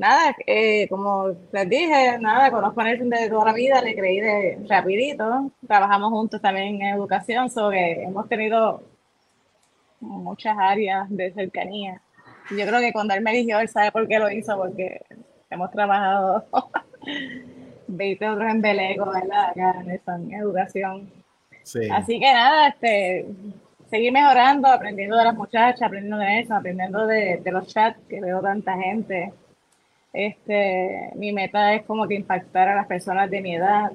nada, 0.00 0.34
eh, 0.46 0.88
como 0.88 1.28
les 1.52 1.68
dije, 1.68 2.18
nada, 2.18 2.50
conozco 2.50 2.80
a 2.80 2.84
Nelson 2.84 3.10
de 3.10 3.28
toda 3.28 3.44
la 3.44 3.52
vida, 3.52 3.82
le 3.82 3.94
creí 3.94 4.18
de 4.18 4.58
rapidito, 4.66 5.52
trabajamos 5.66 6.10
juntos 6.10 6.40
también 6.40 6.80
en 6.80 6.94
educación, 6.94 7.50
sobre 7.50 8.02
hemos 8.04 8.26
tenido 8.26 8.82
muchas 10.00 10.56
áreas 10.58 11.06
de 11.10 11.30
cercanía. 11.32 12.00
Yo 12.50 12.66
creo 12.66 12.80
que 12.80 12.94
cuando 12.94 13.12
él 13.12 13.20
me 13.20 13.32
dijo, 13.32 13.58
él 13.58 13.68
sabe 13.68 13.92
por 13.92 14.08
qué 14.08 14.18
lo 14.18 14.30
hizo, 14.30 14.56
porque 14.56 15.02
hemos 15.50 15.70
trabajado 15.70 16.46
20 17.86 18.28
otros 18.30 18.50
en 18.50 18.62
Beleco, 18.62 19.04
¿verdad? 19.04 19.50
Acá 19.50 19.84
en 19.84 20.32
educación. 20.32 21.12
Así 21.92 22.18
que 22.18 22.32
nada, 22.32 22.68
este, 22.68 23.26
seguir 23.90 24.12
mejorando, 24.12 24.66
aprendiendo 24.66 25.18
de 25.18 25.24
las 25.24 25.34
muchachas, 25.34 25.82
aprendiendo 25.82 26.16
de 26.16 26.40
eso, 26.40 26.54
aprendiendo 26.54 27.06
de, 27.06 27.36
de 27.44 27.52
los 27.52 27.68
chats 27.68 28.00
que 28.08 28.22
veo 28.22 28.40
tanta 28.40 28.78
gente 28.78 29.34
este, 30.12 31.10
mi 31.14 31.32
meta 31.32 31.74
es 31.74 31.84
como 31.84 32.06
que 32.08 32.14
impactar 32.14 32.68
a 32.68 32.74
las 32.74 32.86
personas 32.86 33.30
de 33.30 33.40
mi 33.40 33.54
edad, 33.54 33.92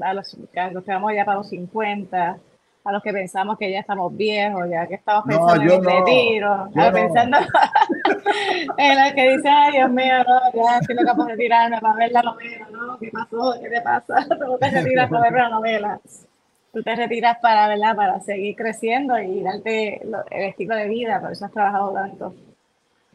a 0.00 0.14
los, 0.14 0.36
que 0.52 0.92
vamos 0.92 1.12
ya 1.14 1.24
para 1.24 1.38
los 1.38 1.48
50, 1.48 2.38
a 2.84 2.92
los 2.92 3.02
que 3.02 3.12
pensamos 3.12 3.58
que 3.58 3.70
ya 3.70 3.80
estamos 3.80 4.16
viejos, 4.16 4.64
ya 4.70 4.86
que 4.86 4.94
estamos 4.94 5.24
pensando 5.26 5.62
en 5.62 5.70
el 5.70 5.84
retiro, 5.84 6.70
pensando 6.92 7.38
en 8.78 9.04
los 9.04 9.12
que 9.12 9.30
dicen, 9.30 9.52
ay 9.52 9.72
Dios 9.72 9.90
mío, 9.90 10.14
no, 10.26 10.40
ya 10.54 10.78
estoy 10.78 10.96
loca 10.96 11.14
por 11.14 11.26
retirarme 11.26 11.80
para 11.80 11.94
ver 11.94 12.12
la 12.12 12.22
novela, 12.22 12.68
¿no? 12.70 12.98
¿Qué 12.98 13.10
pasó? 13.10 13.54
¿Qué 13.60 13.68
te 13.68 13.80
pasa? 13.80 14.26
Tú 14.28 14.58
te 14.58 14.70
retiras 14.70 15.10
para 15.10 15.22
ver 15.22 15.32
la 15.32 15.48
novela. 15.50 16.00
Tú 16.72 16.82
te 16.82 16.94
retiras 16.94 17.38
para, 17.38 17.68
¿verdad? 17.68 17.96
Para 17.96 18.20
seguir 18.20 18.54
creciendo 18.54 19.18
y 19.18 19.42
darte 19.42 20.00
el 20.02 20.42
estilo 20.42 20.76
de 20.76 20.88
vida, 20.88 21.20
por 21.20 21.32
eso 21.32 21.46
has 21.46 21.52
trabajado 21.52 21.92
tanto. 21.92 22.34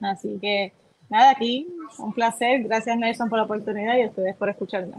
Así 0.02 0.38
que 0.42 0.74
nada, 1.10 1.32
aquí 1.32 1.68
un 1.98 2.14
placer. 2.14 2.64
Gracias 2.64 2.98
Nelson 2.98 3.30
por 3.30 3.38
la 3.40 3.46
oportunidad 3.46 3.98
y 3.98 4.02
a 4.04 4.08
ustedes 4.08 4.36
por 4.36 4.50
escucharme. 4.50 4.96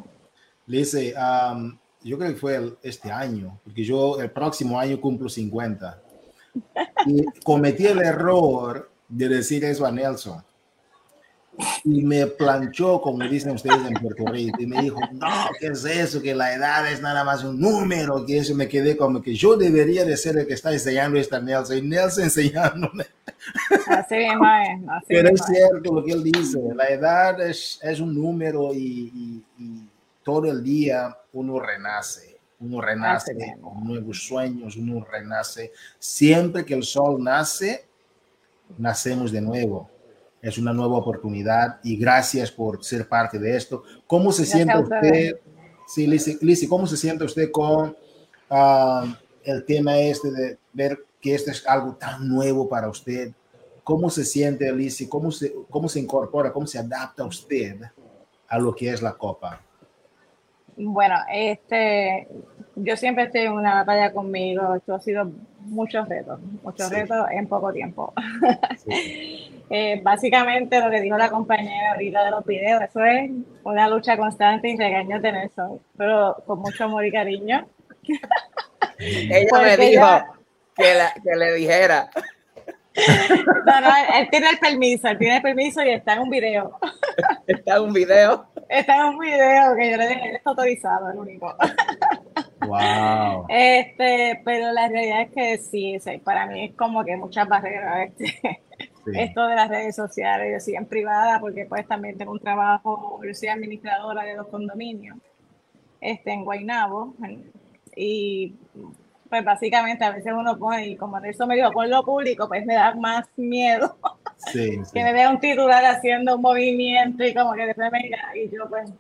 Lise, 0.67 1.15
yo 2.03 2.19
creo 2.19 2.31
que 2.33 2.39
fue 2.39 2.77
este 2.83 3.11
año, 3.11 3.59
porque 3.65 3.85
yo 3.85 4.21
el 4.21 4.31
próximo 4.31 4.79
año 4.79 5.01
cumplo 5.01 5.29
50. 5.29 6.01
Y 7.07 7.25
cometí 7.45 7.87
el 7.87 8.01
error 8.01 8.91
de 9.09 9.29
decir 9.29 9.65
eso 9.65 9.85
a 9.85 9.93
Nelson 9.93 10.43
y 11.85 12.03
me 12.03 12.27
planchó, 12.27 13.01
como 13.01 13.27
dicen 13.29 13.53
ustedes 13.53 13.87
en 13.87 13.95
Puerto 13.95 14.25
Rico, 14.27 14.61
y 14.61 14.67
me 14.67 14.83
dijo, 14.83 14.99
no, 15.13 15.49
¿qué 15.59 15.69
es 15.69 15.85
eso? 15.85 16.21
Que 16.21 16.35
la 16.35 16.55
edad 16.55 16.91
es 16.91 17.01
nada 17.01 17.25
más 17.25 17.45
un 17.45 17.61
número, 17.61 18.25
que 18.25 18.39
eso 18.39 18.55
me 18.55 18.69
quedé 18.69 18.97
como 18.97 19.23
que 19.23 19.35
yo 19.35 19.57
debería 19.57 20.05
de 20.05 20.17
ser 20.17 20.39
el 20.39 20.47
que 20.47 20.55
está 20.55 20.73
enseñando 20.73 21.19
esta 21.19 21.41
Nelson, 21.41 21.79
y 21.79 21.83
Nelson 21.83 22.25
enseñándome. 22.25 23.07
Así 23.89 24.17
mismo 24.17 24.45
Pero 25.09 25.29
es 25.29 25.43
cierto 25.45 25.95
lo 25.95 26.05
que 26.05 26.13
él 26.13 26.25
dice, 26.25 26.59
la 26.75 26.87
edad 26.89 27.41
es, 27.41 27.79
es 27.83 28.01
un 28.01 28.15
número 28.15 28.73
y, 28.73 29.43
y, 29.59 29.89
todo 30.23 30.51
el 30.51 30.65
día 30.65 31.15
uno 31.35 31.61
renace, 31.61 32.39
uno 32.61 32.81
renace 32.81 33.37
con 33.61 33.85
nuevos 33.85 34.27
sueños, 34.27 34.75
uno 34.77 35.05
renace. 35.05 35.71
Siempre 35.99 36.65
que 36.65 36.73
el 36.73 36.83
sol 36.83 37.23
nace, 37.23 37.85
nacemos 38.79 39.31
de 39.31 39.43
nuevo 39.43 39.91
es 40.45 40.59
una 40.59 40.75
nueva 40.75 40.99
oportunidad 40.99 41.81
y 41.83 41.97
gracias 41.97 42.51
por 42.51 42.85
ser 42.85 43.09
parte 43.09 43.39
de 43.39 43.57
esto. 43.57 43.83
¿Cómo 44.07 44.31
se 44.31 44.45
siente 44.45 44.79
usted? 44.79 45.41
Sí, 45.87 46.07
Lizzie, 46.07 46.69
¿cómo 46.69 46.87
se 46.87 46.99
siente 46.99 47.25
usted 47.25 47.51
con 47.51 47.97
ah, 48.51 49.19
el 49.43 49.65
tema 49.65 49.99
este 49.99 50.31
de 50.31 50.59
ver 50.75 51.03
que 51.19 51.35
esto 51.35 51.51
es 51.51 51.67
algo 51.67 51.95
tan 51.95 52.29
nuevo 52.29 52.69
para 52.69 52.91
usted? 52.91 53.33
¿Cómo 53.83 54.11
se 54.11 54.23
siente, 54.27 54.71
Lizzie? 54.71 55.09
¿Cómo 55.09 55.33
se, 55.33 55.55
¿Cómo 55.71 55.89
se 55.89 56.01
incorpora, 56.01 56.53
cómo 56.53 56.67
se 56.67 56.79
adapta 56.79 57.25
usted 57.25 57.81
a 58.47 58.59
lo 58.59 58.75
que 58.75 58.91
es 58.91 59.01
la 59.01 59.15
Copa? 59.15 59.63
Bueno, 60.77 61.17
este, 61.31 62.29
yo 62.77 62.97
siempre 62.97 63.25
estoy 63.25 63.43
en 63.43 63.53
una 63.53 63.85
batalla 63.85 64.13
conmigo. 64.13 64.75
Esto 64.75 64.95
ha 64.95 65.01
sido 65.01 65.31
muchos 65.61 66.09
retos, 66.09 66.41
muchos 66.63 66.91
retos 66.91 67.27
en 67.31 67.49
poco 67.49 67.73
tiempo. 67.73 68.13
Eh, 69.71 69.99
básicamente 70.05 70.79
lo 70.79 70.91
que 70.91 71.01
dijo 71.01 71.17
la 71.17 71.31
compañera 71.31 71.93
ahorita 71.93 72.23
de 72.23 72.31
los 72.31 72.45
videos, 72.45 72.83
eso 72.83 73.03
es 73.03 73.31
una 73.65 73.89
lucha 73.89 74.15
constante 74.15 74.69
y 74.69 74.77
regaños 74.77 75.23
de 75.23 75.33
Nelson, 75.33 75.81
pero 75.97 76.37
con 76.47 76.61
mucho 76.61 76.85
amor 76.85 77.05
y 77.07 77.11
cariño. 77.11 77.67
Ella 78.99 79.59
me 79.63 79.77
dijo 79.79 80.07
que, 80.77 80.93
que 81.25 81.37
le 81.37 81.55
dijera. 81.55 82.11
No, 83.67 83.81
no, 83.81 83.89
él 84.19 84.29
tiene 84.31 84.51
el 84.51 84.59
permiso, 84.59 85.09
él 85.09 85.19
tiene 85.19 85.37
el 85.37 85.43
permiso 85.43 85.83
y 85.83 85.91
está 85.91 86.13
en 86.15 86.21
un 86.21 86.31
video. 86.31 86.79
Está 87.47 87.77
en 87.77 87.83
un 87.83 87.93
video. 87.93 88.47
Está 88.69 88.97
en 88.97 89.05
un 89.07 89.19
video 89.19 89.75
que 89.77 89.91
yo 89.91 89.97
le 89.97 90.09
dije, 90.09 90.37
está 90.37 90.51
autorizado, 90.51 91.11
el 91.11 91.19
único. 91.19 91.55
Wow. 92.67 93.47
Este, 93.49 94.41
pero 94.45 94.73
la 94.73 94.89
realidad 94.89 95.23
es 95.23 95.31
que 95.33 95.59
sí, 95.59 95.99
para 96.25 96.47
mí 96.47 96.65
es 96.65 96.75
como 96.75 97.05
que 97.05 97.17
muchas 97.17 97.47
barreras. 97.49 98.11
Este, 98.11 98.61
Esto 99.13 99.47
de 99.47 99.55
las 99.55 99.69
redes 99.69 99.95
sociales, 99.95 100.51
yo 100.53 100.61
soy 100.61 100.77
en 100.77 100.87
privada 100.87 101.39
porque 101.41 101.67
pues 101.67 101.87
también 101.87 102.17
tengo 102.17 102.33
un 102.33 102.41
trabajo, 102.41 103.21
yo 103.23 103.35
soy 103.35 103.49
administradora 103.49 104.25
de 104.25 104.35
los 104.35 104.47
condominios. 104.49 105.19
este, 106.01 106.33
en 106.33 106.45
Guaynabo. 106.45 107.15
Y 107.97 108.55
pues 109.35 109.45
básicamente 109.45 110.05
a 110.05 110.13
veces 110.13 110.33
uno 110.33 110.57
pone, 110.57 110.87
y 110.87 110.97
como 110.97 111.19
eso 111.19 111.45
me 111.45 111.57
dijo, 111.57 111.73
con 111.73 111.91
lo 111.91 112.05
público, 112.05 112.47
pues 112.47 112.65
me 112.65 112.75
da 112.75 112.95
más 112.95 113.27
miedo 113.37 113.97
que 114.53 115.03
me 115.03 115.13
vea 115.13 115.29
un 115.29 115.41
titular 115.41 115.85
haciendo 115.85 116.37
un 116.37 116.43
movimiento 116.43 117.25
y 117.25 117.35
como 117.35 117.53
que 117.55 117.67
después 117.67 117.91
me 117.91 117.99
diga, 117.99 118.31
y 118.37 118.49
yo 118.49 118.69
pues, 118.69 118.93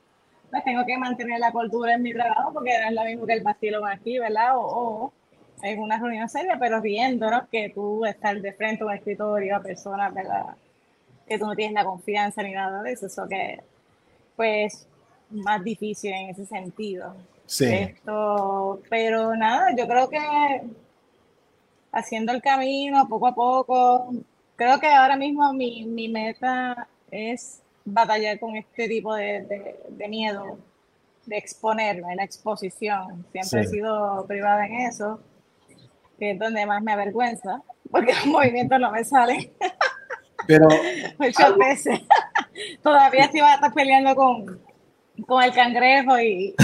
pues 0.50 0.64
tengo 0.64 0.84
que 0.84 0.98
mantener 0.98 1.38
la 1.38 1.52
cultura 1.52 1.94
en 1.94 2.02
mi 2.02 2.12
trabajo 2.12 2.52
porque 2.52 2.72
no 2.80 2.88
es 2.88 2.94
lo 2.94 3.04
mismo 3.04 3.26
que 3.26 3.34
el 3.34 3.44
vacilo 3.44 3.86
aquí, 3.86 4.18
¿verdad? 4.18 4.54
O, 4.56 5.12
en 5.62 5.78
una 5.78 6.00
reunión 6.00 6.28
seria, 6.28 6.56
pero 6.58 6.80
viéndonos 6.80 7.44
que 7.48 7.68
tú 7.68 8.04
estás 8.04 8.42
de 8.42 8.52
frente 8.54 8.82
a 8.82 8.86
un 8.86 8.92
escritorio 8.92 9.54
a 9.54 9.62
personas, 9.62 10.12
¿verdad? 10.12 10.56
Que 11.28 11.38
tú 11.38 11.46
no 11.46 11.54
tienes 11.54 11.74
la 11.74 11.84
confianza 11.84 12.42
ni 12.42 12.54
nada 12.54 12.82
de 12.82 12.90
eso, 12.90 13.06
eso 13.06 13.28
que 13.28 13.60
pues 14.34 14.88
más 15.30 15.62
difícil 15.62 16.12
en 16.12 16.30
ese 16.30 16.44
sentido. 16.44 17.14
Sí. 17.46 17.66
Esto, 17.66 18.80
pero 18.88 19.36
nada, 19.36 19.74
yo 19.76 19.86
creo 19.86 20.08
que 20.08 20.18
haciendo 21.92 22.32
el 22.32 22.42
camino 22.42 23.06
poco 23.08 23.28
a 23.28 23.34
poco, 23.34 24.14
creo 24.56 24.80
que 24.80 24.88
ahora 24.88 25.16
mismo 25.16 25.52
mi, 25.52 25.84
mi 25.84 26.08
meta 26.08 26.88
es 27.10 27.62
batallar 27.84 28.38
con 28.38 28.56
este 28.56 28.88
tipo 28.88 29.14
de, 29.14 29.76
de, 29.88 30.08
miedo, 30.08 30.58
de 31.26 31.36
exponerme, 31.36 32.10
en 32.10 32.16
la 32.16 32.24
exposición. 32.24 33.24
Siempre 33.32 33.60
he 33.60 33.66
sido 33.66 34.26
privada 34.26 34.66
en 34.66 34.74
eso, 34.80 35.20
que 36.18 36.32
es 36.32 36.38
donde 36.38 36.66
más 36.66 36.82
me 36.82 36.92
avergüenza, 36.92 37.62
porque 37.90 38.14
los 38.14 38.26
movimientos 38.26 38.80
no 38.80 38.90
me 38.90 39.04
salen. 39.04 39.52
Pero 40.46 40.68
muchas 41.18 41.56
veces. 41.56 42.00
Todavía 42.82 43.24
estoy 43.24 43.40
peleando 43.74 44.14
con, 44.14 44.60
con 45.26 45.42
el 45.42 45.52
cangrejo 45.52 46.18
y. 46.20 46.54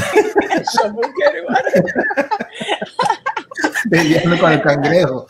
Peleando 3.90 4.38
con 4.38 4.52
el 4.52 4.62
cangrejo. 4.62 5.26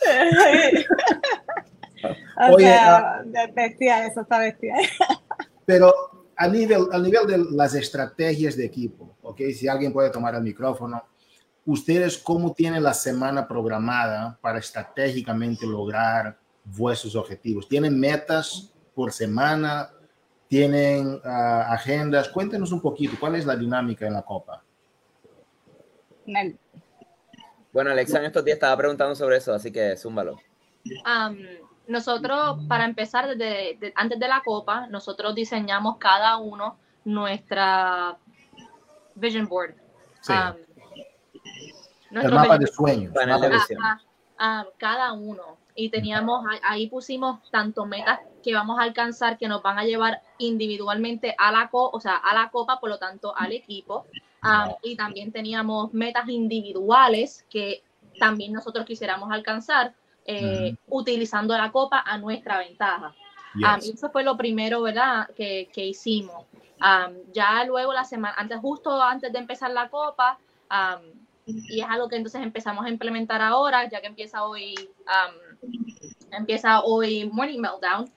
o 2.37 2.53
Oye, 2.53 2.65
sea, 2.65 3.23
uh, 3.23 3.53
bestia, 3.53 4.07
eso 4.07 4.21
está 4.21 4.39
bestia. 4.39 4.75
pero 5.65 5.93
a 6.35 6.47
nivel, 6.47 6.87
a 6.91 6.97
nivel 6.97 7.27
de 7.27 7.37
las 7.51 7.75
estrategias 7.75 8.55
de 8.55 8.65
equipo, 8.65 9.15
¿ok? 9.21 9.41
Si 9.55 9.67
alguien 9.67 9.93
puede 9.93 10.09
tomar 10.09 10.33
el 10.35 10.41
micrófono, 10.41 11.03
¿ustedes 11.65 12.17
cómo 12.17 12.53
tienen 12.53 12.81
la 12.83 12.93
semana 12.93 13.47
programada 13.47 14.37
para 14.41 14.59
estratégicamente 14.59 15.65
lograr 15.67 16.37
vuestros 16.65 17.15
objetivos? 17.15 17.67
¿Tienen 17.67 17.99
metas 17.99 18.73
por 18.95 19.11
semana? 19.11 19.91
Tienen 20.51 21.07
uh, 21.07 21.21
agendas. 21.69 22.27
Cuéntenos 22.27 22.73
un 22.73 22.81
poquito, 22.81 23.15
¿cuál 23.17 23.35
es 23.35 23.45
la 23.45 23.55
dinámica 23.55 24.05
en 24.05 24.11
la 24.11 24.21
Copa? 24.21 24.61
Bueno, 27.71 27.91
Alexa 27.91 28.19
en 28.19 28.25
estos 28.25 28.43
días 28.43 28.55
estaba 28.55 28.75
preguntando 28.75 29.15
sobre 29.15 29.37
eso, 29.37 29.53
así 29.53 29.71
que 29.71 29.95
zúmbalo. 29.95 30.41
Um, 31.05 31.37
nosotros, 31.87 32.65
para 32.67 32.83
empezar, 32.83 33.29
desde, 33.29 33.77
de, 33.79 33.93
antes 33.95 34.19
de 34.19 34.27
la 34.27 34.41
Copa, 34.43 34.87
nosotros 34.87 35.33
diseñamos 35.35 35.95
cada 35.99 36.35
uno 36.35 36.77
nuestra 37.05 38.17
vision 39.15 39.47
board. 39.47 39.75
Sí. 40.19 40.33
Um, 40.33 42.19
el 42.19 42.29
mapa 42.33 42.57
de 42.57 42.67
sueños. 42.67 43.13
Panel 43.13 43.39
de 43.39 43.49
visión. 43.51 43.79
Uh, 44.37 44.65
cada 44.77 45.13
uno. 45.13 45.60
Y 45.75 45.89
teníamos, 45.89 46.45
ahí 46.63 46.87
pusimos 46.87 47.49
tanto 47.49 47.85
metas 47.85 48.19
que 48.43 48.53
vamos 48.53 48.79
a 48.79 48.83
alcanzar 48.83 49.37
que 49.37 49.47
nos 49.47 49.61
van 49.61 49.79
a 49.79 49.83
llevar 49.83 50.21
individualmente 50.37 51.35
a 51.37 51.51
la, 51.51 51.69
o 51.71 51.99
sea, 51.99 52.15
a 52.15 52.33
la 52.33 52.49
copa, 52.49 52.79
por 52.79 52.89
lo 52.89 52.97
tanto 52.97 53.35
al 53.37 53.53
equipo. 53.53 54.05
Um, 54.43 54.73
y 54.81 54.95
también 54.95 55.31
teníamos 55.31 55.93
metas 55.93 56.27
individuales 56.27 57.45
que 57.49 57.83
también 58.19 58.53
nosotros 58.53 58.85
quisiéramos 58.85 59.31
alcanzar 59.31 59.93
eh, 60.25 60.75
utilizando 60.87 61.55
la 61.55 61.71
copa 61.71 62.03
a 62.05 62.17
nuestra 62.17 62.57
ventaja. 62.57 63.13
Um, 63.55 63.79
y 63.83 63.91
eso 63.91 64.09
fue 64.09 64.23
lo 64.23 64.35
primero, 64.37 64.81
¿verdad?, 64.81 65.29
que, 65.35 65.69
que 65.73 65.85
hicimos. 65.85 66.45
Um, 66.81 67.31
ya 67.31 67.63
luego 67.65 67.93
la 67.93 68.03
semana, 68.03 68.35
antes, 68.37 68.59
justo 68.59 69.01
antes 69.01 69.31
de 69.31 69.39
empezar 69.39 69.71
la 69.71 69.89
copa, 69.89 70.39
y 71.45 71.81
es 71.81 71.87
algo 71.89 72.07
que 72.07 72.15
entonces 72.15 72.41
empezamos 72.41 72.85
a 72.85 72.89
implementar 72.89 73.41
ahora, 73.41 73.89
ya 73.89 74.01
que 74.01 74.07
empieza 74.07 74.45
hoy, 74.45 74.75
empieza 76.31 76.81
hoy 76.81 77.29
Morning 77.31 77.59
Meltdown, 77.59 78.11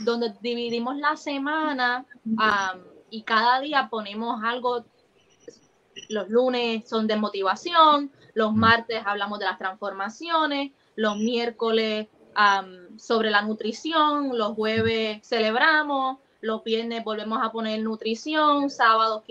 donde 0.00 0.34
dividimos 0.40 0.96
la 0.96 1.16
semana 1.16 2.04
y 3.10 3.22
cada 3.22 3.60
día 3.60 3.88
ponemos 3.90 4.42
algo. 4.42 4.84
Los 6.08 6.28
lunes 6.28 6.88
son 6.88 7.06
de 7.06 7.16
motivación, 7.16 8.10
los 8.34 8.52
martes 8.54 9.02
hablamos 9.06 9.38
de 9.38 9.44
las 9.44 9.58
transformaciones, 9.58 10.72
los 10.96 11.16
miércoles 11.16 12.08
sobre 12.96 13.30
la 13.30 13.42
nutrición, 13.42 14.36
los 14.36 14.54
jueves 14.54 15.26
celebramos, 15.26 16.18
los 16.40 16.64
viernes 16.64 17.04
volvemos 17.04 17.38
a 17.42 17.52
poner 17.52 17.80
nutrición, 17.80 18.70
sábados 18.70 19.22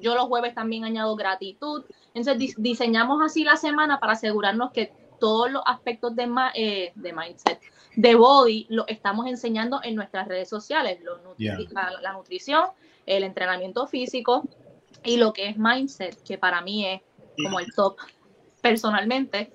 yo 0.00 0.14
los 0.14 0.24
jueves 0.24 0.54
también 0.54 0.84
añado 0.84 1.14
gratitud. 1.14 1.84
Entonces 2.14 2.56
diseñamos 2.56 3.20
así 3.22 3.44
la 3.44 3.56
semana 3.56 4.00
para 4.00 4.14
asegurarnos 4.14 4.72
que 4.72 4.92
todos 5.20 5.50
los 5.50 5.62
aspectos 5.66 6.16
de, 6.16 6.28
eh, 6.54 6.92
de 6.94 7.12
mindset, 7.12 7.60
de 7.94 8.14
body, 8.14 8.66
lo 8.70 8.86
estamos 8.88 9.26
enseñando 9.26 9.80
en 9.82 9.94
nuestras 9.94 10.26
redes 10.26 10.48
sociales, 10.48 11.00
la, 11.38 12.12
nutrición, 12.12 12.64
el 13.06 13.24
entrenamiento 13.24 13.86
físico 13.86 14.42
y 15.04 15.16
lo 15.16 15.32
que 15.32 15.48
es 15.48 15.58
mindset, 15.58 16.22
que 16.22 16.38
para 16.38 16.60
mí 16.62 16.86
es 16.86 17.00
como 17.42 17.60
el 17.60 17.72
top 17.74 17.96
personalmente. 18.60 19.52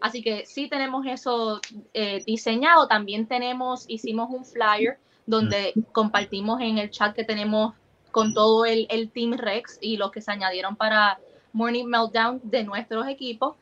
así 0.00 0.22
que 0.22 0.46
sí 0.46 0.68
tenemos 0.68 1.06
eso 1.06 1.60
eh, 1.92 2.22
diseñado, 2.26 2.86
también 2.86 3.26
tenemos, 3.26 3.84
hicimos 3.88 4.30
un 4.30 4.44
flyer 4.44 4.98
donde 5.26 5.72
mm. 5.74 5.80
compartimos 5.92 6.60
en 6.60 6.78
el 6.78 6.90
chat 6.90 7.14
que 7.14 7.24
tenemos 7.24 7.74
con 8.10 8.34
todo 8.34 8.64
el, 8.64 8.86
el 8.90 9.10
Team 9.10 9.32
Rex 9.32 9.78
y 9.80 9.96
los 9.96 10.10
que 10.12 10.20
se 10.20 10.30
añadieron 10.30 10.76
para 10.76 11.18
Morning 11.52 11.86
Meltdown 11.86 12.40
de 12.44 12.64
nuestros 12.64 13.08
equipos 13.08 13.56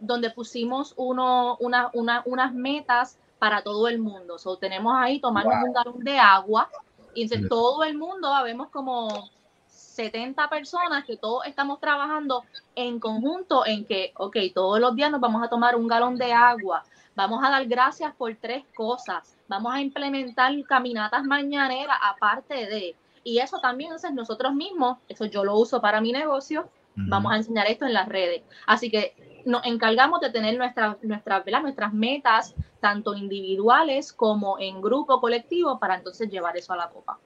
donde 0.00 0.30
pusimos 0.30 0.94
uno, 0.96 1.56
una, 1.60 1.90
una, 1.94 2.22
unas 2.26 2.52
metas 2.54 3.18
para 3.38 3.62
todo 3.62 3.88
el 3.88 3.98
mundo. 3.98 4.38
So, 4.38 4.56
tenemos 4.56 4.94
ahí 4.96 5.20
tomarnos 5.20 5.64
un 5.64 5.72
galón 5.72 6.04
de 6.04 6.18
agua 6.18 6.68
y 7.14 7.28
todo 7.48 7.82
el 7.84 7.96
mundo, 7.96 8.28
vemos 8.44 8.68
como 8.68 9.30
70 9.68 10.48
personas 10.50 11.04
que 11.04 11.16
todos 11.16 11.46
estamos 11.46 11.80
trabajando 11.80 12.44
en 12.74 13.00
conjunto 13.00 13.64
en 13.64 13.86
que, 13.86 14.12
ok, 14.16 14.36
todos 14.54 14.78
los 14.78 14.94
días 14.94 15.10
nos 15.10 15.20
vamos 15.20 15.42
a 15.42 15.48
tomar 15.48 15.74
un 15.76 15.88
galón 15.88 16.16
de 16.16 16.32
agua, 16.32 16.84
vamos 17.14 17.42
a 17.42 17.50
dar 17.50 17.64
gracias 17.66 18.14
por 18.14 18.34
tres 18.36 18.64
cosas, 18.76 19.34
vamos 19.48 19.74
a 19.74 19.80
implementar 19.80 20.52
caminatas 20.64 21.24
mañaneras 21.24 21.96
aparte 22.02 22.66
de, 22.66 22.94
y 23.24 23.38
eso 23.38 23.58
también, 23.58 23.88
entonces 23.88 24.12
nosotros 24.12 24.52
mismos, 24.52 24.98
eso 25.08 25.24
yo 25.24 25.42
lo 25.42 25.56
uso 25.56 25.80
para 25.80 26.02
mi 26.02 26.12
negocio, 26.12 26.68
vamos 26.96 27.32
a 27.32 27.36
enseñar 27.36 27.66
esto 27.68 27.86
en 27.86 27.92
las 27.92 28.08
redes. 28.08 28.42
Así 28.66 28.90
que 28.90 29.14
nos 29.44 29.64
encargamos 29.64 30.20
de 30.20 30.30
tener 30.30 30.56
nuestras, 30.58 30.96
nuestras, 31.02 31.44
nuestras 31.62 31.92
metas, 31.92 32.54
tanto 32.80 33.14
individuales 33.14 34.12
como 34.12 34.58
en 34.58 34.82
grupo 34.82 35.20
colectivo, 35.20 35.78
para 35.78 35.94
entonces 35.94 36.28
llevar 36.28 36.56
eso 36.56 36.72
a 36.72 36.76
la 36.76 36.88
copa. 36.88 37.18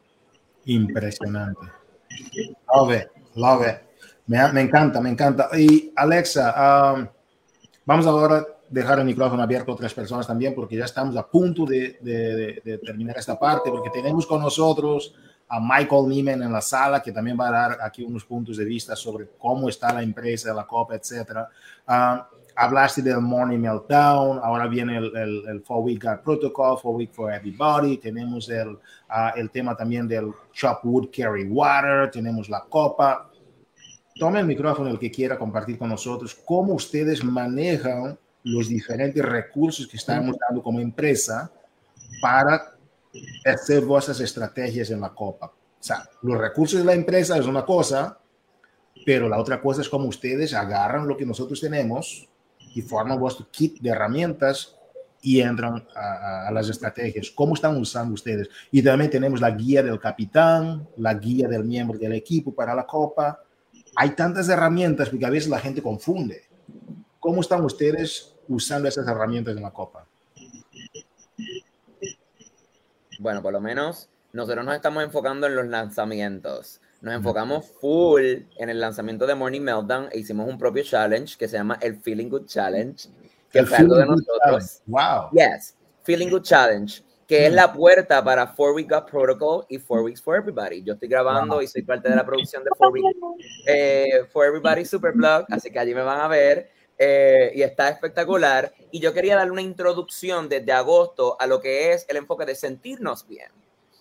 Impresionante. 0.66 1.66
Love 2.74 2.94
it, 2.94 3.08
love 3.34 3.66
it. 3.66 3.76
Me, 4.26 4.52
me 4.52 4.60
encanta, 4.60 5.00
me 5.00 5.10
encanta. 5.10 5.48
Y 5.58 5.92
Alexa, 5.96 6.94
um, 6.94 7.08
vamos 7.86 8.06
ahora 8.06 8.36
a 8.36 8.46
dejar 8.68 8.98
el 8.98 9.06
micrófono 9.06 9.42
abierto 9.42 9.72
a 9.72 9.74
otras 9.74 9.94
personas 9.94 10.26
también, 10.26 10.54
porque 10.54 10.76
ya 10.76 10.84
estamos 10.84 11.16
a 11.16 11.26
punto 11.26 11.64
de, 11.64 11.98
de, 12.00 12.60
de 12.62 12.78
terminar 12.78 13.16
esta 13.16 13.38
parte, 13.38 13.70
porque 13.70 13.90
tenemos 13.90 14.26
con 14.26 14.42
nosotros 14.42 15.14
a 15.52 15.58
Michael 15.58 16.08
Nieman 16.08 16.42
en 16.44 16.52
la 16.52 16.60
sala, 16.60 17.02
que 17.02 17.10
también 17.10 17.36
va 17.38 17.48
a 17.48 17.50
dar 17.50 17.78
aquí 17.82 18.04
unos 18.04 18.24
puntos 18.24 18.56
de 18.56 18.64
vista 18.64 18.94
sobre 18.94 19.30
cómo 19.36 19.68
está 19.68 19.92
la 19.92 20.00
empresa, 20.00 20.54
la 20.54 20.64
Copa, 20.64 20.94
etc. 20.94 21.28
Uh, 21.88 22.22
hablaste 22.54 23.02
del 23.02 23.20
Morning 23.20 23.58
Meltdown, 23.58 24.38
ahora 24.40 24.68
viene 24.68 24.96
el, 24.96 25.16
el, 25.16 25.48
el 25.48 25.60
Four 25.62 25.84
Week 25.84 26.04
Protocol, 26.22 26.78
Four 26.78 26.94
Week 26.94 27.12
for 27.12 27.32
Everybody, 27.32 27.98
tenemos 27.98 28.48
el, 28.48 28.68
uh, 28.68 28.78
el 29.34 29.50
tema 29.50 29.76
también 29.76 30.06
del 30.06 30.30
Chop 30.52 30.84
Wood 30.84 31.08
Carry 31.10 31.48
Water, 31.48 32.08
tenemos 32.12 32.48
la 32.48 32.60
Copa. 32.68 33.28
Tome 34.20 34.38
el 34.38 34.46
micrófono 34.46 34.88
el 34.88 35.00
que 35.00 35.10
quiera 35.10 35.36
compartir 35.36 35.76
con 35.78 35.88
nosotros 35.88 36.38
cómo 36.44 36.74
ustedes 36.74 37.24
manejan 37.24 38.16
los 38.44 38.68
diferentes 38.68 39.24
recursos 39.24 39.88
que 39.88 39.96
estamos 39.96 40.36
dando 40.48 40.62
como 40.62 40.78
empresa 40.78 41.50
para 42.22 42.76
hacer 43.44 43.84
vuestras 43.84 44.20
estrategias 44.20 44.90
en 44.90 45.00
la 45.00 45.10
copa. 45.10 45.46
O 45.46 45.82
sea, 45.82 46.08
los 46.22 46.38
recursos 46.38 46.78
de 46.78 46.84
la 46.84 46.94
empresa 46.94 47.38
es 47.38 47.46
una 47.46 47.64
cosa, 47.64 48.18
pero 49.04 49.28
la 49.28 49.38
otra 49.38 49.60
cosa 49.60 49.80
es 49.80 49.88
cómo 49.88 50.08
ustedes 50.08 50.54
agarran 50.54 51.08
lo 51.08 51.16
que 51.16 51.26
nosotros 51.26 51.60
tenemos 51.60 52.28
y 52.74 52.82
forman 52.82 53.18
vuestro 53.18 53.48
kit 53.50 53.80
de 53.80 53.90
herramientas 53.90 54.76
y 55.22 55.40
entran 55.40 55.86
a, 55.94 56.50
las 56.52 56.68
estrategias. 56.68 57.30
¿Cómo 57.30 57.54
están 57.54 57.76
usando 57.76 58.14
ustedes? 58.14 58.48
Y 58.70 58.82
también 58.82 59.10
tenemos 59.10 59.40
la 59.40 59.50
guía 59.50 59.82
del 59.82 59.98
capitán, 59.98 60.86
la 60.96 61.14
guía 61.14 61.48
del 61.48 61.64
miembro 61.64 61.98
del 61.98 62.12
equipo 62.12 62.54
para 62.54 62.74
la 62.74 62.86
copa. 62.86 63.42
Hay 63.96 64.10
tantas 64.10 64.48
herramientas 64.48 65.08
porque 65.08 65.26
a 65.26 65.30
veces 65.30 65.50
la 65.50 65.58
gente 65.58 65.82
confunde. 65.82 66.44
¿Cómo 67.18 67.40
están 67.42 67.64
ustedes 67.64 68.34
usando 68.48 68.88
esas 68.88 69.06
herramientas 69.06 69.56
en 69.56 69.62
la 69.62 69.70
copa? 69.70 70.06
Bueno, 73.20 73.42
por 73.42 73.52
lo 73.52 73.60
menos 73.60 74.08
nosotros 74.32 74.64
nos 74.64 74.74
estamos 74.74 75.04
enfocando 75.04 75.46
en 75.46 75.54
los 75.54 75.66
lanzamientos. 75.66 76.80
Nos 77.02 77.12
enfocamos 77.14 77.66
full 77.78 78.22
en 78.56 78.70
el 78.70 78.80
lanzamiento 78.80 79.26
de 79.26 79.34
Morning 79.34 79.60
Meltdown 79.60 80.08
e 80.10 80.20
hicimos 80.20 80.48
un 80.48 80.56
propio 80.56 80.82
challenge 80.82 81.36
que 81.36 81.46
se 81.46 81.58
llama 81.58 81.78
el 81.82 81.96
Feeling 81.96 82.30
Good 82.30 82.46
Challenge, 82.46 83.08
que 83.50 83.58
El 83.58 83.66
fue 83.66 83.76
algo 83.76 83.96
de 83.96 84.06
nosotros. 84.06 84.82
Wow. 84.86 85.30
Yes, 85.32 85.76
Feeling 86.02 86.30
Good 86.30 86.44
Challenge, 86.44 87.02
que 87.26 87.44
es 87.46 87.52
la 87.52 87.70
puerta 87.70 88.24
para 88.24 88.46
Four 88.46 88.72
Week 88.72 88.90
Gut 88.90 89.10
Protocol 89.10 89.66
y 89.68 89.76
Four 89.76 90.00
Weeks 90.00 90.22
for 90.22 90.36
Everybody. 90.36 90.82
Yo 90.82 90.94
estoy 90.94 91.08
grabando 91.08 91.56
Wow. 91.56 91.62
y 91.62 91.66
soy 91.66 91.82
parte 91.82 92.08
de 92.08 92.16
la 92.16 92.24
producción 92.24 92.64
de 92.64 92.70
Four 92.78 92.90
Weeks 92.92 93.16
eh, 93.66 94.24
for 94.32 94.46
Everybody 94.46 94.86
Superblog, 94.86 95.44
así 95.50 95.70
que 95.70 95.78
allí 95.78 95.94
me 95.94 96.02
van 96.02 96.20
a 96.20 96.28
ver. 96.28 96.70
Eh, 97.02 97.50
y 97.54 97.62
está 97.62 97.88
espectacular. 97.88 98.72
Y 98.92 99.00
yo 99.00 99.12
quería 99.12 99.34
darle 99.36 99.52
una 99.52 99.62
introducción 99.62 100.48
desde 100.48 100.70
agosto 100.70 101.36
a 101.40 101.46
lo 101.46 101.58
que 101.60 101.92
es 101.94 102.04
el 102.08 102.18
enfoque 102.18 102.44
de 102.44 102.54
sentirnos 102.54 103.26
bien 103.26 103.50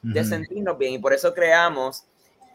de 0.02 0.24
sentirnos 0.24 0.78
bien. 0.78 0.94
Y 0.94 1.00
por 1.00 1.14
eso 1.14 1.34
creamos 1.34 2.06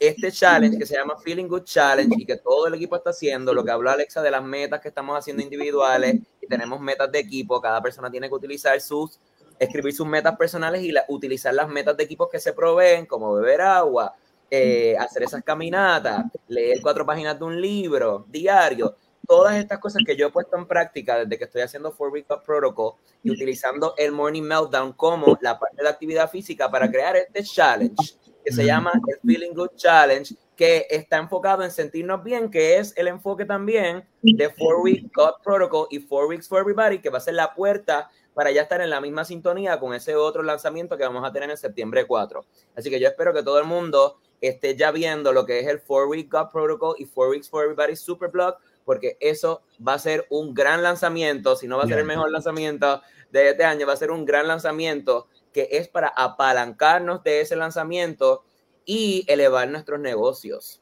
este 0.01 0.33
challenge 0.33 0.79
que 0.79 0.87
se 0.87 0.95
llama 0.97 1.17
Feeling 1.23 1.47
Good 1.47 1.65
Challenge 1.65 2.15
y 2.19 2.25
que 2.25 2.37
todo 2.39 2.67
el 2.67 2.75
equipo 2.75 2.97
está 2.97 3.11
haciendo. 3.11 3.53
Lo 3.53 3.65
que 3.65 3.71
habló 3.71 3.91
Alexa 3.91 4.23
de 4.23 4.31
las 4.31 4.43
metas 4.43 4.81
que 4.81 4.89
estamos 4.89 5.19
haciendo 5.19 5.43
individuales 5.43 6.17
y 6.41 6.47
tenemos 6.47 6.81
metas 6.81 7.11
de 7.13 7.19
equipo. 7.19 7.61
Cada 7.61 7.83
persona 7.83 8.11
tiene 8.11 8.29
que 8.29 8.35
utilizar 8.35 8.81
sus, 8.81 9.19
escribir 9.59 9.95
sus 9.95 10.07
metas 10.07 10.37
personales 10.37 10.83
y 10.83 10.93
la- 10.93 11.05
utilizar 11.09 11.55
las 11.55 11.69
metas 11.69 11.97
de 11.97 12.05
equipos 12.05 12.29
que 12.31 12.41
se 12.41 12.53
proveen, 12.53 13.07
como 13.07 13.35
beber 13.35 13.61
agua, 13.61 14.15
eh, 14.51 14.97
hacer 14.99 15.23
esas 15.25 15.43
caminatas, 15.43 16.25
leer 16.49 16.81
cuatro 16.81 17.05
páginas 17.05 17.39
de 17.39 17.45
un 17.45 17.61
libro 17.61 18.25
diario. 18.29 18.97
Todas 19.27 19.57
estas 19.57 19.79
cosas 19.79 20.03
que 20.07 20.17
yo 20.17 20.27
he 20.27 20.31
puesto 20.31 20.57
en 20.57 20.67
práctica 20.67 21.19
desde 21.19 21.39
que 21.39 21.45
estoy 21.45 21.63
haciendo 21.63 21.93
Four 21.93 22.11
Week 22.11 22.27
Up 22.31 22.43
Protocol 22.45 22.95
y 23.23 23.31
utilizando 23.31 23.95
el 23.97 24.13
Morning 24.13 24.43
Meltdown 24.43 24.93
como 24.93 25.39
la 25.41 25.59
parte 25.59 25.83
de 25.83 25.89
actividad 25.89 26.31
física 26.31 26.71
para 26.71 26.91
crear 26.91 27.17
este 27.17 27.43
challenge 27.43 28.17
que 28.45 28.53
se 28.53 28.65
llama 28.65 28.93
el 29.09 29.19
Feeling 29.25 29.55
Good 29.55 29.77
Challenge, 29.77 30.35
que 30.55 30.87
está 30.91 31.17
enfocado 31.17 31.65
en 31.65 31.71
sentirnos 31.71 32.23
bien, 32.23 32.51
que 32.51 32.77
es 32.77 32.93
el 32.97 33.09
enfoque 33.09 33.47
también 33.47 34.07
de 34.21 34.51
Four 34.51 34.83
Week 34.83 35.11
God 35.15 35.43
Protocol 35.43 35.87
y 35.91 35.99
Four 36.01 36.27
Weeks 36.27 36.47
for 36.47 36.61
Everybody, 36.61 36.99
que 36.99 37.09
va 37.09 37.19
a 37.19 37.23
ser 37.23 37.35
la 37.35 37.55
puerta 37.55 38.11
para 38.35 38.51
ya 38.51 38.63
estar 38.63 38.81
en 38.81 38.91
la 38.91 39.01
misma 39.01 39.25
sintonía 39.25 39.81
con 39.81 39.95
ese 39.95 40.15
otro 40.15 40.43
lanzamiento 40.43 40.99
que 40.99 41.05
vamos 41.05 41.25
a 41.25 41.33
tener 41.33 41.49
en 41.51 41.57
septiembre 41.57 42.07
4. 42.07 42.45
Así 42.77 42.91
que 42.91 43.01
yo 43.01 43.09
espero 43.09 43.33
que 43.33 43.43
todo 43.43 43.59
el 43.59 43.65
mundo 43.65 44.19
esté 44.41 44.77
ya 44.77 44.91
viendo 44.91 45.33
lo 45.33 45.47
que 45.47 45.61
es 45.61 45.67
el 45.67 45.81
Four 45.81 46.09
Week 46.09 46.31
God 46.31 46.51
Protocol 46.53 46.97
y 46.99 47.07
Four 47.07 47.31
Weeks 47.31 47.49
for 47.49 47.65
Everybody 47.65 47.97
Superblog, 47.97 48.57
porque 48.85 49.17
eso 49.21 49.63
va 49.87 49.95
a 49.95 49.99
ser 49.99 50.27
un 50.31 50.55
gran 50.55 50.83
lanzamiento, 50.83 51.57
si 51.57 51.67
no 51.67 51.79
va 51.79 51.85
a 51.85 51.87
ser 51.89 51.99
el 51.99 52.05
mejor 52.05 52.31
lanzamiento 52.31 53.01
de 53.31 53.51
este 53.51 53.65
año, 53.65 53.87
va 53.87 53.95
a 53.95 53.97
ser 53.97 54.11
un 54.11 54.25
gran 54.25 54.47
lanzamiento 54.47 55.29
que 55.53 55.69
es 55.73 55.89
para 55.89 56.09
apalancarnos 56.09 57.23
de 57.23 57.41
ese 57.41 57.57
lanzamiento 57.57 58.45
y 58.85 59.25
elevar 59.29 59.69
nuestros 59.69 60.01
negocios. 60.01 60.81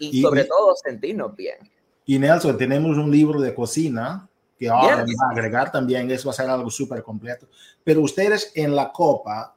Y, 0.00 0.18
Y- 0.18 0.22
sobre 0.22 0.42
y- 0.42 0.48
todo 0.48 0.74
sentirnos 0.74 1.36
bien. 1.36 1.58
Y 2.04 2.18
Nelson, 2.18 2.56
tenemos 2.56 2.96
un 2.98 3.10
libro 3.10 3.40
de 3.40 3.54
cocina 3.54 4.28
que 4.58 4.68
ahora 4.68 5.04
Yes. 5.04 5.16
va 5.20 5.28
a 5.28 5.32
agregar 5.32 5.70
también, 5.70 6.10
eso 6.10 6.28
va 6.28 6.32
a 6.32 6.36
ser 6.36 6.48
algo 6.48 6.70
súper 6.70 7.02
completo. 7.02 7.46
Pero 7.84 8.00
ustedes 8.00 8.52
en 8.54 8.74
la 8.74 8.90
Copa 8.90 9.54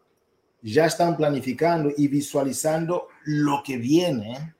ya 0.61 0.85
están 0.85 1.15
planificando 1.15 1.89
y 1.95 2.07
visualizando 2.09 3.07
lo 3.25 3.61
que 3.63 3.77
viene 3.77 4.53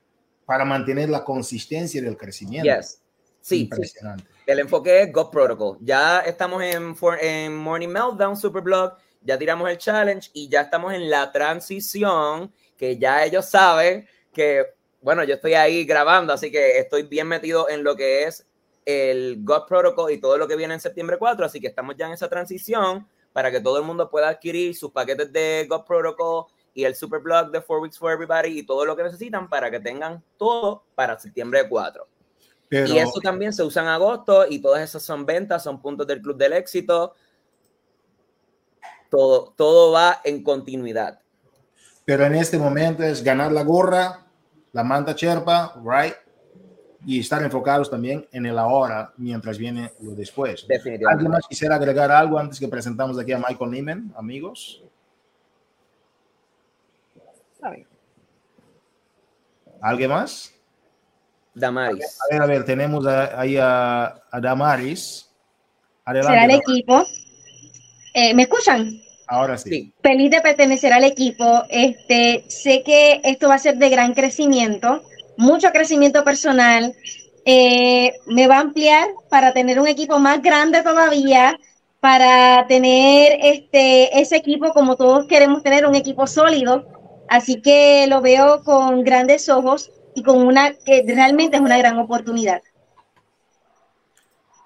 para 0.46 0.64
mantener 0.64 1.10
la 1.10 1.22
consistencia 1.24 2.00
del 2.00 2.16
crecimiento. 2.16 2.64
Yes. 2.74 2.99
Sí, 3.40 3.56
sí, 3.56 3.62
Impresionante. 3.62 4.24
El 4.46 4.58
enfoque 4.58 5.02
es 5.02 5.12
God 5.12 5.30
Protocol. 5.30 5.78
Ya 5.80 6.20
estamos 6.20 6.62
en, 6.62 6.96
en 7.20 7.56
Morning 7.56 7.88
Meltdown 7.88 8.36
Superblog, 8.36 8.96
ya 9.22 9.38
tiramos 9.38 9.70
el 9.70 9.78
challenge 9.78 10.30
y 10.32 10.48
ya 10.48 10.62
estamos 10.62 10.92
en 10.92 11.08
la 11.08 11.30
transición, 11.30 12.52
que 12.76 12.98
ya 12.98 13.24
ellos 13.24 13.46
saben 13.46 14.08
que, 14.32 14.66
bueno, 15.00 15.22
yo 15.24 15.34
estoy 15.34 15.54
ahí 15.54 15.84
grabando, 15.84 16.32
así 16.32 16.50
que 16.50 16.78
estoy 16.78 17.04
bien 17.04 17.28
metido 17.28 17.68
en 17.68 17.84
lo 17.84 17.94
que 17.94 18.24
es 18.24 18.46
el 18.84 19.38
God 19.44 19.66
Protocol 19.68 20.10
y 20.10 20.20
todo 20.20 20.36
lo 20.36 20.48
que 20.48 20.56
viene 20.56 20.74
en 20.74 20.80
septiembre 20.80 21.16
4, 21.16 21.46
así 21.46 21.60
que 21.60 21.68
estamos 21.68 21.94
ya 21.96 22.06
en 22.06 22.12
esa 22.12 22.28
transición 22.28 23.06
para 23.32 23.50
que 23.50 23.60
todo 23.60 23.78
el 23.78 23.84
mundo 23.84 24.10
pueda 24.10 24.28
adquirir 24.28 24.74
sus 24.74 24.90
paquetes 24.90 25.32
de 25.32 25.66
God 25.68 25.84
Protocol 25.84 26.46
y 26.74 26.84
el 26.84 26.94
Superblog 26.94 27.50
de 27.50 27.60
Four 27.60 27.82
Weeks 27.82 27.98
for 27.98 28.10
Everybody 28.10 28.58
y 28.58 28.62
todo 28.64 28.84
lo 28.84 28.96
que 28.96 29.04
necesitan 29.04 29.48
para 29.48 29.70
que 29.70 29.80
tengan 29.80 30.22
todo 30.36 30.84
para 30.94 31.18
septiembre 31.18 31.68
4. 31.68 32.06
Pero, 32.70 32.94
Y 32.94 32.98
eso 32.98 33.20
también 33.20 33.52
se 33.52 33.64
usa 33.64 33.82
en 33.82 33.88
agosto 33.88 34.46
y 34.48 34.60
todas 34.60 34.80
esas 34.80 35.02
son 35.02 35.26
ventas, 35.26 35.64
son 35.64 35.82
puntos 35.82 36.06
del 36.06 36.22
Club 36.22 36.36
del 36.36 36.52
Éxito. 36.52 37.14
Todo, 39.10 39.52
todo 39.56 39.90
va 39.90 40.20
en 40.22 40.42
continuidad. 40.44 41.20
pero 42.04 42.24
en 42.24 42.36
este 42.36 42.58
momento 42.58 43.02
es 43.02 43.24
ganar 43.24 43.50
la 43.50 43.64
gorra, 43.64 44.24
la 44.72 44.84
manta 44.84 45.16
cherpa, 45.16 45.74
right? 45.84 46.14
Y 47.04 47.18
estar 47.18 47.42
enfocados 47.42 47.90
también 47.90 48.26
en 48.30 48.46
el 48.46 48.56
ahora 48.56 49.12
mientras 49.16 49.58
viene 49.58 49.92
lo 50.00 50.12
después. 50.12 50.62
¿Alguien 50.62 50.78
Definitivamente. 50.78 51.28
más 51.28 51.46
quisiera 51.48 51.74
agregar 51.74 52.12
algo 52.12 52.38
antes 52.38 52.60
que 52.60 52.68
presentamos 52.68 53.18
aquí 53.18 53.32
a 53.32 53.38
Michael 53.38 53.70
Neiman, 53.70 54.12
amigos? 54.16 54.84
¿Alguien 59.80 60.10
más? 60.10 60.54
Damaris. 61.54 62.18
A 62.30 62.32
ver, 62.34 62.42
a 62.42 62.46
ver, 62.46 62.64
tenemos 62.64 63.06
a- 63.06 63.40
ahí 63.40 63.56
a, 63.56 64.04
a 64.30 64.40
Damaris. 64.40 65.28
Adelante. 66.04 66.32
será 66.32 66.44
el 66.44 66.50
Damaris. 66.50 66.68
equipo. 66.68 67.04
Eh, 68.14 68.34
¿Me 68.34 68.42
escuchan? 68.42 68.90
Ahora 69.26 69.56
sí. 69.56 69.70
Sí, 69.70 69.94
Feliz 70.02 70.30
de 70.30 70.40
pertenecer 70.40 70.92
al 70.92 71.04
equipo. 71.04 71.62
Este, 71.68 72.44
sé 72.48 72.82
que 72.82 73.20
esto 73.22 73.48
va 73.48 73.54
a 73.54 73.58
ser 73.58 73.76
de 73.76 73.88
gran 73.88 74.12
crecimiento, 74.14 75.02
mucho 75.36 75.70
crecimiento 75.70 76.24
personal. 76.24 76.94
Eh, 77.44 78.12
me 78.26 78.46
va 78.48 78.56
a 78.56 78.60
ampliar 78.60 79.08
para 79.28 79.52
tener 79.52 79.78
un 79.80 79.86
equipo 79.88 80.18
más 80.18 80.42
grande 80.42 80.82
todavía, 80.82 81.58
para 82.00 82.66
tener 82.66 83.38
este, 83.42 84.20
ese 84.20 84.36
equipo 84.36 84.70
como 84.72 84.96
todos 84.96 85.26
queremos 85.26 85.62
tener, 85.62 85.86
un 85.86 85.94
equipo 85.94 86.26
sólido. 86.26 86.86
Así 87.28 87.60
que 87.62 88.06
lo 88.08 88.20
veo 88.20 88.62
con 88.64 89.04
grandes 89.04 89.48
ojos 89.48 89.92
y 90.20 90.22
con 90.22 90.36
una 90.46 90.74
que 90.74 91.02
realmente 91.06 91.56
es 91.56 91.62
una 91.62 91.78
gran 91.78 91.98
oportunidad. 91.98 92.62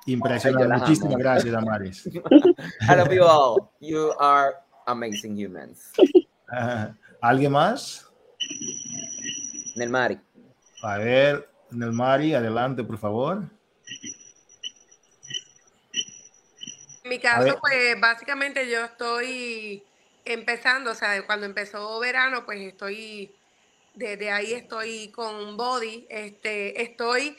Impresionante. 0.07 0.67
Muchísimas 0.79 1.17
gracias, 1.17 1.53
Damaris. 1.53 2.07
I 2.07 2.97
love 2.97 3.13
you 3.13 3.23
all. 3.23 3.71
You 3.81 4.13
are 4.19 4.57
amazing 4.87 5.37
humans. 5.37 5.93
Ajá. 6.49 6.97
¿Alguien 7.21 7.53
más? 7.53 8.11
Nelmari. 9.77 10.21
A 10.83 10.99
ver, 10.99 11.49
Nelmari, 11.71 12.35
adelante, 12.35 12.83
por 12.83 12.99
favor. 12.99 13.49
En 17.05 17.11
mi 17.11 17.21
caso, 17.21 17.59
pues 17.61 18.01
básicamente 18.01 18.69
yo 18.69 18.85
estoy 18.85 19.85
empezando, 20.25 20.91
o 20.91 20.95
sea, 20.95 21.25
cuando 21.27 21.47
empezó 21.47 22.01
verano, 22.01 22.45
pues 22.45 22.61
estoy, 22.61 23.33
desde 23.95 24.31
ahí 24.31 24.53
estoy 24.53 25.09
con 25.11 25.57
Body, 25.57 26.07
este, 26.11 26.83
estoy 26.83 27.37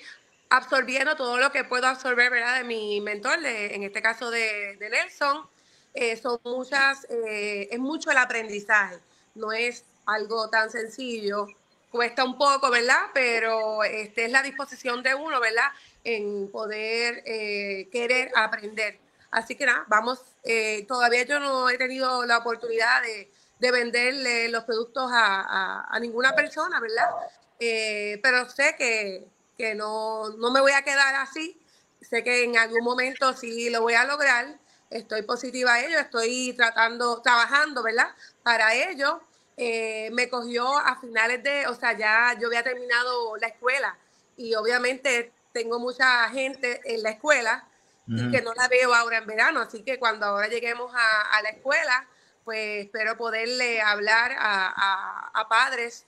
absorbiendo 0.49 1.15
todo 1.15 1.37
lo 1.37 1.51
que 1.51 1.63
puedo 1.63 1.87
absorber, 1.87 2.31
¿verdad? 2.31 2.57
De 2.59 2.63
mi 2.63 3.01
mentor, 3.01 3.39
de- 3.41 3.75
en 3.75 3.83
este 3.83 4.01
caso 4.01 4.31
de, 4.31 4.77
de 4.77 4.89
Nelson. 4.89 5.47
Eh, 5.93 6.17
son 6.17 6.39
muchas, 6.43 7.05
eh, 7.09 7.69
es 7.71 7.79
mucho 7.79 8.11
el 8.11 8.17
aprendizaje, 8.17 8.97
no 9.33 9.53
es 9.53 9.85
algo 10.05 10.49
tan 10.49 10.69
sencillo, 10.69 11.47
cuesta 11.89 12.23
un 12.25 12.37
poco, 12.37 12.69
¿verdad? 12.69 12.99
Pero 13.13 13.83
este 13.85 14.25
es 14.25 14.31
la 14.31 14.41
disposición 14.43 15.01
de 15.03 15.15
uno, 15.15 15.39
¿verdad? 15.39 15.69
En 16.03 16.49
poder 16.51 17.23
eh, 17.25 17.87
querer 17.91 18.29
aprender. 18.35 18.99
Así 19.31 19.55
que 19.55 19.65
nada, 19.65 19.85
vamos, 19.87 20.19
eh, 20.43 20.85
todavía 20.87 21.23
yo 21.23 21.39
no 21.39 21.69
he 21.69 21.77
tenido 21.77 22.25
la 22.25 22.37
oportunidad 22.39 23.01
de, 23.03 23.29
de 23.59 23.71
venderle 23.71 24.49
los 24.49 24.63
productos 24.65 25.11
a, 25.11 25.41
a- 25.41 25.85
a 25.89 25.99
ninguna 25.99 26.33
persona, 26.35 26.79
¿verdad? 26.79 27.09
Eh, 27.59 28.19
pero 28.21 28.49
sé 28.49 28.75
que, 28.77 29.25
que 29.57 29.75
no, 29.75 30.29
no 30.37 30.51
me 30.51 30.61
voy 30.61 30.73
a 30.73 30.83
quedar 30.83 31.15
así, 31.15 31.59
sé 32.01 32.23
que 32.23 32.43
en 32.43 32.57
algún 32.57 32.83
momento 32.83 33.33
sí 33.33 33.69
lo 33.69 33.81
voy 33.81 33.93
a 33.93 34.05
lograr, 34.05 34.59
estoy 34.89 35.21
positiva 35.23 35.73
a 35.73 35.79
ello, 35.85 35.99
estoy 35.99 36.53
tratando, 36.53 37.21
trabajando, 37.21 37.81
¿verdad? 37.81 38.13
Para 38.43 38.73
ello, 38.73 39.21
eh, 39.57 40.09
me 40.11 40.29
cogió 40.29 40.77
a 40.77 40.99
finales 40.99 41.41
de, 41.43 41.67
o 41.67 41.75
sea, 41.75 41.93
ya 41.97 42.35
yo 42.39 42.47
había 42.47 42.63
terminado 42.63 43.37
la 43.37 43.47
escuela 43.47 43.97
y 44.37 44.53
obviamente 44.55 45.31
tengo 45.53 45.79
mucha 45.79 46.29
gente 46.29 46.81
en 46.83 47.01
la 47.01 47.11
escuela 47.11 47.65
y 48.07 48.29
que 48.29 48.41
no 48.41 48.53
la 48.53 48.67
veo 48.67 48.93
ahora 48.93 49.17
en 49.17 49.25
verano. 49.25 49.61
Así 49.61 49.83
que 49.83 49.97
cuando 49.97 50.25
ahora 50.25 50.47
lleguemos 50.47 50.91
a, 50.93 51.41
la 51.41 51.49
escuela, 51.49 52.07
pues 52.45 52.85
espero 52.85 53.17
poderle 53.17 53.81
hablar 53.81 54.31
a, 54.37 55.31
a, 55.33 55.49
padres, 55.49 56.05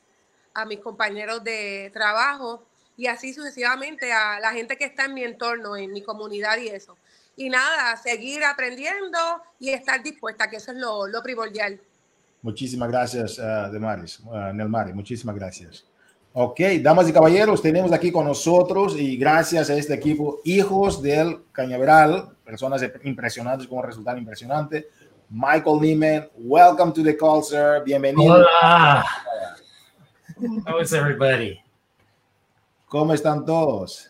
a 0.54 0.66
mis 0.66 0.80
compañeros 0.80 1.44
de 1.44 1.90
trabajo 1.94 2.64
y 2.96 3.08
así 3.08 3.34
sucesivamente 3.34 4.14
a 4.14 4.40
la 4.40 4.52
gente 4.52 4.78
que 4.78 4.86
está 4.86 5.06
en 5.06 5.16
mi 5.16 5.24
entorno, 5.24 5.76
en 5.76 5.92
mi 5.92 6.04
comunidad 6.04 6.58
y 6.60 6.68
eso. 6.68 6.96
Y 7.36 7.50
nada, 7.50 7.98
seguir 7.98 8.44
aprendiendo 8.44 9.18
y 9.60 9.70
estar 9.70 10.02
dispuesta, 10.02 10.50
que 10.50 10.58
eso 10.58 10.72
es 10.72 10.78
lo, 10.78 11.08
lo 11.08 11.22
primordial. 11.22 11.82
Muchísimas 12.44 12.90
gracias, 12.90 13.40
uh, 13.40 13.72
Demaris, 13.72 14.20
uh, 14.20 14.54
Nelmari, 14.54 14.94
muchísimas 14.94 15.36
gracias. 15.36 15.86
Ok, 16.34 16.60
damas 16.82 17.10
y 17.10 17.14
caballeros, 17.14 17.64
tenemos 17.64 17.92
aquí 17.92 18.12
con 18.12 18.26
nosotros 18.26 18.96
y 18.96 19.18
gracias 19.18 19.72
a 19.72 19.76
este 19.76 19.96
equipo, 19.96 20.40
hijos 20.44 21.02
del 21.02 21.46
Cañaveral, 21.52 22.38
personas 22.46 22.84
impresionantes 23.04 23.68
con 23.68 23.80
un 23.80 23.86
resultado 23.86 24.20
impresionante. 24.20 24.88
Michael 25.30 25.82
Neiman, 25.82 26.30
welcome 26.38 26.94
to 26.94 27.04
the 27.04 27.14
call, 27.14 27.42
sir. 27.44 27.84
Bienvenido. 27.86 28.46
Hola. 28.46 29.04
How 30.66 30.80
is 30.80 30.94
everybody? 30.94 31.60
¿Cómo 32.88 33.14
están 33.14 33.46
todos? 33.46 34.10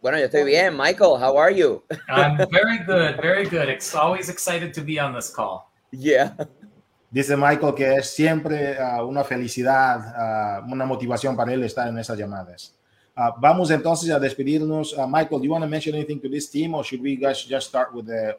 Bueno, 0.00 0.18
yo 0.18 0.26
estoy 0.26 0.44
bien. 0.44 0.76
Michael, 0.76 1.18
how 1.18 1.36
are 1.36 1.50
you? 1.50 1.82
I'm 2.08 2.36
very 2.48 2.78
good, 2.86 3.20
very 3.20 3.44
good. 3.44 3.68
It's 3.68 3.92
always 3.92 4.28
excited 4.28 4.72
to 4.72 4.82
be 4.82 5.00
on 5.00 5.14
this 5.14 5.34
call. 5.34 5.68
Yeah. 5.90 6.32
Dice 7.10 7.36
Michael 7.36 7.74
que 7.74 7.96
es 7.96 8.08
siempre 8.08 8.78
uh, 8.78 9.04
una 9.04 9.24
felicidad, 9.24 10.62
uh, 10.62 10.72
una 10.72 10.86
motivación 10.86 11.36
para 11.36 11.52
él 11.52 11.64
estar 11.64 11.88
en 11.88 11.98
esas 11.98 12.16
llamadas. 12.16 12.72
Uh, 13.16 13.32
vamos 13.40 13.68
entonces 13.72 14.10
a 14.10 14.20
despedirnos. 14.20 14.94
Michael, 15.08 15.40
do 15.40 15.44
you 15.44 15.50
want 15.50 15.64
to 15.64 15.68
mention 15.68 15.96
anything 15.96 16.20
to 16.20 16.28
this 16.28 16.48
team 16.48 16.72
or 16.72 16.84
should 16.84 17.02
we 17.02 17.16
guys 17.16 17.44
just 17.44 17.66
start 17.66 17.92
with 17.92 18.06
the 18.06 18.38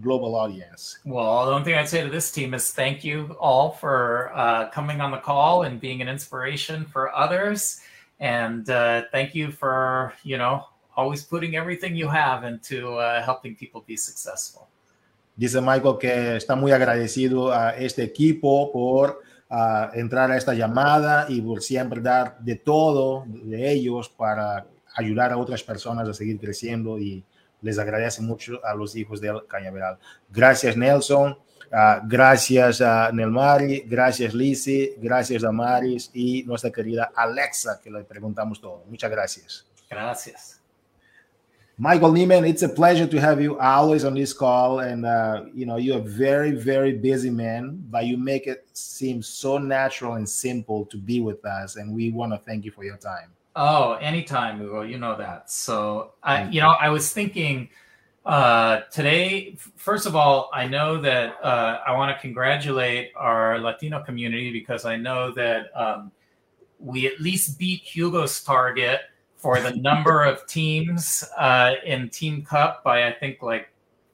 global 0.00 0.34
audience? 0.36 0.98
Well, 1.04 1.46
the 1.46 1.52
only 1.52 1.64
thing 1.64 1.74
I'd 1.74 1.88
say 1.88 2.02
to 2.02 2.10
this 2.10 2.30
team 2.30 2.54
is 2.54 2.70
thank 2.70 3.04
you 3.04 3.36
all 3.40 3.70
for 3.70 4.30
coming 4.72 5.00
on 5.00 5.10
the 5.10 5.18
call 5.18 5.62
and 5.62 5.80
being 5.80 6.02
an 6.02 6.08
inspiration 6.08 6.84
for 6.84 7.14
others. 7.14 7.80
And 8.20 8.66
thank 9.12 9.34
you 9.34 9.50
for, 9.50 10.12
you 10.22 10.38
know, 10.38 10.64
always 10.96 11.24
putting 11.24 11.56
everything 11.56 11.96
you 11.96 12.08
have 12.08 12.44
into 12.44 12.98
helping 13.24 13.56
people 13.56 13.82
be 13.86 13.96
successful. 13.96 14.68
Dice 15.36 15.60
Michael 15.60 15.98
que 15.98 16.36
está 16.36 16.54
muy 16.54 16.70
agradecido 16.70 17.52
a 17.52 17.70
este 17.70 18.04
equipo 18.04 18.70
por 18.70 19.20
uh, 19.50 19.92
entrar 19.94 20.30
a 20.30 20.36
esta 20.36 20.54
llamada 20.54 21.26
y 21.28 21.40
por 21.40 21.60
siempre 21.60 22.00
dar 22.00 22.38
de 22.38 22.54
todo 22.54 23.24
de 23.26 23.72
ellos 23.72 24.08
para 24.08 24.64
ayudar 24.96 25.32
a 25.32 25.36
otras 25.36 25.64
personas 25.64 26.08
a 26.08 26.14
seguir 26.14 26.38
creciendo 26.38 27.00
y 27.00 27.24
les 27.64 27.78
agradece 27.78 28.20
mucho 28.22 28.60
a 28.64 28.74
los 28.74 28.94
hijos 28.94 29.20
del 29.20 29.46
Cañaveral. 29.48 29.98
Gracias 30.30 30.76
Nelson, 30.76 31.32
uh, 31.32 32.06
gracias 32.06 32.80
a 32.80 33.10
Nelmari, 33.10 33.80
gracias 33.86 34.34
Lizzie, 34.34 34.94
gracias 34.98 35.42
a 35.42 35.50
Maris 35.50 36.10
y 36.12 36.44
nuestra 36.44 36.70
querida 36.70 37.10
Alexa 37.16 37.80
que 37.82 37.90
le 37.90 38.04
preguntamos 38.04 38.60
todo. 38.60 38.84
Muchas 38.88 39.10
gracias. 39.10 39.66
Gracias. 39.88 40.60
Michael 41.76 42.12
Neiman, 42.12 42.46
it's 42.48 42.62
a 42.62 42.68
pleasure 42.68 43.06
to 43.06 43.20
have 43.20 43.40
you 43.40 43.58
always 43.58 44.04
on 44.04 44.14
this 44.14 44.32
call. 44.32 44.78
And, 44.78 45.04
uh, 45.04 45.42
you 45.52 45.66
know, 45.66 45.76
you're 45.76 45.98
a 45.98 46.02
very, 46.02 46.52
very 46.52 46.92
busy 46.92 47.30
man, 47.30 47.82
but 47.90 48.06
you 48.06 48.16
make 48.16 48.46
it 48.46 48.64
seem 48.72 49.22
so 49.22 49.58
natural 49.58 50.14
and 50.14 50.28
simple 50.28 50.86
to 50.86 50.96
be 50.96 51.20
with 51.20 51.44
us. 51.44 51.74
And 51.74 51.92
we 51.92 52.12
want 52.12 52.32
to 52.32 52.38
thank 52.38 52.64
you 52.64 52.70
for 52.70 52.84
your 52.84 52.96
time. 52.96 53.33
Oh, 53.56 53.92
anytime, 53.94 54.60
Hugo. 54.60 54.82
You 54.82 54.98
know 54.98 55.16
that. 55.16 55.50
So, 55.50 56.12
I, 56.22 56.48
you 56.48 56.60
know, 56.60 56.70
I 56.70 56.88
was 56.88 57.12
thinking 57.12 57.68
uh, 58.26 58.80
today, 58.90 59.56
first 59.76 60.06
of 60.06 60.16
all, 60.16 60.50
I 60.52 60.66
know 60.66 61.00
that 61.00 61.36
uh, 61.42 61.80
I 61.86 61.92
want 61.92 62.16
to 62.16 62.20
congratulate 62.20 63.12
our 63.14 63.58
Latino 63.60 64.02
community 64.02 64.50
because 64.50 64.84
I 64.84 64.96
know 64.96 65.30
that 65.32 65.66
um, 65.76 66.10
we 66.78 67.06
at 67.06 67.20
least 67.20 67.58
beat 67.58 67.82
Hugo's 67.82 68.42
target 68.42 69.02
for 69.36 69.60
the 69.60 69.70
number 69.76 70.24
of 70.24 70.46
teams 70.46 71.22
uh, 71.36 71.74
in 71.84 72.08
Team 72.08 72.44
Cup 72.44 72.82
by 72.82 73.06
I 73.06 73.12
think 73.12 73.42
like 73.42 73.68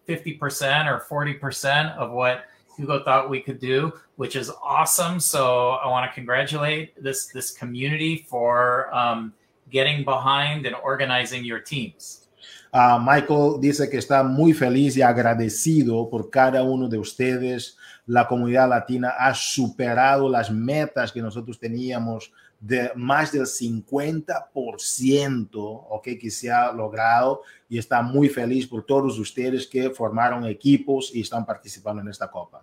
50% 0.08 0.86
or 0.86 1.00
40% 1.08 1.96
of 1.96 2.10
what 2.10 2.44
Hugo 2.80 3.04
thought 3.04 3.28
we 3.28 3.40
could 3.40 3.60
do, 3.60 3.92
which 4.16 4.36
is 4.36 4.50
awesome. 4.62 5.20
So 5.20 5.70
I 5.72 5.86
want 5.88 6.10
to 6.10 6.14
congratulate 6.14 7.00
this 7.02 7.26
this 7.26 7.50
community 7.50 8.26
for 8.28 8.92
um, 8.94 9.32
getting 9.70 10.04
behind 10.04 10.66
and 10.66 10.74
organizing 10.76 11.44
your 11.44 11.60
teams. 11.60 12.26
Uh, 12.72 12.98
Michael 13.02 13.58
dice 13.58 13.88
que 13.90 13.98
está 13.98 14.22
muy 14.22 14.52
feliz 14.52 14.96
y 14.96 15.02
agradecido 15.02 16.08
por 16.08 16.30
cada 16.30 16.62
uno 16.62 16.88
de 16.88 16.98
ustedes. 16.98 17.76
La 18.06 18.26
comunidad 18.26 18.68
latina 18.68 19.12
ha 19.18 19.34
superado 19.34 20.28
las 20.28 20.50
metas 20.50 21.12
que 21.12 21.20
nosotros 21.20 21.58
teníamos 21.58 22.32
de 22.60 22.92
más 22.94 23.32
del 23.32 23.46
50%, 23.46 25.48
ok, 25.52 26.08
que 26.20 26.30
se 26.30 26.52
ha 26.52 26.70
logrado 26.70 27.42
y 27.68 27.78
está 27.78 28.02
muy 28.02 28.28
feliz 28.28 28.66
por 28.66 28.84
todos 28.84 29.18
ustedes 29.18 29.66
que 29.66 29.88
formaron 29.90 30.44
equipos 30.44 31.10
y 31.14 31.22
están 31.22 31.46
participando 31.46 32.02
en 32.02 32.08
esta 32.08 32.30
copa. 32.30 32.62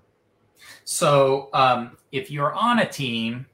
So, 0.84 1.50
um, 1.54 1.98
if 2.12 2.30
you're 2.30 2.54
on 2.54 2.80
a 2.80 2.86
team, 2.86 3.48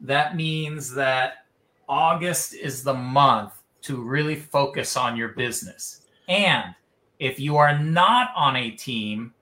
that 0.00 0.34
means 0.36 0.94
that 0.94 1.46
August 1.88 2.54
is 2.54 2.84
the 2.84 2.94
month 2.94 3.52
to 3.82 4.02
really 4.02 4.36
focus 4.36 4.96
on 4.96 5.16
your 5.16 5.30
business. 5.30 6.02
And 6.28 6.74
if 7.18 7.40
you 7.40 7.56
are 7.56 7.78
not 7.78 8.28
on 8.36 8.56
a 8.56 8.70
team, 8.70 9.32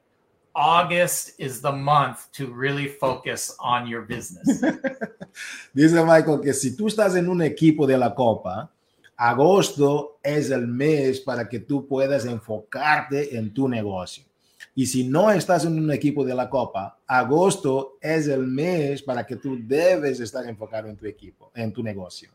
August 0.58 1.38
is 1.38 1.60
the 1.60 1.70
month 1.70 2.32
to 2.32 2.52
really 2.52 2.88
focus 2.88 3.54
on 3.60 3.86
your 3.86 4.02
business. 4.02 4.60
Dice 5.74 6.04
Michael 6.04 6.40
que 6.40 6.52
si 6.52 6.74
tú 6.74 6.88
estás 6.88 7.14
en 7.14 7.28
un 7.28 7.42
equipo 7.42 7.86
de 7.86 7.96
la 7.96 8.12
Copa, 8.12 8.68
agosto 9.16 10.18
es 10.20 10.50
el 10.50 10.66
mes 10.66 11.20
para 11.20 11.48
que 11.48 11.60
tú 11.60 11.86
puedas 11.86 12.24
enfocarte 12.24 13.36
en 13.36 13.54
tu 13.54 13.68
negocio. 13.68 14.24
Y 14.74 14.86
si 14.86 15.04
no 15.04 15.30
estás 15.30 15.64
en 15.64 15.78
un 15.78 15.92
equipo 15.92 16.24
de 16.24 16.34
la 16.34 16.50
Copa, 16.50 16.98
agosto 17.06 17.96
es 18.00 18.26
el 18.26 18.44
mes 18.44 19.00
para 19.00 19.24
que 19.24 19.36
tú 19.36 19.56
debes 19.60 20.18
estar 20.18 20.44
enfocado 20.48 20.88
en 20.88 20.96
tu 20.96 21.06
equipo, 21.06 21.52
en 21.54 21.72
tu 21.72 21.84
negocio. 21.84 22.30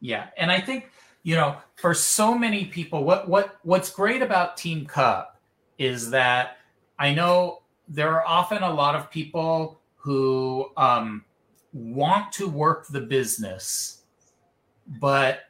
Yeah, 0.00 0.30
and 0.36 0.52
I 0.52 0.60
think, 0.60 0.90
you 1.22 1.36
know, 1.36 1.56
for 1.76 1.94
so 1.94 2.34
many 2.34 2.66
people, 2.66 3.02
what 3.02 3.28
what 3.28 3.56
what's 3.62 3.90
great 3.90 4.20
about 4.20 4.58
Team 4.58 4.84
Cup 4.84 5.40
is 5.78 6.10
that 6.10 6.58
I 6.98 7.14
know 7.14 7.61
there 7.92 8.10
are 8.10 8.26
often 8.26 8.62
a 8.62 8.72
lot 8.72 8.94
of 8.94 9.10
people 9.10 9.80
who 9.96 10.70
um, 10.76 11.24
want 11.72 12.32
to 12.32 12.48
work 12.48 12.86
the 12.88 13.00
business, 13.00 14.02
but 14.98 15.40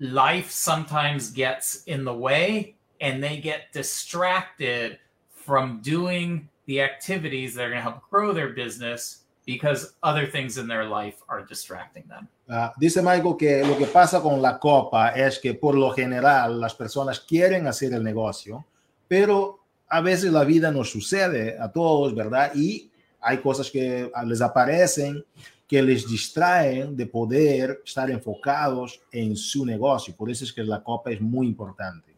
life 0.00 0.50
sometimes 0.50 1.30
gets 1.30 1.84
in 1.84 2.04
the 2.04 2.14
way 2.14 2.74
and 3.00 3.22
they 3.22 3.36
get 3.36 3.72
distracted 3.72 4.98
from 5.28 5.80
doing 5.82 6.48
the 6.64 6.80
activities 6.80 7.54
that 7.54 7.64
are 7.64 7.68
going 7.68 7.78
to 7.78 7.82
help 7.82 8.02
grow 8.10 8.32
their 8.32 8.48
business 8.48 9.24
because 9.44 9.94
other 10.02 10.26
things 10.26 10.58
in 10.58 10.66
their 10.66 10.84
life 10.84 11.22
are 11.28 11.44
distracting 11.44 12.02
them. 12.08 12.26
Uh, 12.48 12.70
dice 12.80 13.00
Michael 13.02 13.36
que 13.36 13.64
lo 13.64 13.76
que 13.76 13.86
pasa 13.86 14.20
con 14.20 14.40
la 14.40 14.58
copa 14.58 15.12
es 15.14 15.38
que 15.38 15.54
por 15.54 15.74
lo 15.74 15.90
general 15.90 16.58
las 16.58 16.74
personas 16.74 17.20
quieren 17.20 17.66
hacer 17.66 17.92
el 17.92 18.02
negocio, 18.02 18.64
pero 19.08 19.55
a 19.88 20.00
veces 20.00 20.32
la 20.32 20.44
vida 20.44 20.70
nos 20.70 20.90
sucede 20.90 21.56
a 21.58 21.70
todos, 21.70 22.14
¿verdad? 22.14 22.52
Y 22.54 22.90
hay 23.20 23.38
cosas 23.38 23.70
que 23.70 24.10
les 24.26 24.40
aparecen 24.40 25.24
que 25.66 25.82
les 25.82 26.06
distraen 26.06 26.96
de 26.96 27.06
poder 27.06 27.82
estar 27.84 28.10
enfocados 28.10 29.00
en 29.10 29.36
su 29.36 29.66
negocio. 29.66 30.14
Por 30.14 30.30
eso 30.30 30.44
es 30.44 30.52
que 30.52 30.62
la 30.62 30.82
copa 30.82 31.10
es 31.10 31.20
muy 31.20 31.46
importante. 31.46 32.14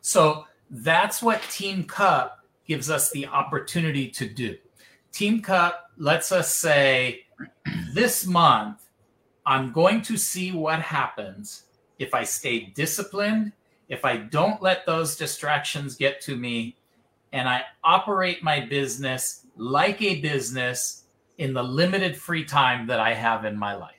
So 0.00 0.46
that's 0.70 1.22
what 1.22 1.40
Team 1.50 1.84
Cup 1.84 2.44
gives 2.66 2.88
us 2.88 3.10
the 3.10 3.26
opportunity 3.26 4.08
to 4.12 4.26
do. 4.26 4.56
Team 5.12 5.42
Cup 5.42 5.90
lets 5.98 6.32
us 6.32 6.54
say, 6.54 7.26
this 7.92 8.26
month, 8.26 8.78
I'm 9.44 9.72
going 9.72 10.02
to 10.02 10.16
see 10.16 10.52
what 10.52 10.80
happens 10.80 11.64
if 11.98 12.14
I 12.14 12.24
stay 12.24 12.72
disciplined, 12.74 13.52
if 13.88 14.04
I 14.04 14.16
don't 14.16 14.62
let 14.62 14.86
those 14.86 15.16
distractions 15.16 15.96
get 15.96 16.20
to 16.22 16.36
me, 16.36 16.76
and 17.32 17.48
I 17.48 17.62
operate 17.82 18.42
my 18.42 18.60
business 18.60 19.46
like 19.56 20.00
a 20.02 20.20
business 20.20 21.04
in 21.38 21.52
the 21.54 21.62
limited 21.62 22.16
free 22.16 22.44
time 22.44 22.86
that 22.86 23.00
I 23.00 23.14
have 23.14 23.44
in 23.44 23.58
my 23.58 23.74
life. 23.74 23.94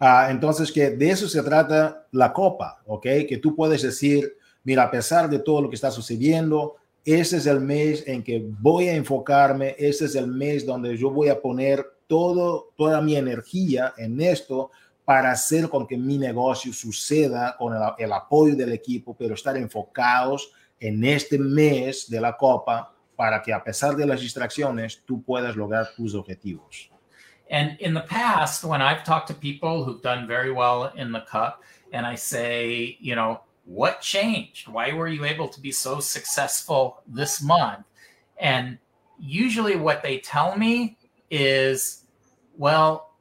Ah, 0.00 0.28
entonces, 0.30 0.70
que 0.70 0.90
de 0.90 1.10
eso 1.10 1.28
se 1.28 1.42
trata 1.42 2.06
la 2.12 2.32
copa, 2.32 2.80
¿ok? 2.86 3.02
Que 3.28 3.38
tú 3.42 3.56
puedes 3.56 3.82
decir, 3.82 4.32
mira, 4.62 4.84
a 4.84 4.90
pesar 4.90 5.28
de 5.28 5.40
todo 5.40 5.62
lo 5.62 5.68
que 5.68 5.74
está 5.74 5.90
sucediendo, 5.90 6.76
ese 7.04 7.38
es 7.38 7.46
el 7.46 7.60
mes 7.60 8.04
en 8.06 8.22
que 8.22 8.44
voy 8.60 8.88
a 8.88 8.94
enfocarme, 8.94 9.74
ese 9.76 10.04
es 10.04 10.14
el 10.14 10.28
mes 10.28 10.64
donde 10.64 10.96
yo 10.96 11.10
voy 11.10 11.30
a 11.30 11.40
poner 11.40 11.84
todo, 12.06 12.70
toda 12.76 13.00
mi 13.00 13.16
energía 13.16 13.94
en 13.96 14.20
esto 14.20 14.70
para 15.04 15.32
hacer 15.32 15.68
con 15.68 15.86
que 15.86 15.96
mi 15.96 16.16
negocio 16.16 16.72
suceda 16.72 17.56
con 17.58 17.74
el, 17.74 17.82
el 17.98 18.12
apoyo 18.12 18.54
del 18.54 18.72
equipo, 18.72 19.16
pero 19.18 19.34
estar 19.34 19.56
enfocados 19.56 20.52
en 20.80 21.04
este 21.04 21.38
mes 21.38 22.08
de 22.08 22.20
la 22.20 22.36
Copa 22.36 22.94
para 23.16 23.42
que 23.42 23.52
a 23.52 23.62
pesar 23.62 23.96
de 23.96 24.06
las 24.06 24.20
distracciones 24.20 25.02
tú 25.04 25.22
puedas 25.22 25.56
lograr 25.56 25.88
tus 25.96 26.14
objetivos. 26.14 26.90
And 27.50 27.76
in 27.80 27.94
the 27.94 28.02
past, 28.02 28.62
when 28.62 28.82
I've 28.82 29.04
talked 29.04 29.28
to 29.28 29.34
people 29.34 29.82
who've 29.82 30.02
done 30.02 30.26
very 30.26 30.52
well 30.52 30.92
in 30.94 31.12
the 31.12 31.22
cup, 31.22 31.62
and 31.92 32.06
I 32.06 32.14
say, 32.14 32.96
you 33.00 33.14
know, 33.14 33.40
what 33.64 34.00
changed? 34.00 34.68
Why 34.68 34.92
were 34.92 35.08
you 35.08 35.24
able 35.24 35.48
to 35.48 35.60
be 35.60 35.72
so 35.72 36.00
successful 36.00 37.02
this 37.06 37.42
month? 37.42 37.84
And 38.38 38.78
usually 39.18 39.76
what 39.76 40.02
they 40.02 40.18
tell 40.18 40.56
me 40.56 40.98
is, 41.30 42.04
well, 42.56 43.14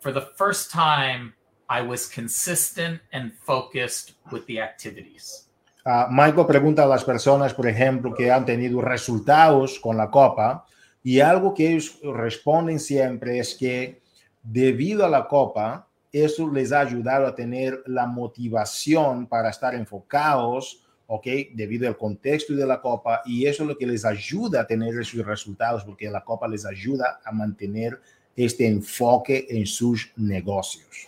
for 0.00 0.12
the 0.12 0.20
first 0.36 0.70
time, 0.70 1.34
I 1.68 1.82
was 1.82 2.08
consistent 2.08 3.00
and 3.12 3.32
focused 3.32 4.14
with 4.30 4.46
the 4.46 4.60
activities. 4.60 5.45
Uh, 5.86 6.10
Michael 6.10 6.48
pregunta 6.48 6.82
a 6.82 6.86
las 6.86 7.04
personas, 7.04 7.54
por 7.54 7.68
ejemplo, 7.68 8.12
que 8.12 8.28
han 8.28 8.44
tenido 8.44 8.80
resultados 8.80 9.78
con 9.78 9.96
la 9.96 10.10
Copa, 10.10 10.66
y 11.04 11.20
algo 11.20 11.54
que 11.54 11.68
ellos 11.70 12.00
responden 12.02 12.80
siempre 12.80 13.38
es 13.38 13.54
que 13.54 14.02
debido 14.42 15.06
a 15.06 15.08
la 15.08 15.28
Copa, 15.28 15.86
eso 16.10 16.50
les 16.50 16.72
ha 16.72 16.80
ayudado 16.80 17.28
a 17.28 17.36
tener 17.36 17.84
la 17.86 18.04
motivación 18.08 19.28
para 19.28 19.50
estar 19.50 19.76
enfocados, 19.76 20.84
¿ok? 21.06 21.24
Debido 21.54 21.86
al 21.86 21.96
contexto 21.96 22.52
de 22.54 22.66
la 22.66 22.80
Copa, 22.80 23.22
y 23.24 23.46
eso 23.46 23.62
es 23.62 23.68
lo 23.68 23.78
que 23.78 23.86
les 23.86 24.04
ayuda 24.04 24.62
a 24.62 24.66
tener 24.66 24.92
esos 24.98 25.24
resultados, 25.24 25.84
porque 25.84 26.10
la 26.10 26.24
Copa 26.24 26.48
les 26.48 26.66
ayuda 26.66 27.20
a 27.24 27.30
mantener 27.30 28.00
este 28.34 28.66
enfoque 28.66 29.46
en 29.48 29.64
sus 29.64 30.12
negocios. 30.16 31.06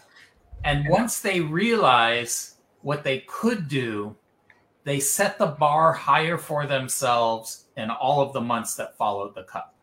And 0.62 0.88
once 0.88 1.20
they 1.20 1.40
realize 1.40 2.54
what 2.84 3.02
they 3.02 3.24
could 3.26 3.68
do, 3.68 4.14
they 4.88 5.00
set 5.00 5.38
the 5.38 5.46
bar 5.46 5.92
higher 5.92 6.38
for 6.38 6.66
themselves 6.66 7.66
in 7.76 7.90
all 7.90 8.20
of 8.20 8.32
the 8.32 8.40
months 8.40 8.74
that 8.76 8.96
followed 8.96 9.34
the 9.34 9.44
cup. 9.44 9.74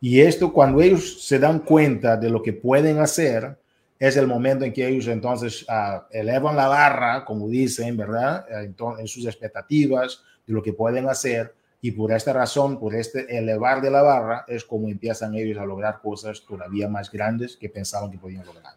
Y 0.00 0.20
esto, 0.20 0.52
cuando 0.52 0.80
ellos 0.80 1.24
se 1.24 1.38
dan 1.38 1.60
cuenta 1.60 2.16
de 2.16 2.30
lo 2.30 2.42
que 2.42 2.52
pueden 2.52 2.98
hacer, 2.98 3.58
es 3.98 4.16
el 4.16 4.26
momento 4.26 4.64
en 4.64 4.72
que 4.72 4.86
ellos 4.86 5.06
entonces 5.08 5.64
uh, 5.68 6.02
elevan 6.10 6.54
la 6.54 6.68
barra, 6.68 7.24
como 7.24 7.48
dicen, 7.48 7.96
¿verdad? 7.96 8.46
Entonces, 8.62 9.00
en 9.00 9.08
sus 9.08 9.24
expectativas 9.26 10.22
de 10.46 10.52
lo 10.52 10.62
que 10.62 10.72
pueden 10.72 11.08
hacer. 11.08 11.54
Y 11.80 11.92
por 11.92 12.12
esta 12.12 12.32
razón, 12.32 12.78
por 12.78 12.94
este 12.94 13.38
elevar 13.38 13.80
de 13.80 13.90
la 13.90 14.02
barra, 14.02 14.44
es 14.48 14.64
como 14.64 14.88
empiezan 14.88 15.34
ellos 15.34 15.58
a 15.58 15.64
lograr 15.64 16.00
cosas 16.00 16.44
todavía 16.46 16.88
más 16.88 17.10
grandes 17.10 17.56
que 17.56 17.68
pensaban 17.68 18.10
que 18.10 18.18
podían 18.18 18.44
lograr. 18.44 18.74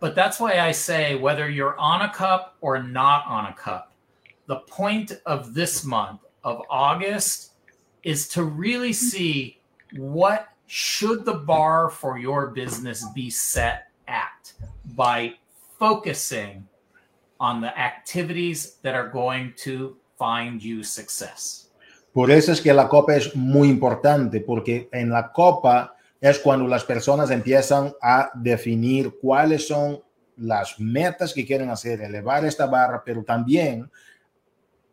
But 0.00 0.14
that's 0.14 0.38
why 0.38 0.58
I 0.58 0.72
say 0.72 1.14
whether 1.14 1.48
you're 1.48 1.76
on 1.78 2.02
a 2.02 2.12
cup 2.12 2.56
or 2.60 2.82
not 2.82 3.24
on 3.26 3.46
a 3.46 3.54
cup, 3.54 3.92
the 4.46 4.56
point 4.66 5.20
of 5.26 5.54
this 5.54 5.84
month 5.84 6.20
of 6.44 6.62
August 6.70 7.52
is 8.02 8.28
to 8.28 8.44
really 8.44 8.92
see 8.92 9.60
what 9.96 10.48
should 10.66 11.24
the 11.24 11.34
bar 11.34 11.90
for 11.90 12.18
your 12.18 12.48
business 12.48 13.04
be 13.14 13.30
set 13.30 13.88
at 14.08 14.52
by 14.94 15.34
focusing 15.78 16.66
on 17.38 17.60
the 17.60 17.78
activities 17.78 18.76
that 18.82 18.94
are 18.94 19.08
going 19.08 19.52
to 19.56 19.96
find 20.18 20.62
you 20.62 20.82
success. 20.82 21.68
Por 22.12 22.30
eso 22.30 22.52
es 22.52 22.62
que 22.62 22.72
la 22.72 22.88
copa 22.88 23.14
es 23.14 23.36
muy 23.36 23.68
importante, 23.68 24.40
porque 24.40 24.88
en 24.90 25.10
la 25.10 25.30
copa 25.32 25.96
es 26.18 26.38
cuando 26.38 26.66
las 26.66 26.82
personas 26.82 27.30
empiezan 27.30 27.92
a 28.00 28.30
definir 28.34 29.18
cuáles 29.20 29.68
son 29.68 30.00
las 30.38 30.80
metas 30.80 31.34
que 31.34 31.44
quieren 31.44 31.68
hacer, 31.68 32.00
elevar 32.00 32.44
esta 32.46 32.66
barra, 32.66 33.02
pero 33.04 33.22
también 33.22 33.90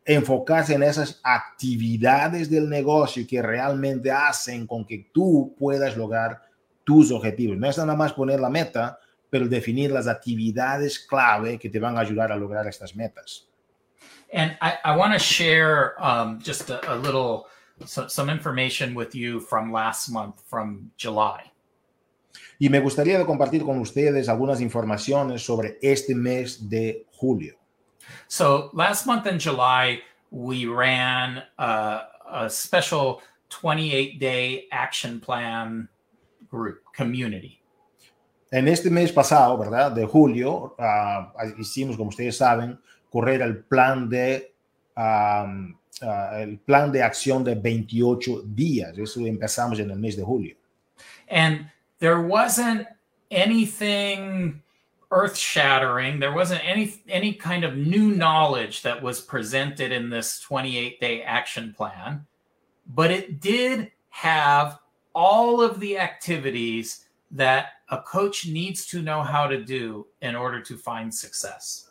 enfocarse 0.06 0.74
en 0.74 0.84
esas 0.84 1.20
actividades 1.24 2.50
del 2.50 2.70
negocio 2.70 3.26
que 3.28 3.42
realmente 3.42 4.12
hacen 4.12 4.68
con 4.68 4.86
que 4.86 5.10
tú 5.14 5.56
puedas 5.58 5.96
lograr 5.96 6.42
tus 6.84 7.12
objetivos. 7.12 7.58
No 7.58 7.70
es 7.70 7.78
nada 7.78 7.96
más 7.96 8.14
poner 8.14 8.40
la 8.40 8.50
meta, 8.50 9.00
pero 9.30 9.48
definir 9.48 9.92
las 9.92 10.08
actividades 10.08 11.00
clave 11.00 11.58
que 11.58 11.70
te 11.70 11.80
van 11.80 11.98
a 11.98 12.02
ayudar 12.02 12.32
a 12.32 12.36
lograr 12.36 12.68
estas 12.68 12.96
metas. 12.96 13.48
And 14.34 14.58
I, 14.62 14.74
I 14.84 14.98
want 14.98 15.14
to 15.14 15.20
share 15.20 15.94
um, 16.00 16.40
just 16.40 16.70
a, 16.70 16.82
a 16.92 16.96
little, 16.96 17.46
so, 17.86 18.08
some 18.08 18.32
information 18.32 18.96
with 18.96 19.16
you 19.16 19.40
from 19.40 19.72
last 19.72 20.10
month, 20.10 20.42
from 20.50 20.92
July. 20.98 21.52
Y 22.60 22.70
me 22.70 22.80
gustaría 22.80 23.24
compartir 23.26 23.64
con 23.64 23.80
ustedes 23.80 24.30
algunas 24.30 24.62
informaciones 24.62 25.44
sobre 25.44 25.78
este 25.82 26.16
mes 26.16 26.70
de 26.70 27.06
julio. 27.12 27.63
So 28.28 28.70
last 28.74 29.06
month 29.06 29.28
in 29.28 29.40
July, 29.40 30.02
we 30.32 30.66
ran 30.66 31.44
uh, 31.60 32.02
a 32.32 32.50
special 32.50 33.22
28 33.50 34.20
day 34.20 34.66
action 34.72 35.20
plan 35.20 35.88
group 36.50 36.82
community. 36.96 37.60
En 38.52 38.68
este 38.68 38.92
mes 38.92 39.12
pasado, 39.12 39.58
¿verdad? 39.58 39.92
De 39.92 40.06
julio, 40.06 40.76
uh, 40.78 41.60
hicimos, 41.60 41.98
como 41.98 42.10
ustedes 42.10 42.38
saben, 42.38 42.78
correr 43.12 43.42
el 43.42 43.64
plan 43.64 44.10
de 44.10 44.54
um, 44.96 45.76
uh, 46.02 46.36
el 46.38 46.60
plan 46.60 46.92
de 46.92 47.02
acción 47.02 47.44
de 47.44 47.56
28 47.56 48.44
días. 48.46 48.98
Eso 48.98 49.20
empezamos 49.22 49.80
en 49.80 49.92
el 49.92 50.00
mes 50.00 50.16
de 50.16 50.24
julio. 50.24 50.56
And 51.30 51.68
there 52.00 52.22
wasn't 52.22 52.88
anything 53.32 54.63
earth 55.14 55.38
shattering. 55.38 56.20
There 56.20 56.34
wasn't 56.34 56.66
any 56.66 57.02
any 57.08 57.34
kind 57.34 57.64
of 57.64 57.78
new 57.78 58.12
knowledge 58.12 58.82
that 58.82 59.02
was 59.02 59.22
presented 59.22 59.92
in 59.92 60.10
this 60.10 60.40
28 60.40 61.00
day 61.00 61.22
action 61.22 61.74
plan, 61.76 62.26
but 62.88 63.12
it 63.12 63.40
did 63.40 63.92
have 64.10 64.80
all 65.14 65.62
of 65.62 65.80
the 65.80 65.98
activities 65.98 67.06
that 67.32 67.66
a 67.90 68.02
coach 68.02 68.48
needs 68.48 68.86
to 68.88 69.02
know 69.02 69.22
how 69.22 69.48
to 69.48 69.64
do 69.64 70.08
in 70.22 70.36
order 70.36 70.62
to 70.62 70.78
find 70.78 71.14
success. 71.14 71.90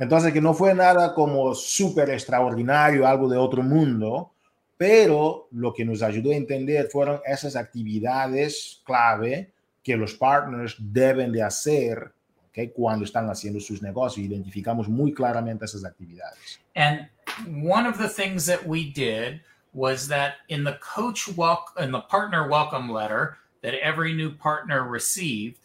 Entonces, 0.00 0.32
que 0.32 0.40
no 0.40 0.54
fue 0.54 0.74
nada 0.74 1.14
como 1.14 1.54
súper 1.54 2.10
extraordinario, 2.10 3.06
algo 3.06 3.28
de 3.28 3.36
otro 3.36 3.62
mundo, 3.62 4.32
pero 4.76 5.48
lo 5.52 5.72
que 5.72 5.84
nos 5.84 6.02
ayudó 6.02 6.32
a 6.32 6.36
entender 6.36 6.88
fueron 6.90 7.20
esas 7.24 7.54
actividades 7.54 8.82
clave 8.84 9.52
que 9.82 9.96
los 9.96 10.14
partners 10.14 10.76
deben 10.78 11.30
de 11.30 11.42
hacer 11.42 12.12
okay, 12.54 12.68
cuando 12.68 13.04
están 13.04 13.28
haciendo 13.28 13.60
sus 13.60 13.82
negocios. 13.82 14.24
Identificamos 14.24 14.88
muy 14.88 15.12
claramente 15.12 15.64
esas 15.64 15.84
actividades. 15.84 16.60
And 16.76 17.08
one 17.46 17.84
of 17.86 17.98
the 17.98 18.08
things 18.08 18.46
that 18.46 18.64
we 18.64 18.92
did 18.92 19.40
was 19.72 20.06
that 20.06 20.34
in 20.48 20.62
the 20.62 20.78
coach 20.80 21.28
welcome 21.36 21.82
in 21.82 21.90
the 21.90 22.00
partner 22.02 22.48
welcome 22.48 22.88
letter 22.88 23.38
that 23.62 23.74
every 23.82 24.12
new 24.12 24.30
partner 24.30 24.84
received, 24.88 25.58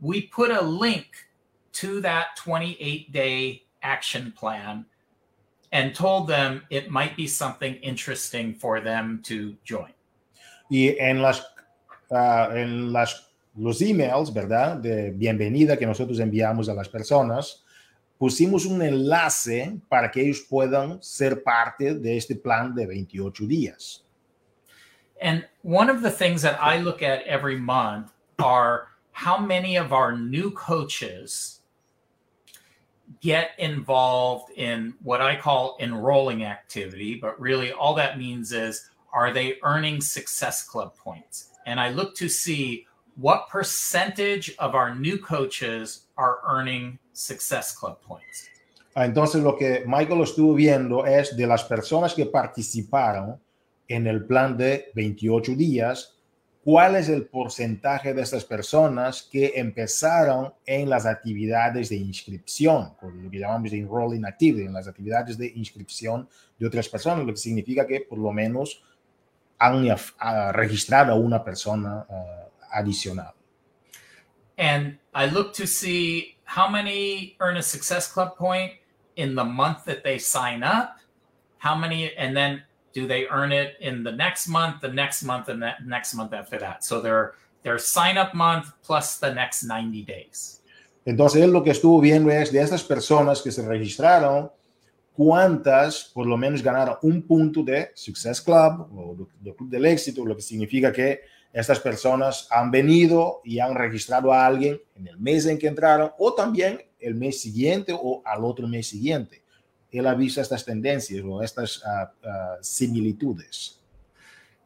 we 0.00 0.22
put 0.22 0.50
a 0.50 0.62
link 0.62 1.28
to 1.72 2.00
that 2.00 2.36
28 2.36 3.12
day 3.12 3.62
action 3.82 4.32
plan 4.32 4.86
and 5.72 5.94
told 5.94 6.26
them 6.26 6.62
it 6.70 6.90
might 6.90 7.16
be 7.16 7.26
something 7.26 7.74
interesting 7.76 8.54
for 8.54 8.80
them 8.80 9.20
to 9.24 9.56
join. 9.62 9.92
Y 10.70 10.96
en 10.98 11.20
las, 11.20 11.42
uh, 12.10 12.50
en 12.54 12.92
las 12.92 13.29
los 13.60 13.82
emails, 13.82 14.32
¿verdad? 14.32 14.76
De 14.76 15.10
bienvenida 15.10 15.76
que 15.76 15.86
nosotros 15.86 16.18
enviamos 16.18 16.68
a 16.68 16.74
las 16.74 16.88
personas, 16.88 17.62
pusimos 18.18 18.64
un 18.64 18.80
enlace 18.80 19.78
para 19.88 20.10
que 20.10 20.22
ellos 20.22 20.40
puedan 20.48 21.02
ser 21.02 21.42
parte 21.42 21.94
de 21.94 22.16
este 22.16 22.34
plan 22.36 22.74
de 22.74 22.86
28 22.86 23.46
días. 23.46 24.04
And 25.20 25.44
one 25.62 25.90
of 25.90 26.00
the 26.00 26.10
things 26.10 26.40
that 26.42 26.58
I 26.58 26.78
look 26.78 27.02
at 27.02 27.22
every 27.26 27.56
month 27.56 28.10
are 28.38 28.88
how 29.12 29.36
many 29.36 29.76
of 29.76 29.92
our 29.92 30.16
new 30.16 30.50
coaches 30.52 31.60
get 33.20 33.50
involved 33.58 34.50
in 34.56 34.94
what 35.02 35.20
I 35.20 35.36
call 35.36 35.76
enrolling 35.78 36.44
activity, 36.44 37.16
but 37.16 37.38
really 37.38 37.72
all 37.72 37.94
that 37.96 38.16
means 38.16 38.52
is 38.52 38.88
are 39.12 39.30
they 39.30 39.58
earning 39.62 40.00
success 40.00 40.62
club 40.62 40.96
points? 40.96 41.50
And 41.66 41.78
I 41.78 41.90
look 41.90 42.14
to 42.16 42.28
see 42.28 42.86
what 43.16 43.48
percentage 43.50 44.54
of 44.58 44.74
our 44.74 44.94
new 44.94 45.18
coaches 45.18 46.06
are 46.16 46.38
earning 46.46 46.98
Success 47.12 47.76
Club 47.76 48.00
points? 48.02 48.48
Ah, 48.94 49.04
entonces 49.04 49.42
lo 49.42 49.56
que 49.56 49.84
Michael 49.86 50.22
estuvo 50.22 50.54
viendo 50.54 51.06
es 51.06 51.36
de 51.36 51.46
las 51.46 51.64
personas 51.64 52.12
que 52.12 52.26
participaron 52.26 53.40
en 53.88 54.06
el 54.06 54.24
plan 54.24 54.56
de 54.56 54.90
28 54.94 55.54
días, 55.54 56.16
cuál 56.64 56.96
es 56.96 57.08
el 57.08 57.26
porcentaje 57.26 58.14
de 58.14 58.22
estas 58.22 58.44
personas 58.44 59.28
que 59.30 59.52
empezaron 59.56 60.52
en 60.66 60.88
las 60.88 61.06
actividades 61.06 61.88
de 61.88 61.96
inscripción, 61.96 62.92
lo 63.02 63.30
que 63.30 63.38
llamamos 63.38 63.70
de 63.70 63.78
enrolling 63.78 64.24
activity, 64.24 64.66
en 64.66 64.72
las 64.72 64.86
actividades 64.86 65.38
de 65.38 65.52
inscripción 65.54 66.28
de 66.58 66.66
otras 66.66 66.88
personas, 66.88 67.24
lo 67.24 67.32
que 67.32 67.40
significa 67.40 67.86
que 67.86 68.00
por 68.00 68.18
lo 68.18 68.32
menos 68.32 68.82
han 69.58 69.84
uh, 69.84 70.52
registrado 70.52 71.12
a 71.12 71.16
una 71.16 71.44
persona 71.44 72.06
uh, 72.08 72.49
adicional. 72.74 73.34
And 74.58 74.98
I 75.14 75.26
look 75.26 75.54
to 75.54 75.66
see 75.66 76.36
how 76.44 76.68
many 76.68 77.36
earn 77.40 77.56
a 77.56 77.62
Success 77.62 78.10
Club 78.10 78.36
point 78.36 78.72
in 79.16 79.34
the 79.34 79.44
month 79.44 79.84
that 79.84 80.02
they 80.02 80.18
sign 80.18 80.62
up? 80.62 80.98
How 81.58 81.74
many, 81.74 82.14
and 82.16 82.36
then 82.36 82.62
do 82.92 83.06
they 83.06 83.26
earn 83.28 83.52
it 83.52 83.76
in 83.80 84.02
the 84.02 84.12
next 84.12 84.48
month, 84.48 84.80
the 84.80 84.88
next 84.88 85.22
month, 85.22 85.48
and 85.48 85.62
that 85.62 85.86
next 85.86 86.14
month 86.14 86.32
after 86.32 86.58
that? 86.58 86.84
So 86.84 87.00
their 87.00 87.34
their 87.62 87.78
sign 87.78 88.16
up 88.16 88.34
month 88.34 88.72
plus 88.82 89.18
the 89.18 89.32
next 89.32 89.62
90 89.62 90.02
days. 90.02 90.60
Entonces 91.04 91.42
él 91.42 91.52
lo 91.52 91.62
que 91.62 91.70
estuvo 91.70 92.00
viendo 92.00 92.30
es 92.30 92.52
de 92.52 92.60
estas 92.60 92.82
personas 92.82 93.42
que 93.42 93.50
se 93.50 93.66
registraron, 93.66 94.50
cuántas 95.14 96.04
por 96.04 96.26
lo 96.26 96.36
menos 96.36 96.62
ganaron 96.62 96.96
un 97.02 97.22
punto 97.22 97.62
de 97.62 97.90
Success 97.94 98.40
Club 98.40 98.88
o 98.94 99.28
del 99.40 99.54
Club 99.54 99.68
del 99.68 99.86
Éxito, 99.86 100.24
lo 100.24 100.36
que 100.36 100.42
significa 100.42 100.92
que 100.92 101.20
estas 101.52 101.80
personas 101.80 102.46
han 102.50 102.70
venido 102.70 103.40
y 103.44 103.58
han 103.58 103.74
registrado 103.74 104.32
a 104.32 104.46
alguien 104.46 104.80
en 104.94 105.08
el 105.08 105.18
mes 105.18 105.46
en 105.46 105.58
que 105.58 105.66
entraron 105.66 106.12
o 106.18 106.34
también 106.34 106.80
el 106.98 107.14
mes 107.14 107.40
siguiente 107.40 107.92
o 107.92 108.22
al 108.24 108.44
otro 108.44 108.68
mes 108.68 108.86
siguiente. 108.88 109.42
Él 109.90 110.06
ha 110.06 110.14
visto 110.14 110.40
estas 110.40 110.64
tendencias 110.64 111.24
o 111.24 111.42
estas 111.42 111.82
uh, 111.84 112.06
uh, 112.26 112.62
similitudes. 112.62 113.80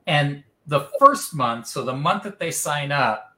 And 0.06 0.44
the 0.66 0.90
first 0.98 1.34
month, 1.34 1.66
so 1.66 1.82
the 1.82 1.94
month 1.94 2.24
that 2.24 2.38
they 2.38 2.50
sign 2.50 2.92
up, 2.92 3.34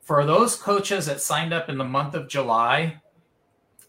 for 0.00 0.24
those 0.24 0.56
coaches 0.56 1.06
that 1.06 1.20
signed 1.20 1.52
up 1.52 1.68
in 1.68 1.76
the 1.76 1.84
month 1.84 2.14
of 2.14 2.26
July, 2.26 3.00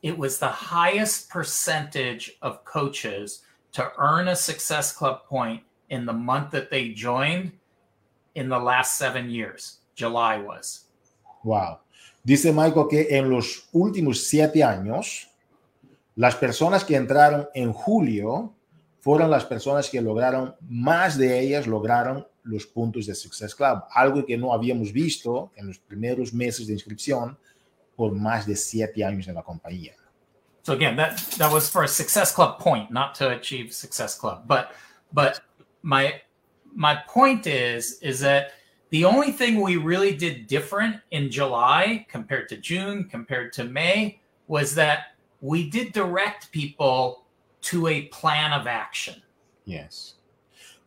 it 0.01 0.17
was 0.17 0.37
the 0.37 0.49
highest 0.49 1.29
percentage 1.29 2.33
of 2.41 2.65
coaches 2.65 3.43
to 3.71 3.89
earn 3.97 4.27
a 4.27 4.35
Success 4.35 4.91
Club 4.91 5.23
point 5.25 5.63
in 5.89 6.05
the 6.05 6.13
month 6.13 6.51
that 6.51 6.69
they 6.69 6.89
joined 6.89 7.53
in 8.35 8.49
the 8.49 8.57
last 8.57 8.97
seven 8.97 9.29
years. 9.29 9.79
July 9.95 10.37
was. 10.37 10.89
Wow. 11.43 11.79
Dice 12.23 12.51
Michael 12.51 12.87
que 12.89 13.07
en 13.09 13.29
los 13.29 13.67
últimos 13.73 14.23
siete 14.27 14.63
años, 14.63 15.27
las 16.15 16.35
personas 16.35 16.83
que 16.83 16.95
entraron 16.95 17.47
en 17.53 17.73
julio 17.73 18.53
fueron 18.99 19.29
las 19.29 19.43
personas 19.45 19.89
que 19.89 20.01
lograron, 20.01 20.55
más 20.69 21.17
de 21.17 21.39
ellas 21.39 21.67
lograron 21.67 22.25
los 22.43 22.65
puntos 22.65 23.05
de 23.05 23.15
Success 23.15 23.53
Club, 23.53 23.83
algo 23.93 24.25
que 24.25 24.37
no 24.37 24.53
habíamos 24.53 24.91
visto 24.91 25.51
en 25.55 25.67
los 25.67 25.77
primeros 25.77 26.33
meses 26.33 26.67
de 26.67 26.73
inscripción 26.73 27.37
por 27.95 28.13
más 28.13 28.45
de 28.45 28.55
siete 28.55 29.03
años 29.03 29.27
en 29.27 29.35
la 29.35 29.43
compañía. 29.43 29.93
So 30.63 30.73
again, 30.73 30.95
that 30.95 31.17
that 31.37 31.51
was 31.51 31.69
for 31.69 31.83
a 31.83 31.87
Success 31.87 32.31
Club 32.31 32.57
point, 32.57 32.89
not 32.89 33.15
to 33.15 33.29
achieve 33.29 33.73
Success 33.73 34.17
Club. 34.17 34.47
But 34.47 34.71
but 35.11 35.41
my 35.81 36.21
my 36.75 36.95
point 37.07 37.47
is 37.47 37.99
is 38.01 38.19
that 38.21 38.51
the 38.89 39.05
only 39.05 39.31
thing 39.31 39.61
we 39.61 39.77
really 39.77 40.15
did 40.15 40.47
different 40.47 40.97
in 41.11 41.31
July 41.31 42.05
compared 42.09 42.47
to 42.49 42.57
June, 42.57 43.05
compared 43.09 43.51
to 43.53 43.63
May, 43.63 44.19
was 44.47 44.75
that 44.75 45.15
we 45.41 45.69
did 45.69 45.93
direct 45.93 46.51
people 46.51 47.25
to 47.61 47.87
a 47.87 48.03
plan 48.03 48.53
of 48.53 48.67
action. 48.67 49.21
Yes. 49.65 50.15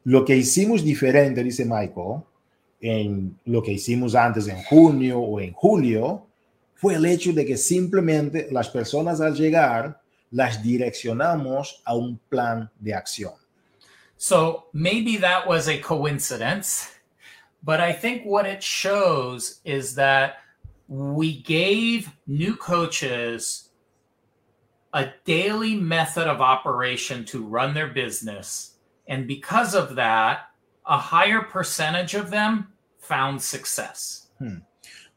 Lo 0.04 0.24
que 0.24 0.36
hicimos 0.36 0.84
diferente, 0.84 1.42
dice 1.42 1.64
Michael, 1.64 2.24
en 2.80 3.36
lo 3.46 3.60
que 3.60 3.72
hicimos 3.72 4.14
antes 4.14 4.46
en 4.46 4.62
junio 4.64 5.18
o 5.18 5.40
en 5.40 5.52
julio, 5.52 6.26
fue 6.74 6.94
el 6.94 7.06
hecho 7.06 7.32
de 7.32 7.44
que 7.44 7.56
simplemente 7.56 8.48
las 8.52 8.68
personas 8.68 9.20
al 9.20 9.34
llegar 9.34 10.00
las 10.30 10.62
direccionamos 10.62 11.82
a 11.84 11.94
un 11.96 12.18
plan 12.28 12.70
de 12.78 12.94
acción. 12.94 13.32
So 14.16 14.66
maybe 14.72 15.18
that 15.18 15.46
was 15.46 15.68
a 15.68 15.78
coincidence, 15.78 16.90
but 17.62 17.80
I 17.80 17.92
think 17.92 18.24
what 18.24 18.46
it 18.46 18.62
shows 18.62 19.60
is 19.64 19.94
that 19.96 20.36
we 20.88 21.42
gave 21.42 22.10
new 22.26 22.56
coaches 22.56 23.70
a 24.94 25.12
daily 25.24 25.74
method 25.74 26.26
of 26.26 26.40
operation 26.40 27.24
to 27.26 27.44
run 27.44 27.74
their 27.74 27.88
business. 27.88 28.76
And 29.06 29.26
because 29.26 29.74
of 29.74 29.96
that, 29.96 30.48
a 30.86 30.96
higher 30.96 31.42
percentage 31.42 32.14
of 32.14 32.30
them 32.30 32.72
found 32.98 33.42
success. 33.42 34.28
Hmm. 34.38 34.58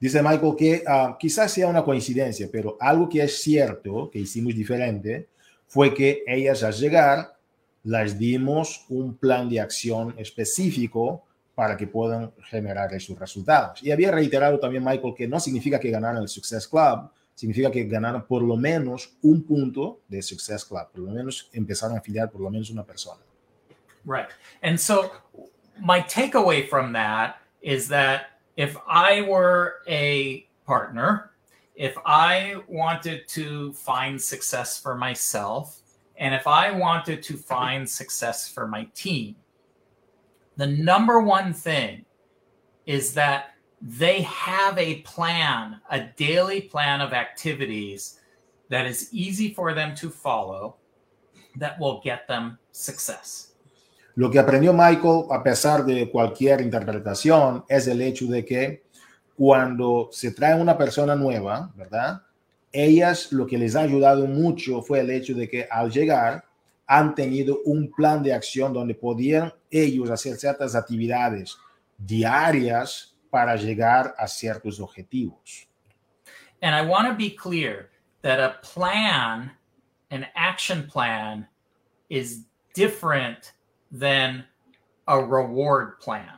Dice 0.01 0.21
Michael 0.21 0.55
que 0.55 0.83
uh, 0.85 1.17
quizás 1.17 1.51
sea 1.51 1.67
una 1.67 1.83
coincidencia, 1.83 2.49
pero 2.51 2.77
algo 2.81 3.09
que 3.09 3.21
es 3.21 3.41
cierto, 3.41 4.09
que 4.11 4.19
hicimos 4.19 4.55
diferente, 4.55 5.27
fue 5.67 5.93
que 5.93 6.23
ellas 6.25 6.63
al 6.63 6.73
llegar 6.73 7.38
las 7.84 8.17
dimos 8.17 8.86
un 8.89 9.15
plan 9.15 9.49
de 9.49 9.59
acción 9.59 10.13
específico 10.17 11.23
para 11.55 11.75
que 11.75 11.88
puedan 11.88 12.32
generar 12.49 12.93
esos 12.93 13.19
resultados. 13.19 13.84
Y 13.84 13.91
había 13.91 14.11
reiterado 14.11 14.59
también 14.59 14.84
Michael 14.84 15.13
que 15.15 15.27
no 15.27 15.39
significa 15.39 15.80
que 15.80 15.89
ganaran 15.89 16.21
el 16.21 16.30
Success 16.30 16.67
Club, 16.67 17.09
significa 17.36 17.71
que 17.71 17.84
ganaron 17.86 18.25
por 18.25 18.41
lo 18.41 18.55
menos 18.55 19.17
un 19.21 19.43
punto 19.43 20.01
de 20.07 20.21
Success 20.21 20.65
Club, 20.65 20.89
por 20.91 21.01
lo 21.01 21.11
menos 21.11 21.49
empezaron 21.53 21.95
a 21.95 21.99
afiliar 21.99 22.30
por 22.30 22.41
lo 22.41 22.49
menos 22.49 22.69
una 22.69 22.84
persona. 22.84 23.21
Right. 24.05 24.30
And 24.61 24.80
so 24.80 25.11
my 25.82 26.01
takeaway 26.01 26.67
from 26.67 26.93
that 26.93 27.41
is 27.61 27.88
that 27.89 28.39
if 28.55 28.77
I 28.88 29.21
were 29.21 29.75
a 29.88 30.47
partner, 30.65 31.32
if 31.75 31.97
I 32.05 32.55
wanted 32.67 33.27
to 33.30 33.73
find 33.73 34.21
success 34.21 34.80
for 34.80 34.95
myself, 34.95 35.78
and 36.20 36.36
if 36.36 36.45
I 36.45 36.72
wanted 36.72 37.24
to 37.24 37.38
find 37.38 37.89
success 37.89 38.47
for 38.47 38.67
my 38.67 38.88
team, 38.93 39.36
the 40.57 40.67
number 40.67 41.22
one 41.22 41.53
thing 41.53 42.05
is 42.86 43.13
that 43.13 43.55
they 43.82 44.22
have 44.24 44.78
a 44.78 45.01
plan, 45.01 45.80
a 45.89 46.01
daily 46.17 46.61
plan 46.61 46.99
of 46.99 47.13
activities 47.13 48.20
that 48.67 48.86
is 48.86 49.07
easy 49.13 49.53
for 49.53 49.74
them 49.74 49.95
to 49.95 50.09
follow 50.09 50.76
that 51.55 51.80
will 51.80 52.01
get 52.03 52.28
them 52.28 52.59
success. 52.72 53.53
Lo 54.15 54.30
que 54.30 54.39
aprendió 54.39 54.74
Michael, 54.74 55.28
a 55.32 55.41
pesar 55.41 55.86
de 55.86 56.09
cualquier 56.11 56.59
interpretación, 56.59 57.63
es 57.70 57.88
el 57.88 58.01
hecho 58.01 58.26
de 58.26 58.43
que 58.43 58.84
cuando 59.38 60.09
se 60.11 60.32
trae 60.32 60.59
una 60.59 60.78
persona 60.78 61.15
nueva, 61.15 61.72
¿verdad? 61.76 62.22
Ellas 62.72 63.32
lo 63.32 63.45
que 63.47 63.57
les 63.57 63.76
ha 63.76 63.82
ayudado 63.82 64.28
mucho 64.28 64.82
fue 64.82 64.99
el 64.99 65.09
hecho 65.09 65.34
de 65.34 65.49
que 65.49 65.67
al 65.70 65.91
llegar 65.91 66.45
han 66.86 67.13
tenido 67.13 67.59
un 67.65 67.91
plan 67.91 68.24
de 68.24 68.34
acción 68.34 68.74
donde 68.74 68.95
podían 68.95 69.53
ellos 69.70 70.09
hacer 70.09 70.38
ciertas 70.38 70.76
actividades 70.76 71.57
diarias 71.97 73.15
para 73.30 73.55
llegar 73.55 74.15
a 74.17 74.28
ciertos 74.28 74.80
objetivos. 74.80 75.67
And 76.61 76.76
I 76.76 76.82
want 76.82 77.07
to 77.07 77.13
be 77.13 77.30
clear 77.30 77.89
that 78.22 78.39
a 78.39 78.57
plan, 78.61 79.51
an 80.11 80.26
action 80.36 80.88
plan, 80.88 81.47
is 82.09 82.45
different 82.74 83.53
than 83.91 84.45
a 85.07 85.20
reward 85.20 85.99
plan. 85.99 86.38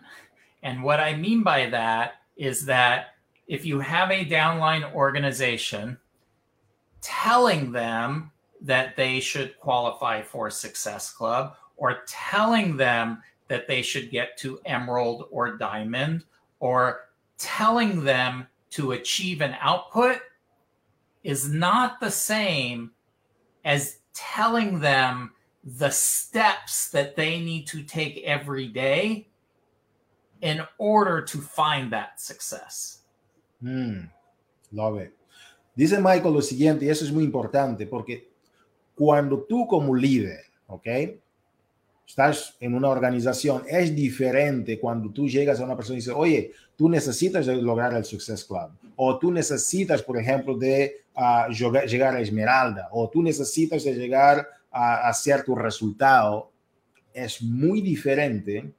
And 0.64 0.84
what 0.84 1.00
I 1.00 1.16
mean 1.16 1.44
by 1.44 1.70
that 1.70 2.14
is 2.36 2.66
that 2.66 3.16
if 3.48 3.66
you 3.66 3.80
have 3.80 4.12
a 4.12 4.26
downline 4.26 4.94
organization, 4.94 5.98
telling 7.02 7.72
them 7.72 8.32
that 8.62 8.96
they 8.96 9.20
should 9.20 9.60
qualify 9.60 10.22
for 10.22 10.50
Success 10.50 11.12
Club 11.12 11.56
or 11.78 12.04
telling 12.08 12.78
them 12.78 13.22
that 13.48 13.68
they 13.68 13.82
should 13.82 14.12
get 14.12 14.38
to 14.38 14.60
Emerald 14.66 15.28
or 15.32 15.58
Diamond 15.58 16.24
or 16.60 17.10
telling 17.38 18.04
them 18.04 18.48
to 18.70 18.94
achieve 18.94 19.42
an 19.42 19.56
output 19.60 20.20
is 21.24 21.50
not 21.50 22.00
the 22.00 22.12
same 22.12 22.92
as 23.66 23.98
telling 24.14 24.80
them 24.80 25.32
the 25.64 25.90
steps 25.90 26.90
that 26.90 27.16
they 27.16 27.40
need 27.40 27.68
to 27.68 27.84
take 27.84 28.24
every 28.24 28.68
day 28.68 29.28
in 30.42 30.62
order 30.78 31.22
to 31.22 31.40
find 31.40 31.92
that 31.92 32.20
success. 32.20 33.00
Mm, 33.64 34.10
love 34.72 34.98
it. 34.98 35.14
Dice 35.76 35.98
Michael 35.98 36.34
lo 36.34 36.42
siguiente, 36.42 36.86
y 36.86 36.90
eso 36.90 37.06
es 37.06 37.12
muy 37.12 37.24
importante, 37.24 37.88
porque 37.88 38.30
cuando 38.96 39.44
tú 39.44 39.66
como 39.68 39.96
líder, 39.96 40.42
¿ok? 40.68 40.88
Estás 42.06 42.58
en 42.60 42.74
una 42.74 42.90
organización, 42.90 43.64
es 43.68 43.96
diferente 43.96 44.80
cuando 44.80 45.10
tú 45.12 45.30
llegas 45.30 45.60
a 45.60 45.64
una 45.64 45.78
persona 45.78 45.96
y 45.96 46.02
dices, 46.02 46.14
oye, 46.16 46.52
tú 46.76 46.90
necesitas 46.90 47.48
lograr 47.48 47.94
el 47.94 48.04
Success 48.04 48.44
Club, 48.44 48.70
o 48.98 49.18
tú 49.18 49.32
necesitas, 49.32 50.04
por 50.04 50.18
ejemplo, 50.18 50.58
de 50.58 51.04
uh, 51.16 51.52
llegar 51.52 52.16
a 52.16 52.20
Esmeralda, 52.20 52.90
o 52.92 53.10
tú 53.10 53.24
necesitas 53.24 53.84
de 53.86 53.94
llegar 53.94 54.46
a, 54.70 55.08
a 55.08 55.14
cierto 55.14 55.56
resultado. 55.56 56.52
Es 57.14 57.42
muy 57.42 57.82
diferente 57.82 58.72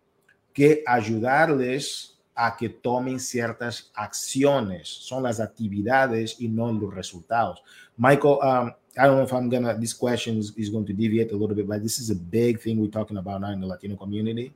que 0.53 0.83
ayudarles 0.87 2.12
a 2.43 2.57
que 2.57 2.69
tomen 2.69 3.21
ciertas 3.21 3.93
acciones. 3.95 4.89
Son 4.89 5.23
las 5.23 5.39
actividades 5.39 6.41
y 6.41 6.49
no 6.49 6.73
los 6.73 6.93
resultados. 6.93 7.63
Michael, 7.97 8.39
um, 8.43 8.73
I 8.99 9.07
don't 9.07 9.17
know 9.17 9.23
if 9.23 9.33
I'm 9.33 9.49
gonna. 9.49 9.79
This 9.79 9.95
question 9.95 10.39
is, 10.39 10.53
is 10.57 10.69
going 10.69 10.87
to 10.87 10.93
deviate 10.93 11.31
a 11.31 11.37
little 11.37 11.55
bit, 11.55 11.69
but 11.69 11.81
this 11.83 12.01
is 12.01 12.11
a 12.11 12.17
big 12.17 12.61
thing 12.61 12.81
we're 12.81 12.91
talking 12.91 13.17
about 13.17 13.43
now 13.43 13.53
in 13.53 13.61
the 13.61 13.67
Latino 13.67 13.97
community 13.97 14.53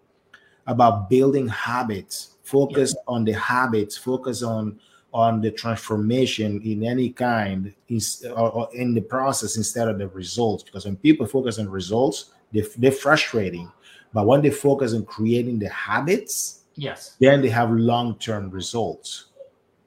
about 0.66 1.08
building 1.08 1.46
habits. 1.46 2.34
Focus 2.42 2.92
yeah. 2.96 3.02
on 3.06 3.24
the 3.24 3.32
habits. 3.32 3.96
Focus 3.96 4.42
on 4.42 4.80
on 5.14 5.40
the 5.40 5.50
transformation 5.52 6.60
in 6.62 6.84
any 6.84 7.10
kind 7.10 7.72
is, 7.88 8.26
or, 8.36 8.50
or 8.50 8.68
in 8.74 8.94
the 8.94 9.00
process 9.00 9.56
instead 9.56 9.88
of 9.88 9.96
the 9.96 10.08
results. 10.08 10.64
Because 10.64 10.84
when 10.84 10.96
people 10.96 11.24
focus 11.24 11.60
on 11.60 11.68
results, 11.68 12.32
they, 12.52 12.64
they're 12.76 12.90
frustrating. 12.90 13.70
But 14.12 14.26
when 14.26 14.42
they 14.42 14.50
focus 14.50 14.92
on 14.92 15.04
creating 15.04 15.60
the 15.60 15.68
habits, 15.68 16.64
Yes. 16.76 17.16
then 17.20 17.40
they 17.42 17.48
have 17.48 17.70
long-term 17.70 18.50
results. 18.50 19.26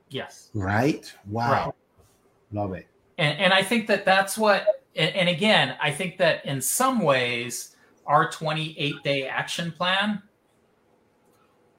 Yes. 0.09 0.49
Right? 0.53 1.11
Wow. 1.27 1.65
Right. 1.65 1.73
Love 2.51 2.73
it. 2.73 2.87
And, 3.17 3.37
and 3.37 3.53
I 3.53 3.61
think 3.61 3.85
that 3.87 4.05
that's 4.05 4.37
what, 4.37 4.65
and, 4.95 5.15
and 5.15 5.29
again, 5.29 5.75
I 5.81 5.91
think 5.91 6.17
that 6.17 6.43
in 6.45 6.61
some 6.61 6.99
ways, 6.99 7.75
our 8.07 8.29
28 8.31 9.03
day 9.03 9.27
action 9.27 9.71
plan 9.71 10.21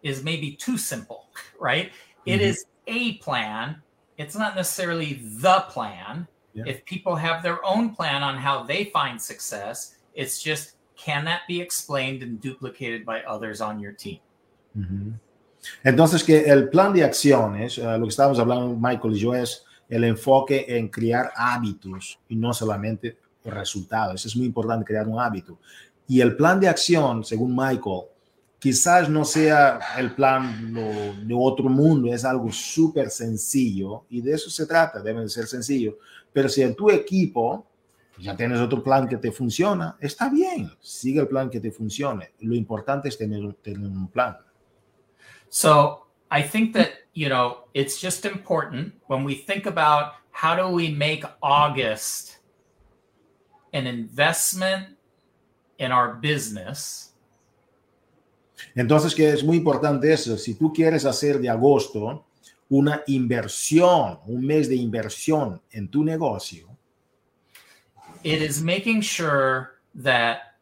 is 0.03 0.23
maybe 0.23 0.53
too 0.53 0.79
simple, 0.79 1.29
right? 1.61 1.93
It 2.27 2.39
Mhm. 2.41 2.45
is 2.45 2.65
a 2.87 3.15
plan. 3.19 3.83
It's 4.17 4.37
not 4.37 4.55
necessarily 4.55 5.15
the 5.39 5.65
plan. 5.69 6.29
Yeah. 6.53 6.65
If 6.67 6.85
people 6.85 7.17
have 7.17 7.43
their 7.43 7.65
own 7.65 7.95
plan 7.95 8.23
on 8.23 8.37
how 8.37 8.63
they 8.65 8.85
find 8.85 9.21
success, 9.21 9.97
it's 10.15 10.43
just 10.43 10.77
can 10.97 11.25
that 11.25 11.43
be 11.49 11.61
explained 11.61 12.23
and 12.23 12.41
duplicated 12.41 13.07
by 13.07 13.23
others 13.23 13.61
on 13.61 13.81
your 13.81 13.93
team? 13.93 14.19
Entonces, 15.83 16.25
que 16.25 16.45
el 16.45 16.69
plan 16.69 16.93
de 16.93 17.05
acciones, 17.05 17.79
eh, 17.79 17.99
lo 17.99 18.05
que 18.05 18.11
estábamos 18.11 18.39
hablando 18.39 18.77
Michael 18.77 19.15
y 19.15 19.19
yo, 19.19 19.35
es 19.35 19.65
el 19.89 20.05
enfoque 20.05 20.65
en 20.69 20.89
crear 20.89 21.33
hábitos 21.35 22.19
y 22.29 22.37
no 22.37 22.55
solamente 22.55 23.19
resultados. 23.45 24.25
Es 24.25 24.37
muy 24.37 24.47
importante 24.47 24.85
crear 24.85 25.09
un 25.09 25.19
hábito. 25.19 25.59
Y 26.07 26.21
el 26.21 26.37
plan 26.37 26.61
de 26.61 26.69
acción, 26.69 27.25
según 27.25 27.55
Michael, 27.55 28.03
quizás 28.59 29.09
no 29.09 29.25
sea 29.25 29.81
el 29.99 30.15
plan 30.15 30.75
de 31.27 31.35
otro 31.35 31.69
mundo, 31.69 32.13
es 32.13 32.25
algo 32.25 32.53
súper 32.53 33.11
sencillo 33.11 34.05
y 34.11 34.21
de 34.21 34.35
eso 34.35 34.51
se 34.51 34.67
trata, 34.67 35.01
debe 35.03 35.23
de 35.23 35.29
ser 35.29 35.47
sencillo. 35.47 35.99
Pero 36.33 36.49
si 36.49 36.63
en 36.63 36.75
tu 36.75 36.91
equipo 36.91 37.67
ya 38.19 38.37
tienes 38.37 38.61
otro 38.61 38.83
plan 38.83 39.09
que 39.09 39.17
te 39.17 39.33
funciona, 39.33 39.97
está 39.99 40.29
bien, 40.29 40.71
sigue 40.81 41.21
el 41.21 41.29
plan 41.29 41.49
que 41.49 41.59
te 41.59 41.73
funcione. 41.73 42.33
Lo 42.41 42.55
importante 42.55 43.09
es 43.09 43.17
tener, 43.17 43.55
tener 43.63 43.89
un 43.89 44.09
plan. 44.09 44.37
So 45.51 46.05
I 46.31 46.43
think 46.43 46.73
that, 46.75 46.93
you 47.13 47.29
know, 47.29 47.65
it's 47.75 48.01
just 48.01 48.25
important 48.25 48.95
when 49.09 49.25
we 49.25 49.35
think 49.35 49.67
about 49.67 50.15
how 50.31 50.55
do 50.57 50.69
we 50.69 50.91
make 50.91 51.25
August 51.43 52.39
an 53.73 53.87
investment 53.87 54.97
in 55.79 55.93
our 55.93 56.15
business, 56.15 57.11
Entonces, 58.75 59.15
que 59.15 59.33
es 59.33 59.43
muy 59.43 59.57
importante 59.57 60.13
eso. 60.13 60.37
Si 60.37 60.55
tú 60.55 60.73
quieres 60.73 61.05
hacer 61.05 61.41
de 61.41 61.49
agosto 61.49 62.25
una 62.69 63.03
inversión, 63.07 64.21
un 64.27 64.47
mes 64.47 64.69
de 64.69 64.77
inversión 64.77 65.61
en 65.73 65.89
tu 65.89 66.05
negocio, 66.05 66.69
it 68.23 68.43
is 68.43 68.63
making 68.63 69.01
sure 69.01 69.81
that 69.95 70.55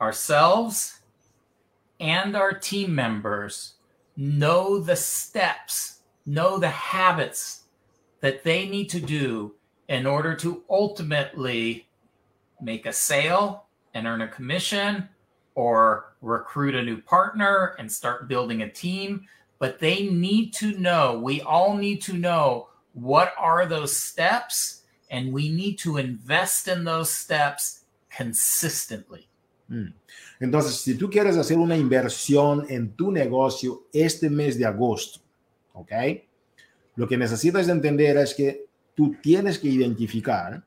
ourselves 0.00 1.00
and 1.98 2.36
our 2.36 2.52
team 2.52 2.94
members 2.94 3.76
know 4.20 4.78
the 4.78 4.94
steps, 4.94 6.00
know 6.26 6.58
the 6.58 6.68
habits 6.68 7.62
that 8.20 8.44
they 8.44 8.68
need 8.68 8.90
to 8.90 9.00
do 9.00 9.54
in 9.88 10.06
order 10.06 10.36
to 10.36 10.62
ultimately 10.68 11.88
make 12.60 12.84
a 12.84 12.92
sale 12.92 13.64
and 13.94 14.06
earn 14.06 14.20
a 14.20 14.28
commission 14.28 15.08
or 15.54 16.12
recruit 16.20 16.74
a 16.74 16.82
new 16.82 17.00
partner 17.00 17.74
and 17.78 17.90
start 17.90 18.28
building 18.28 18.60
a 18.60 18.70
team. 18.70 19.26
But 19.58 19.78
they 19.78 20.08
need 20.08 20.52
to 20.54 20.78
know, 20.78 21.18
we 21.18 21.40
all 21.40 21.74
need 21.74 22.02
to 22.02 22.12
know 22.12 22.68
what 22.92 23.32
are 23.38 23.64
those 23.64 23.96
steps 23.96 24.82
and 25.10 25.32
we 25.32 25.48
need 25.48 25.78
to 25.78 25.96
invest 25.96 26.68
in 26.68 26.84
those 26.84 27.10
steps 27.10 27.84
consistently. 28.10 29.28
Hmm. 29.68 29.86
Entonces 30.40 30.76
si 30.76 30.94
tú 30.94 31.10
quieres 31.10 31.36
hacer 31.36 31.58
una 31.58 31.76
inversión 31.76 32.64
en 32.70 32.92
tu 32.92 33.12
negocio 33.12 33.86
este 33.92 34.30
mes 34.30 34.58
de 34.58 34.64
agosto, 34.64 35.20
¿ok? 35.74 35.92
Lo 36.96 37.06
que 37.06 37.18
necesitas 37.18 37.68
entender 37.68 38.16
es 38.16 38.34
que 38.34 38.66
tú 38.94 39.14
tienes 39.22 39.58
que 39.58 39.68
identificar 39.68 40.64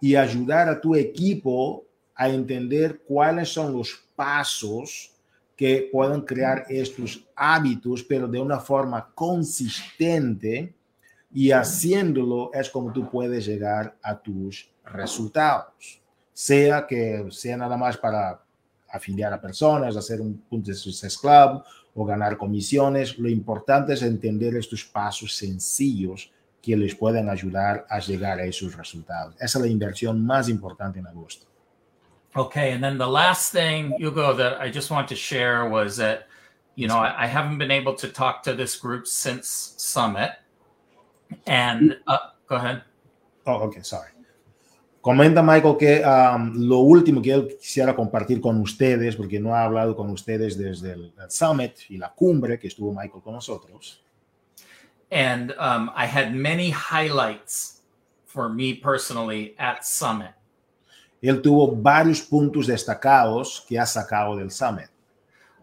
y 0.00 0.16
ayudar 0.16 0.68
a 0.68 0.80
tu 0.80 0.96
equipo 0.96 1.84
a 2.14 2.28
entender 2.28 3.02
cuáles 3.06 3.50
son 3.50 3.72
los 3.72 4.02
pasos 4.16 5.12
que 5.54 5.88
puedan 5.92 6.22
crear 6.22 6.64
estos 6.68 7.28
hábitos, 7.36 8.02
pero 8.02 8.26
de 8.26 8.40
una 8.40 8.58
forma 8.58 9.12
consistente 9.14 10.74
y 11.32 11.50
haciéndolo 11.50 12.50
es 12.52 12.68
como 12.68 12.92
tú 12.92 13.08
puedes 13.10 13.46
llegar 13.46 13.96
a 14.02 14.18
tus 14.18 14.70
resultados. 14.84 16.00
Sea 16.32 16.86
que 16.86 17.26
sea 17.30 17.56
nada 17.56 17.76
más 17.76 17.96
para 17.96 18.42
afiliar 18.92 19.32
a 19.32 19.40
personas, 19.40 19.96
hacer 19.96 20.20
un 20.20 20.38
punto 20.48 20.70
de 20.70 20.76
success 20.76 21.16
club 21.16 21.64
o 21.94 22.04
ganar 22.04 22.36
comisiones. 22.36 23.18
Lo 23.18 23.28
importante 23.28 23.94
es 23.94 24.02
entender 24.02 24.54
estos 24.56 24.84
pasos 24.84 25.34
sencillos 25.34 26.30
que 26.60 26.76
les 26.76 26.94
pueden 26.94 27.28
ayudar 27.28 27.86
a 27.90 27.98
llegar 27.98 28.38
a 28.38 28.44
esos 28.44 28.76
resultados. 28.76 29.34
Esa 29.40 29.58
es 29.58 29.64
la 29.64 29.70
inversión 29.70 30.24
más 30.24 30.48
importante 30.48 31.00
en 31.00 31.06
agosto. 31.06 31.46
Okay, 32.34 32.72
and 32.72 32.82
then 32.82 32.96
the 32.96 33.06
last 33.06 33.52
thing, 33.52 33.92
Hugo, 33.98 34.32
that 34.34 34.58
I 34.58 34.70
just 34.70 34.90
want 34.90 35.08
to 35.08 35.14
share 35.14 35.68
was 35.68 35.96
that, 35.98 36.28
you 36.76 36.88
know, 36.88 36.96
I, 36.96 37.24
I 37.24 37.26
haven't 37.26 37.58
been 37.58 37.70
able 37.70 37.94
to 37.96 38.08
talk 38.08 38.42
to 38.44 38.54
this 38.54 38.74
group 38.74 39.06
since 39.06 39.74
Summit. 39.76 40.30
And 41.46 41.98
uh, 42.06 42.18
go 42.48 42.56
ahead. 42.56 42.82
Oh, 43.46 43.64
ok, 43.64 43.82
sorry. 43.82 44.12
Comenta 45.02 45.42
Michael 45.42 45.76
que 45.76 46.00
um, 46.00 46.52
lo 46.68 46.78
último 46.78 47.20
que 47.20 47.32
él 47.32 47.56
quisiera 47.60 47.92
compartir 47.92 48.40
con 48.40 48.60
ustedes, 48.60 49.16
porque 49.16 49.40
no 49.40 49.52
ha 49.52 49.64
hablado 49.64 49.96
con 49.96 50.08
ustedes 50.10 50.56
desde 50.56 50.92
el, 50.92 51.12
el 51.20 51.30
Summit 51.30 51.72
y 51.88 51.98
la 51.98 52.12
cumbre 52.12 52.56
que 52.56 52.68
estuvo 52.68 52.94
Michael 52.94 53.20
con 53.20 53.34
nosotros. 53.34 54.00
And 55.10 55.52
um, 55.58 55.90
I 55.96 56.06
had 56.06 56.32
many 56.32 56.70
highlights 56.70 57.82
for 58.26 58.48
me 58.48 58.74
personally 58.74 59.56
at 59.58 59.84
Summit. 59.84 60.34
Él 61.20 61.42
tuvo 61.42 61.74
varios 61.74 62.20
puntos 62.20 62.68
destacados 62.68 63.64
que 63.68 63.80
ha 63.80 63.86
sacado 63.86 64.36
del 64.36 64.52
Summit. 64.52 64.88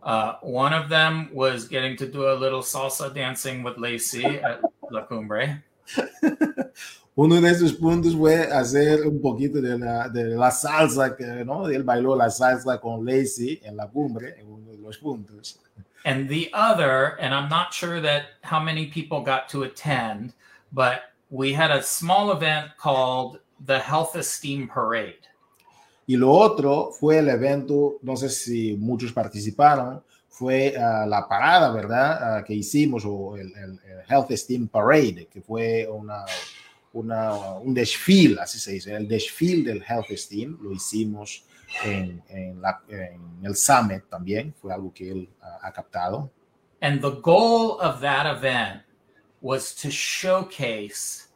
Uh, 0.03 0.33
one 0.41 0.73
of 0.73 0.89
them 0.89 1.29
was 1.33 1.65
getting 1.65 1.95
to 1.95 2.05
do 2.05 2.29
a 2.29 2.35
little 2.35 2.61
salsa 2.61 3.13
dancing 3.13 3.63
with 3.63 3.77
Lacey 3.77 4.25
at 4.25 4.59
La 4.91 5.05
Cumbre. 5.05 5.63
Uno 7.21 7.41
de 7.41 7.51
esos 7.51 7.73
puntos 7.73 8.15
fue 8.15 8.43
hacer 8.49 9.05
un 9.05 9.19
poquito 9.19 9.61
de 9.61 9.77
la, 9.77 10.07
de 10.07 10.23
la 10.37 10.49
salsa, 10.51 11.17
que, 11.17 11.25
¿no? 11.43 11.67
Él 11.67 11.83
bailó 11.83 12.15
la 12.15 12.29
salsa 12.29 12.79
con 12.79 13.05
Lacey 13.05 13.59
en 13.61 13.75
la 13.75 13.89
cumbre, 13.89 14.35
en 14.39 14.49
uno 14.49 14.71
de 14.71 14.77
los 14.77 14.97
puntos. 14.99 15.59
And 16.05 16.29
the 16.29 16.49
other, 16.53 17.17
and 17.19 17.33
I'm 17.33 17.49
not 17.49 17.73
sure 17.73 17.99
that 17.99 18.39
how 18.43 18.61
many 18.61 18.85
people 18.85 19.19
got 19.19 19.49
to 19.49 19.63
attend, 19.63 20.31
but 20.71 21.11
we 21.29 21.51
had 21.51 21.71
a 21.71 21.83
small 21.83 22.31
event 22.31 22.77
called 22.77 23.41
the 23.65 23.79
Health 23.79 24.15
Esteem 24.15 24.69
Parade. 24.69 25.27
Y 26.07 26.15
lo 26.15 26.31
otro 26.31 26.91
fue 26.97 27.17
el 27.17 27.27
evento, 27.27 27.99
no 28.01 28.15
sé 28.15 28.29
si 28.29 28.77
muchos 28.77 29.11
participaron, 29.11 30.01
fue 30.29 30.73
uh, 30.77 31.05
la 31.05 31.27
parada, 31.27 31.69
¿verdad? 31.73 32.39
Uh, 32.39 32.45
que 32.45 32.53
hicimos, 32.53 33.03
o 33.05 33.35
el, 33.35 33.51
el, 33.57 33.71
el, 33.71 34.05
Health 34.07 34.31
Esteem 34.31 34.69
Parade, 34.69 35.27
que 35.29 35.41
fue 35.41 35.85
una, 35.85 36.23
una, 36.93 37.53
un 37.59 37.73
desfile, 37.73 38.41
así 38.41 38.59
se 38.59 38.71
dice, 38.71 38.95
el 38.95 39.07
desfile 39.07 39.63
del 39.63 39.83
Health 39.83 40.09
lo 40.61 40.71
hicimos 40.71 41.45
en, 41.83 42.21
en, 42.29 42.61
la, 42.61 42.81
en 42.87 43.39
el 43.43 43.55
Summit 43.55 44.09
también, 44.09 44.53
fue 44.53 44.73
algo 44.73 44.91
que 44.93 45.11
él 45.11 45.29
ha 45.61 45.71
captado. 45.71 46.31
And 46.81 47.01
the 47.01 47.11
goal 47.21 47.79
of 47.81 48.01
that 48.01 48.25
event 48.25 48.81
was 49.41 49.73
to 49.75 49.91
showcase 49.91 51.27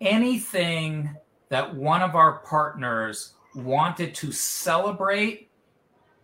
anything 0.00 1.16
that 1.48 1.74
one 1.74 2.02
of 2.02 2.14
our 2.14 2.40
partners 2.44 3.34
wanted 3.54 4.14
to 4.14 4.32
celebrate 4.32 5.50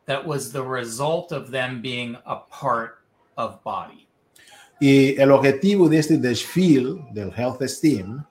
that 0.07 0.27
was 0.27 0.53
the 0.53 0.63
result 0.63 1.33
of 1.33 1.51
them 1.51 1.81
being 1.81 2.17
a 2.27 2.37
part 2.37 2.99
of 3.37 3.63
body. 3.63 4.09
Y 4.81 5.21
el 5.21 5.31
objetivo 5.31 5.91
de 5.91 5.99
este 5.99 6.17
desfile 6.17 7.07
del 7.13 7.31
Health 7.37 7.61
Esteem 7.61 8.25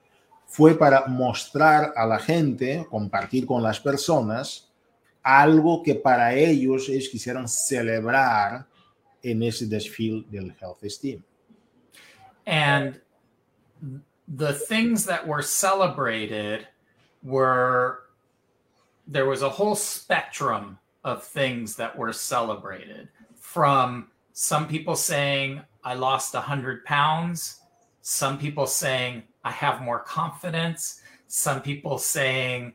fue 0.46 0.76
para 0.76 1.06
mostrar 1.06 1.92
a 1.96 2.04
la 2.04 2.18
gente, 2.18 2.84
compartir 2.90 3.46
con 3.46 3.62
las 3.62 3.78
personas 3.78 4.68
algo 5.22 5.80
que 5.80 5.94
para 5.94 6.34
ellos 6.34 6.88
ellos 6.88 7.08
quisieran 7.08 7.46
celebrar 7.46 8.66
en 9.22 9.42
ese 9.44 9.66
desfile 9.66 10.24
del 10.28 10.52
Health 10.60 10.82
Esteem. 10.82 11.22
And 12.46 13.00
the 14.26 14.52
things 14.52 15.04
that 15.04 15.24
were 15.24 15.42
celebrated 15.42 16.66
were 17.22 18.00
there 19.06 19.26
was 19.26 19.42
a 19.42 19.48
whole 19.48 19.76
spectrum 19.76 20.78
of 21.04 21.22
things 21.22 21.76
that 21.76 21.96
were 21.96 22.12
celebrated 22.12 23.08
from 23.36 24.10
some 24.32 24.66
people 24.66 24.96
saying 24.96 25.60
I 25.84 25.94
lost 25.94 26.34
100 26.34 26.84
pounds 26.84 27.60
some 28.02 28.38
people 28.38 28.66
saying, 28.66 29.22
I 29.44 29.50
have 29.50 29.82
more 29.82 30.00
confidence, 30.00 31.00
some 31.26 31.60
people 31.60 31.98
saying, 31.98 32.74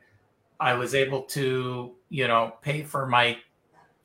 I 0.60 0.73
was 0.73 0.94
able 0.95 1.23
to, 1.23 1.94
you 2.10 2.27
know, 2.27 2.53
pay 2.61 2.84
for 2.84 3.06
my 3.07 3.38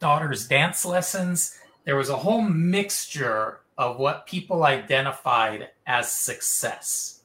daughter's 0.01 0.48
dance 0.48 0.85
lessons. 0.85 1.59
There 1.85 1.97
was 1.97 2.10
a 2.10 2.16
whole 2.16 2.43
mixture 2.43 3.60
of 3.78 3.98
what 3.98 4.27
people 4.27 4.64
identified 4.64 5.68
as 5.86 6.10
success. 6.10 7.16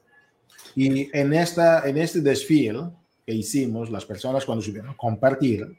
Y 0.76 1.10
en, 1.14 1.34
esta, 1.34 1.88
en 1.88 1.98
este 1.98 2.22
desfile 2.22 2.92
que 3.26 3.34
hicimos, 3.34 3.90
las 3.90 4.06
personas 4.06 4.46
cuando 4.46 4.62
subieron 4.62 4.90
a 4.90 4.98
compartir, 4.98 5.76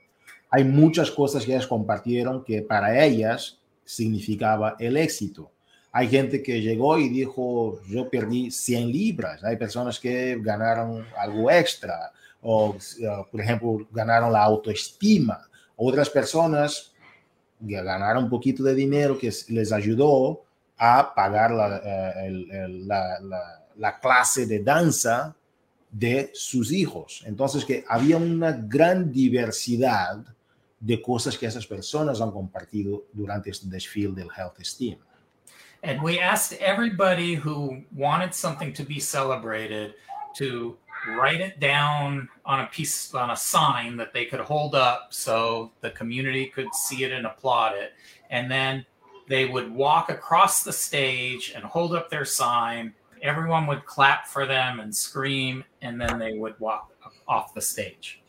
hay 0.51 0.65
muchas 0.65 1.11
cosas 1.11 1.45
que 1.45 1.53
ellas 1.53 1.67
compartieron 1.67 2.43
que 2.43 2.63
para 2.63 3.05
ellas 3.05 3.59
significaba 3.85 4.77
el 4.79 4.97
éxito. 4.97 5.51
Hay 5.97 6.09
gente 6.09 6.43
que 6.43 6.61
llegó 6.61 6.99
y 6.99 7.09
dijo, 7.09 7.81
yo 7.89 8.11
perdí 8.11 8.51
100 8.51 8.93
libras. 8.93 9.43
Hay 9.43 9.57
personas 9.57 9.99
que 9.99 10.39
ganaron 10.43 11.07
algo 11.17 11.51
extra 11.51 12.13
o, 12.43 12.77
por 13.33 13.41
ejemplo, 13.41 13.79
ganaron 13.91 14.31
la 14.31 14.43
autoestima. 14.43 15.49
Otras 15.75 16.11
personas 16.11 16.93
ganaron 17.59 18.25
un 18.25 18.29
poquito 18.29 18.63
de 18.63 18.75
dinero 18.75 19.19
que 19.19 19.33
les 19.49 19.73
ayudó 19.73 20.43
a 20.77 21.15
pagar 21.15 21.53
la, 21.53 21.81
eh, 21.83 22.69
la, 22.69 23.19
la, 23.21 23.67
la 23.77 23.99
clase 23.99 24.45
de 24.45 24.63
danza 24.63 25.35
de 25.91 26.31
sus 26.35 26.73
hijos. 26.73 27.23
Entonces, 27.25 27.65
que 27.65 27.87
había 27.89 28.19
una 28.19 28.53
gran 28.53 29.11
diversidad 29.11 30.19
de 30.79 31.01
cosas 31.01 31.39
que 31.39 31.47
esas 31.47 31.67
personas 31.67 32.21
han 32.21 32.33
compartido 32.33 33.05
durante 33.15 33.49
este 33.49 33.67
desfile 33.67 34.13
del 34.13 34.29
Health 34.37 34.61
Esteem. 34.61 34.99
And 35.83 36.03
we 36.03 36.19
asked 36.19 36.53
everybody 36.55 37.35
who 37.35 37.83
wanted 37.95 38.35
something 38.35 38.73
to 38.75 38.83
be 38.83 38.99
celebrated 38.99 39.95
to 40.37 40.77
write 41.17 41.41
it 41.41 41.61
down 41.61 42.29
on 42.45 42.61
a 42.61 42.67
piece 42.67 43.15
on 43.15 43.31
a 43.31 43.37
sign 43.37 43.97
that 43.97 44.13
they 44.13 44.25
could 44.25 44.41
hold 44.41 44.75
up 44.75 45.09
so 45.11 45.71
the 45.81 45.91
community 45.91 46.47
could 46.47 46.75
see 46.75 47.05
it 47.05 47.13
and 47.13 47.27
applaud 47.27 47.75
it. 47.75 47.93
And 48.31 48.51
then 48.51 48.85
they 49.29 49.47
would 49.47 49.71
walk 49.73 50.11
across 50.11 50.63
the 50.63 50.73
stage 50.73 51.53
and 51.55 51.65
hold 51.65 51.95
up 51.95 52.11
their 52.11 52.25
sign. 52.25 52.95
Everyone 53.23 53.67
would 53.67 53.85
clap 53.87 54.27
for 54.27 54.47
them 54.47 54.81
and 54.81 54.95
scream, 54.95 55.65
and 55.83 56.01
then 56.01 56.19
they 56.19 56.39
would 56.39 56.59
walk 56.61 56.93
off 57.27 57.55
the 57.55 57.61
stage. 57.61 58.23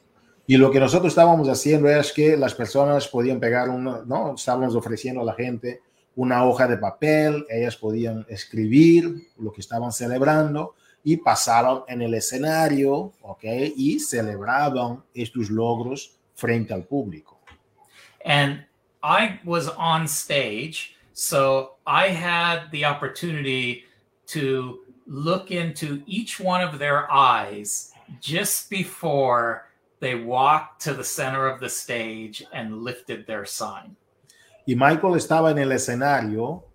Y 0.50 0.56
lo 0.56 0.72
que 0.72 0.80
nosotros 0.80 1.12
estábamos 1.12 1.50
haciendo 1.50 1.90
es 1.90 2.14
que 2.14 2.38
las 2.38 2.54
personas 2.54 3.08
podían 3.08 3.40
pegar 3.40 3.70
una, 3.70 4.04
¿no? 4.06 4.36
Estábamos 4.36 4.76
ofreciendo 4.76 5.22
a 5.22 5.26
la 5.26 5.34
gente 5.34 5.82
una 6.18 6.44
hoja 6.46 6.68
de 6.68 6.78
papel, 6.78 7.46
ellas 7.48 7.76
podían 7.76 8.26
escribir 8.28 9.30
lo 9.38 9.54
que 9.54 9.62
estaban 9.62 9.92
celebrando 9.92 10.74
y 11.04 11.18
pasaron 11.18 11.84
en 11.88 12.02
el 12.02 12.16
escenario, 12.16 13.14
¿ok? 13.22 13.44
Y 13.76 14.00
celebraban 14.00 15.04
estos 15.14 15.52
logros 15.52 16.18
frente 16.34 16.74
al 16.74 16.84
público. 16.84 17.40
And 18.26 18.66
I 19.04 19.40
was 19.46 19.70
on 19.78 20.08
stage, 20.08 20.96
so 21.14 21.76
I 21.86 22.10
had 22.10 22.72
the 22.72 22.84
opportunity 22.86 23.86
to 24.28 24.80
look 25.06 25.52
into 25.52 26.02
each 26.08 26.40
one 26.40 26.64
of 26.64 26.80
their 26.80 27.10
eyes 27.12 27.92
just 28.20 28.72
before 28.72 29.70
they 30.00 30.16
walked 30.16 30.82
to 30.82 30.96
the 30.96 31.04
center 31.04 31.48
of 31.48 31.60
the 31.60 31.70
stage 31.70 32.44
and 32.52 32.84
lifted 32.84 33.28
their 33.28 33.46
sign. 33.46 33.96
Y 34.68 34.76
Michael 34.76 35.16
estaba 35.16 35.52
en 35.52 35.60
el 35.60 35.72
escenario 35.72 36.66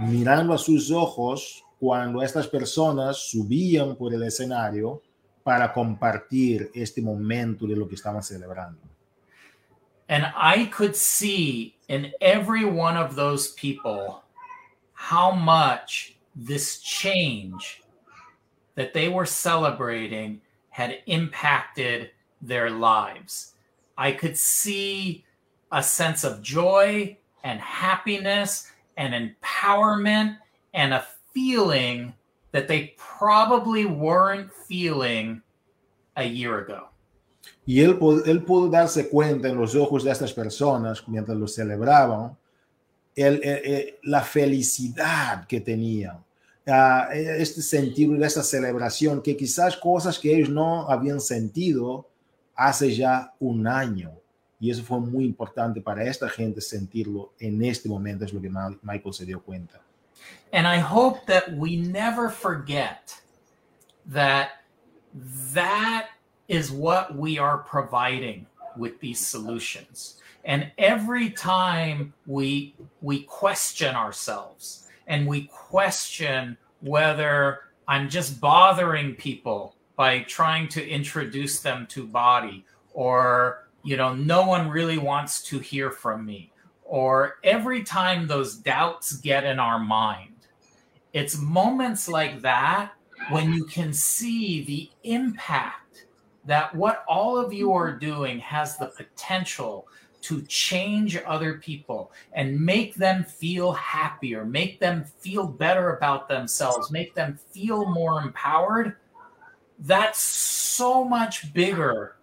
mirando 0.00 0.52
a 0.52 0.58
sus 0.58 0.90
ojos 0.90 1.64
cuando 1.80 2.22
estas 2.22 2.46
personas 2.46 3.30
subían 3.30 3.96
por 3.96 4.12
el 4.12 4.22
escenario 4.22 5.00
para 5.42 5.72
compartir 5.72 6.70
este 6.74 7.00
momento 7.00 7.66
de 7.66 7.74
lo 7.74 7.88
que 7.88 7.94
estaban 7.94 8.22
celebrando. 8.22 8.82
And 10.10 10.26
I 10.36 10.66
could 10.66 10.94
see 10.94 11.74
in 11.88 12.12
every 12.20 12.66
one 12.66 12.98
of 12.98 13.16
those 13.16 13.54
people 13.54 14.22
how 14.92 15.32
much 15.32 16.14
this 16.36 16.80
change 16.80 17.82
that 18.74 18.92
they 18.92 19.08
were 19.08 19.24
celebrating 19.24 20.42
had 20.68 20.98
impacted 21.06 22.10
their 22.42 22.68
lives. 22.68 23.54
I 23.96 24.12
could 24.12 24.36
see 24.36 25.24
a 25.70 25.82
sense 25.82 26.24
of 26.24 26.42
joy 26.42 27.16
and 27.44 27.60
happiness 27.60 28.70
and 28.96 29.14
empowerment 29.14 30.36
and 30.74 30.94
a 30.94 31.04
feeling 31.32 32.14
that 32.52 32.68
they 32.68 32.94
probably 32.96 33.86
weren't 33.86 34.52
feeling 34.52 35.42
a 36.16 36.24
year 36.24 36.58
ago. 36.60 36.88
Y 37.64 37.80
él, 37.80 37.98
él 38.26 38.44
pudo 38.44 38.68
darse 38.68 39.08
cuenta 39.08 39.48
en 39.48 39.56
los 39.56 39.74
ojos 39.74 40.04
de 40.04 40.10
estas 40.10 40.32
personas 40.32 41.06
mientras 41.06 41.36
lo 41.36 41.46
celebraban, 41.46 42.36
el, 43.14 43.40
el, 43.42 43.98
la 44.02 44.22
felicidad 44.22 45.46
que 45.46 45.60
tenían, 45.60 46.16
uh, 46.66 47.12
este 47.12 47.62
sentido 47.62 48.14
de 48.14 48.26
esta 48.26 48.42
celebración, 48.42 49.22
que 49.22 49.36
quizás 49.36 49.76
cosas 49.76 50.18
que 50.18 50.34
ellos 50.34 50.48
no 50.48 50.88
habían 50.90 51.20
sentido 51.20 52.08
hace 52.54 52.94
ya 52.94 53.32
un 53.38 53.66
año. 53.66 54.21
Y 54.62 54.70
eso 54.70 54.84
fue 54.84 55.00
muy 55.00 55.24
importante 55.24 55.80
para 55.80 56.04
esta 56.04 56.28
gente 56.28 56.60
sentirlo 56.60 57.32
en 57.40 57.64
este 57.64 57.88
momento, 57.88 58.24
es 58.24 58.32
lo 58.32 58.40
que 58.40 58.48
Michael 58.48 59.12
se 59.12 59.26
dio 59.26 59.40
cuenta. 59.40 59.80
And 60.52 60.68
I 60.68 60.78
hope 60.78 61.26
that 61.26 61.52
we 61.52 61.74
never 61.74 62.30
forget 62.30 63.20
that 64.06 64.62
that 65.52 66.10
is 66.46 66.70
what 66.70 67.16
we 67.16 67.40
are 67.40 67.58
providing 67.58 68.46
with 68.76 69.00
these 69.00 69.18
solutions. 69.18 70.20
And 70.44 70.70
every 70.78 71.30
time 71.30 72.14
we 72.28 72.76
we 73.00 73.24
question 73.24 73.96
ourselves 73.96 74.86
and 75.08 75.26
we 75.26 75.48
question 75.48 76.56
whether 76.82 77.62
I'm 77.88 78.08
just 78.08 78.40
bothering 78.40 79.16
people 79.16 79.74
by 79.96 80.20
trying 80.20 80.68
to 80.68 80.88
introduce 80.88 81.58
them 81.58 81.88
to 81.88 82.06
body 82.06 82.64
or 82.94 83.62
you 83.82 83.96
know 83.96 84.14
no 84.14 84.46
one 84.46 84.68
really 84.68 84.98
wants 84.98 85.42
to 85.42 85.58
hear 85.58 85.90
from 85.90 86.24
me. 86.24 86.50
Or 86.84 87.36
every 87.42 87.84
time 87.84 88.26
those 88.26 88.56
doubts 88.56 89.16
get 89.16 89.44
in 89.44 89.58
our 89.58 89.78
mind 89.78 90.32
it's 91.12 91.38
moments 91.38 92.08
like 92.08 92.40
that 92.40 92.92
when 93.30 93.52
you 93.52 93.64
can 93.66 93.92
see 93.92 94.64
the 94.64 94.90
impact 95.08 96.06
that 96.44 96.74
what 96.74 97.04
all 97.06 97.36
of 97.38 97.52
you 97.52 97.72
are 97.72 97.92
doing 97.92 98.38
has 98.40 98.76
the 98.78 98.86
potential 98.86 99.86
to 100.22 100.42
change 100.42 101.20
other 101.26 101.58
people 101.58 102.12
and 102.32 102.58
make 102.58 102.94
them 102.94 103.24
feel 103.24 103.72
happier, 103.72 104.44
make 104.44 104.80
them 104.80 105.04
feel 105.04 105.46
better 105.46 105.96
about 105.96 106.28
themselves, 106.28 106.90
make 106.90 107.14
them 107.14 107.38
feel 107.50 107.90
more 107.90 108.22
empowered. 108.22 108.96
That's 109.80 110.20
so 110.20 111.04
much 111.04 111.52
bigger 111.52 112.16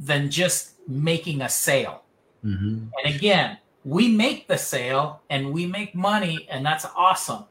than 0.00 0.30
just 0.30 0.72
making 0.88 1.42
a 1.42 1.48
sale. 1.48 2.02
Mm-hmm. 2.44 2.88
And 2.96 3.14
again, 3.14 3.58
we 3.84 4.08
make 4.08 4.48
the 4.48 4.56
sale 4.56 5.20
and 5.28 5.52
we 5.52 5.66
make 5.66 5.94
money 5.94 6.48
and 6.50 6.64
that's 6.64 6.86
awesome. 6.96 7.44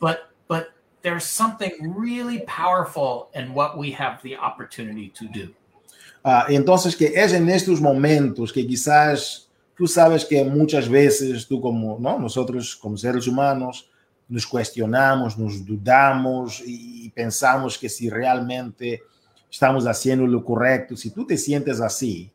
But 0.00 0.30
but 0.48 0.72
there's 1.02 1.24
something 1.24 1.94
really 1.96 2.40
powerful 2.46 3.30
in 3.34 3.52
what 3.52 3.76
we 3.76 3.90
have 3.92 4.22
the 4.22 4.36
opportunity 4.36 5.08
to 5.10 5.26
do. 5.26 5.54
Uh, 6.24 6.44
entonces 6.48 6.96
que 6.96 7.12
es 7.14 7.32
en 7.32 7.48
estos 7.48 7.80
momentos 7.80 8.52
que 8.52 8.66
quizás 8.66 9.46
tú 9.76 9.86
sabes 9.86 10.24
que 10.24 10.44
muchas 10.44 10.88
veces 10.88 11.46
tú 11.46 11.60
como 11.60 11.98
no 12.00 12.18
nosotros 12.18 12.74
como 12.74 12.96
seres 12.96 13.26
humanos 13.26 13.88
nos 14.28 14.44
cuestionamos, 14.44 15.38
nos 15.38 15.64
dudamos 15.64 16.60
y 16.64 17.10
pensamos 17.10 17.78
que 17.78 17.88
si 17.88 18.10
realmente 18.10 19.02
estamos 19.56 19.86
haciendo 19.86 20.26
lo 20.26 20.44
correcto, 20.44 20.98
si 20.98 21.08
tú 21.08 21.26
te 21.26 21.38
sientes 21.38 21.80
así, 21.80 22.30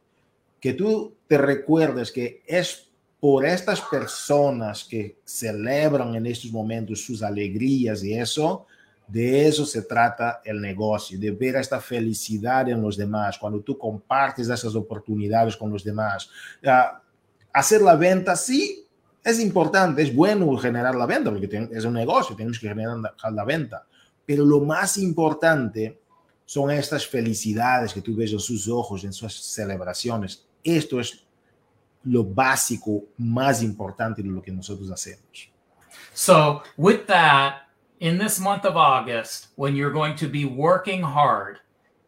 que 0.60 0.74
tú 0.74 1.14
te 1.28 1.38
recuerdes 1.38 2.12
que 2.12 2.42
es 2.48 2.90
por 3.20 3.46
estas 3.46 3.80
personas 3.80 4.84
que 4.84 5.18
celebran 5.24 6.16
en 6.16 6.26
estos 6.26 6.52
momentos 6.52 7.06
sus 7.06 7.22
alegrías 7.22 8.04
y 8.04 8.16
eso, 8.16 8.66
de 9.08 9.48
eso 9.48 9.68
se 9.68 9.84
trata 9.84 10.42
el 10.44 10.60
negocio, 10.60 11.20
de 11.20 11.30
ver 11.30 11.58
esta 11.58 11.80
felicidad 11.80 12.68
en 12.68 12.82
los 12.82 12.98
demás, 12.98 13.38
cuando 13.38 13.62
tú 13.62 13.78
compartes 13.78 14.50
esas 14.50 14.74
oportunidades 14.74 15.56
con 15.56 15.72
los 15.72 15.84
demás. 15.84 16.28
Uh, 16.64 16.98
hacer 17.54 17.84
la 17.84 17.96
venta, 17.96 18.36
sí, 18.36 18.84
es 19.24 19.40
importante, 19.40 20.02
es 20.02 20.16
bueno 20.16 20.58
generar 20.58 20.96
la 20.96 21.06
venta, 21.06 21.30
porque 21.30 21.70
es 21.72 21.86
un 21.86 21.94
negocio, 21.94 22.36
tenemos 22.36 22.58
que 22.58 22.68
generar 22.68 22.98
la 23.32 23.46
venta. 23.46 23.86
Pero 24.26 24.44
lo 24.44 24.62
más 24.62 24.98
importante 24.98 26.01
son 26.52 26.70
estas 26.70 27.08
felicidades 27.08 27.94
que 27.94 28.02
tú 28.02 28.14
ves 28.14 28.34
en 28.34 28.40
sus 28.42 28.68
ojos, 28.68 29.06
en 29.06 29.14
sus 29.14 29.34
celebraciones. 29.34 30.46
Esto 30.62 31.00
es 31.00 31.24
lo 32.04 32.26
básico 32.26 33.06
más 33.18 33.64
importante 33.64 34.22
de 34.22 34.28
lo 34.28 34.42
que 34.42 34.52
nosotros 34.52 34.92
hacemos. 34.92 35.50
So, 36.14 36.62
with 36.76 37.08
that, 37.08 37.70
in 38.02 38.18
this 38.18 38.38
month 38.38 38.66
of 38.66 38.76
August 38.76 39.48
when 39.56 39.78
you're 39.78 39.94
going 39.94 40.14
to 40.18 40.28
be 40.28 40.44
working 40.44 41.02
hard 41.02 41.60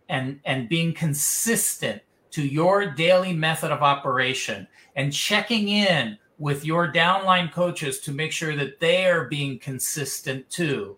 and, 0.10 0.42
and 0.44 0.68
being 0.68 0.94
consistent 0.94 2.02
to 2.32 2.42
your 2.42 2.86
daily 2.86 3.32
method 3.32 3.72
of 3.72 3.82
operation 3.82 4.68
and 4.98 5.14
checking 5.14 5.70
in 5.70 6.18
with 6.38 6.66
your 6.66 6.92
downline 6.92 7.50
coaches 7.50 8.02
to 8.02 8.12
make 8.12 8.34
sure 8.34 8.58
that 8.58 8.82
they 8.82 9.06
are 9.06 9.30
being 9.30 9.58
consistent 9.58 10.50
too. 10.50 10.98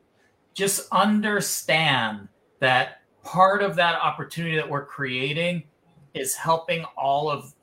Just 0.56 0.88
understand 0.92 2.28
that 2.60 3.02
part 3.26 3.62
of 3.62 3.76
that 3.76 4.00
opportunity 4.02 4.56
that 4.56 4.70
we're 4.70 4.86
creating 4.86 5.64
is 6.14 6.36
helping 6.36 6.86
all 6.96 7.30
of 7.30 7.54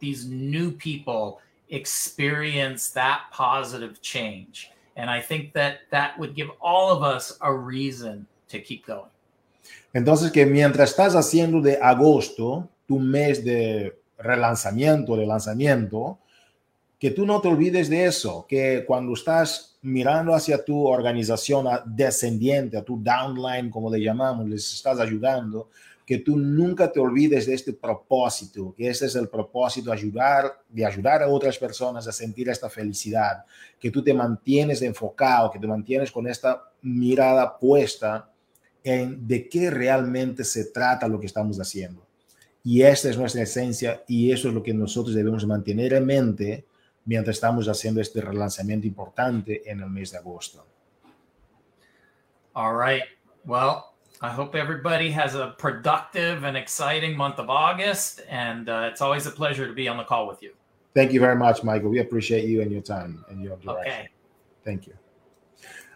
these 0.00 0.26
new 0.26 0.70
people 0.70 1.40
experience 1.70 2.90
that 2.90 3.22
positive 3.32 4.02
change. 4.02 4.70
And 4.96 5.08
I 5.08 5.20
think 5.22 5.54
that 5.54 5.88
that 5.90 6.18
would 6.18 6.34
give 6.34 6.50
all 6.60 6.90
of 6.90 7.02
us 7.02 7.38
a 7.40 7.54
reason 7.54 8.26
to 8.48 8.60
keep 8.60 8.84
going. 8.84 9.08
Entonces, 9.94 10.30
que 10.30 10.44
mientras 10.44 10.90
estás 10.90 11.14
haciendo 11.14 11.62
de 11.62 11.78
agosto 11.80 12.68
tu 12.86 12.98
mes 12.98 13.44
de 13.44 13.96
relanzamiento, 14.18 15.16
de 15.16 15.24
lanzamiento, 15.24 16.18
que 17.02 17.10
tú 17.10 17.26
no 17.26 17.40
te 17.40 17.48
olvides 17.48 17.88
de 17.88 18.04
eso, 18.04 18.46
que 18.48 18.84
cuando 18.86 19.14
estás 19.14 19.76
mirando 19.82 20.36
hacia 20.36 20.64
tu 20.64 20.86
organización 20.86 21.66
descendiente, 21.84 22.76
a 22.76 22.84
tu 22.84 23.02
downline, 23.02 23.70
como 23.70 23.90
le 23.90 24.00
llamamos, 24.00 24.48
les 24.48 24.72
estás 24.72 25.00
ayudando, 25.00 25.68
que 26.06 26.18
tú 26.18 26.38
nunca 26.38 26.92
te 26.92 27.00
olvides 27.00 27.46
de 27.46 27.54
este 27.54 27.72
propósito, 27.72 28.72
que 28.76 28.88
ese 28.88 29.06
es 29.06 29.16
el 29.16 29.28
propósito, 29.28 29.90
ayudar, 29.90 30.62
de 30.68 30.86
ayudar 30.86 31.24
a 31.24 31.28
otras 31.28 31.58
personas 31.58 32.06
a 32.06 32.12
sentir 32.12 32.48
esta 32.48 32.70
felicidad, 32.70 33.46
que 33.80 33.90
tú 33.90 34.00
te 34.04 34.14
mantienes 34.14 34.80
enfocado, 34.80 35.50
que 35.50 35.58
te 35.58 35.66
mantienes 35.66 36.12
con 36.12 36.28
esta 36.28 36.70
mirada 36.82 37.58
puesta 37.58 38.30
en 38.84 39.26
de 39.26 39.48
qué 39.48 39.70
realmente 39.70 40.44
se 40.44 40.66
trata 40.66 41.08
lo 41.08 41.18
que 41.18 41.26
estamos 41.26 41.58
haciendo. 41.58 42.06
Y 42.62 42.82
esta 42.82 43.10
es 43.10 43.18
nuestra 43.18 43.42
esencia 43.42 44.04
y 44.06 44.30
eso 44.30 44.46
es 44.46 44.54
lo 44.54 44.62
que 44.62 44.72
nosotros 44.72 45.16
debemos 45.16 45.44
mantener 45.44 45.94
en 45.94 46.06
mente 46.06 46.64
mientras 47.04 47.36
estamos 47.36 47.68
haciendo 47.68 48.00
este 48.00 48.20
relanzamiento 48.20 48.86
importante 48.86 49.62
en 49.70 49.80
el 49.80 49.90
mes 49.90 50.12
de 50.12 50.18
agosto. 50.18 50.64
All 52.54 52.74
right. 52.74 53.02
Well, 53.44 53.94
I 54.20 54.30
hope 54.30 54.54
everybody 54.54 55.10
has 55.10 55.34
a 55.34 55.54
productive 55.58 56.44
and 56.44 56.56
exciting 56.56 57.16
month 57.16 57.38
of 57.38 57.50
August. 57.50 58.20
And 58.28 58.68
uh, 58.68 58.88
it's 58.90 59.00
always 59.00 59.26
a 59.26 59.30
pleasure 59.30 59.66
to 59.66 59.72
be 59.72 59.88
on 59.88 59.96
the 59.96 60.04
call 60.04 60.28
with 60.28 60.42
you. 60.42 60.52
Thank 60.94 61.12
you 61.12 61.20
very 61.20 61.36
much, 61.36 61.64
Michael. 61.64 61.90
We 61.90 62.00
appreciate 62.00 62.44
you 62.44 62.60
and 62.60 62.70
your 62.70 62.82
time 62.82 63.24
and 63.28 63.42
your 63.42 63.56
direction. 63.56 63.92
Okay. 63.92 64.08
Thank 64.64 64.86
you. 64.86 64.94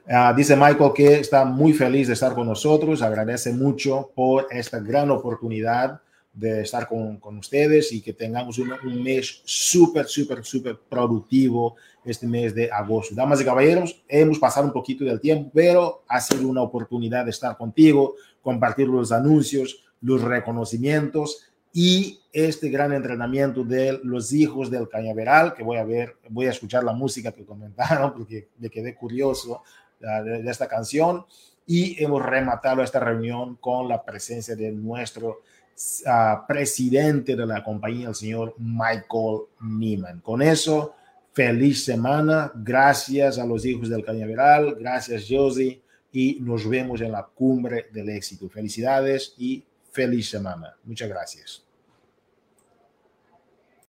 Uh, 0.08 0.32
dice 0.32 0.56
Michael 0.56 0.92
que 0.92 1.18
está 1.20 1.44
muy 1.44 1.72
feliz 1.72 2.06
de 2.06 2.14
estar 2.14 2.34
con 2.34 2.46
nosotros, 2.46 3.02
agradece 3.02 3.52
mucho 3.52 4.10
por 4.14 4.46
esta 4.52 4.78
gran 4.78 5.10
oportunidad 5.10 6.00
de 6.36 6.60
estar 6.60 6.86
con, 6.86 7.16
con 7.16 7.38
ustedes 7.38 7.90
y 7.92 8.02
que 8.02 8.12
tengamos 8.12 8.58
un, 8.58 8.68
mes 9.02 9.40
súper, 9.44 10.04
súper, 10.04 10.44
súper 10.44 10.78
productivo 10.78 11.76
este 12.04 12.26
mes 12.26 12.54
de 12.54 12.70
agosto. 12.70 13.14
Damas 13.14 13.40
y 13.40 13.44
caballeros, 13.44 14.04
hemos 14.06 14.38
pasado 14.38 14.66
un 14.66 14.72
poquito 14.72 15.02
del 15.02 15.18
tiempo, 15.18 15.50
pero 15.54 16.04
ha 16.06 16.20
sido 16.20 16.46
una 16.46 16.60
oportunidad 16.60 17.24
de 17.24 17.30
estar 17.30 17.56
contigo, 17.56 18.16
compartir 18.42 18.86
los 18.86 19.12
anuncios, 19.12 19.82
los 20.02 20.20
reconocimientos 20.20 21.40
y 21.72 22.20
este 22.34 22.68
gran 22.68 22.92
entrenamiento 22.92 23.64
de 23.64 23.98
los 24.04 24.30
hijos 24.34 24.70
del 24.70 24.90
cañaveral, 24.90 25.54
que 25.54 25.62
voy 25.62 25.78
a 25.78 25.84
ver, 25.84 26.16
voy 26.28 26.46
a 26.46 26.50
escuchar 26.50 26.84
la 26.84 26.92
música 26.92 27.32
que 27.32 27.46
comentaron 27.46 28.12
porque 28.12 28.50
me 28.58 28.68
quedé 28.68 28.94
curioso 28.94 29.62
de, 29.98 30.42
de 30.42 30.50
esta 30.50 30.68
canción 30.68 31.24
y 31.66 32.02
hemos 32.02 32.22
rematado 32.22 32.82
esta 32.82 33.00
reunión 33.00 33.56
con 33.56 33.88
la 33.88 34.04
presencia 34.04 34.54
de 34.54 34.70
nuestro 34.70 35.40
presidente 36.46 37.36
de 37.36 37.46
la 37.46 37.62
compañía, 37.62 38.08
el 38.08 38.14
señor 38.14 38.54
Michael 38.58 39.42
Neiman. 39.60 40.20
Con 40.20 40.42
eso, 40.42 40.94
feliz 41.32 41.84
semana. 41.84 42.50
Gracias 42.54 43.38
a 43.38 43.46
los 43.46 43.64
hijos 43.64 43.88
del 43.88 44.04
Cañaveral. 44.04 44.76
Gracias, 44.78 45.26
Josie. 45.28 45.82
Y 46.12 46.38
nos 46.40 46.68
vemos 46.68 47.00
en 47.02 47.12
la 47.12 47.24
cumbre 47.24 47.86
del 47.92 48.08
éxito. 48.08 48.48
Felicidades 48.48 49.34
y 49.36 49.62
feliz 49.90 50.30
semana. 50.30 50.74
Muchas 50.84 51.08
gracias. 51.08 51.65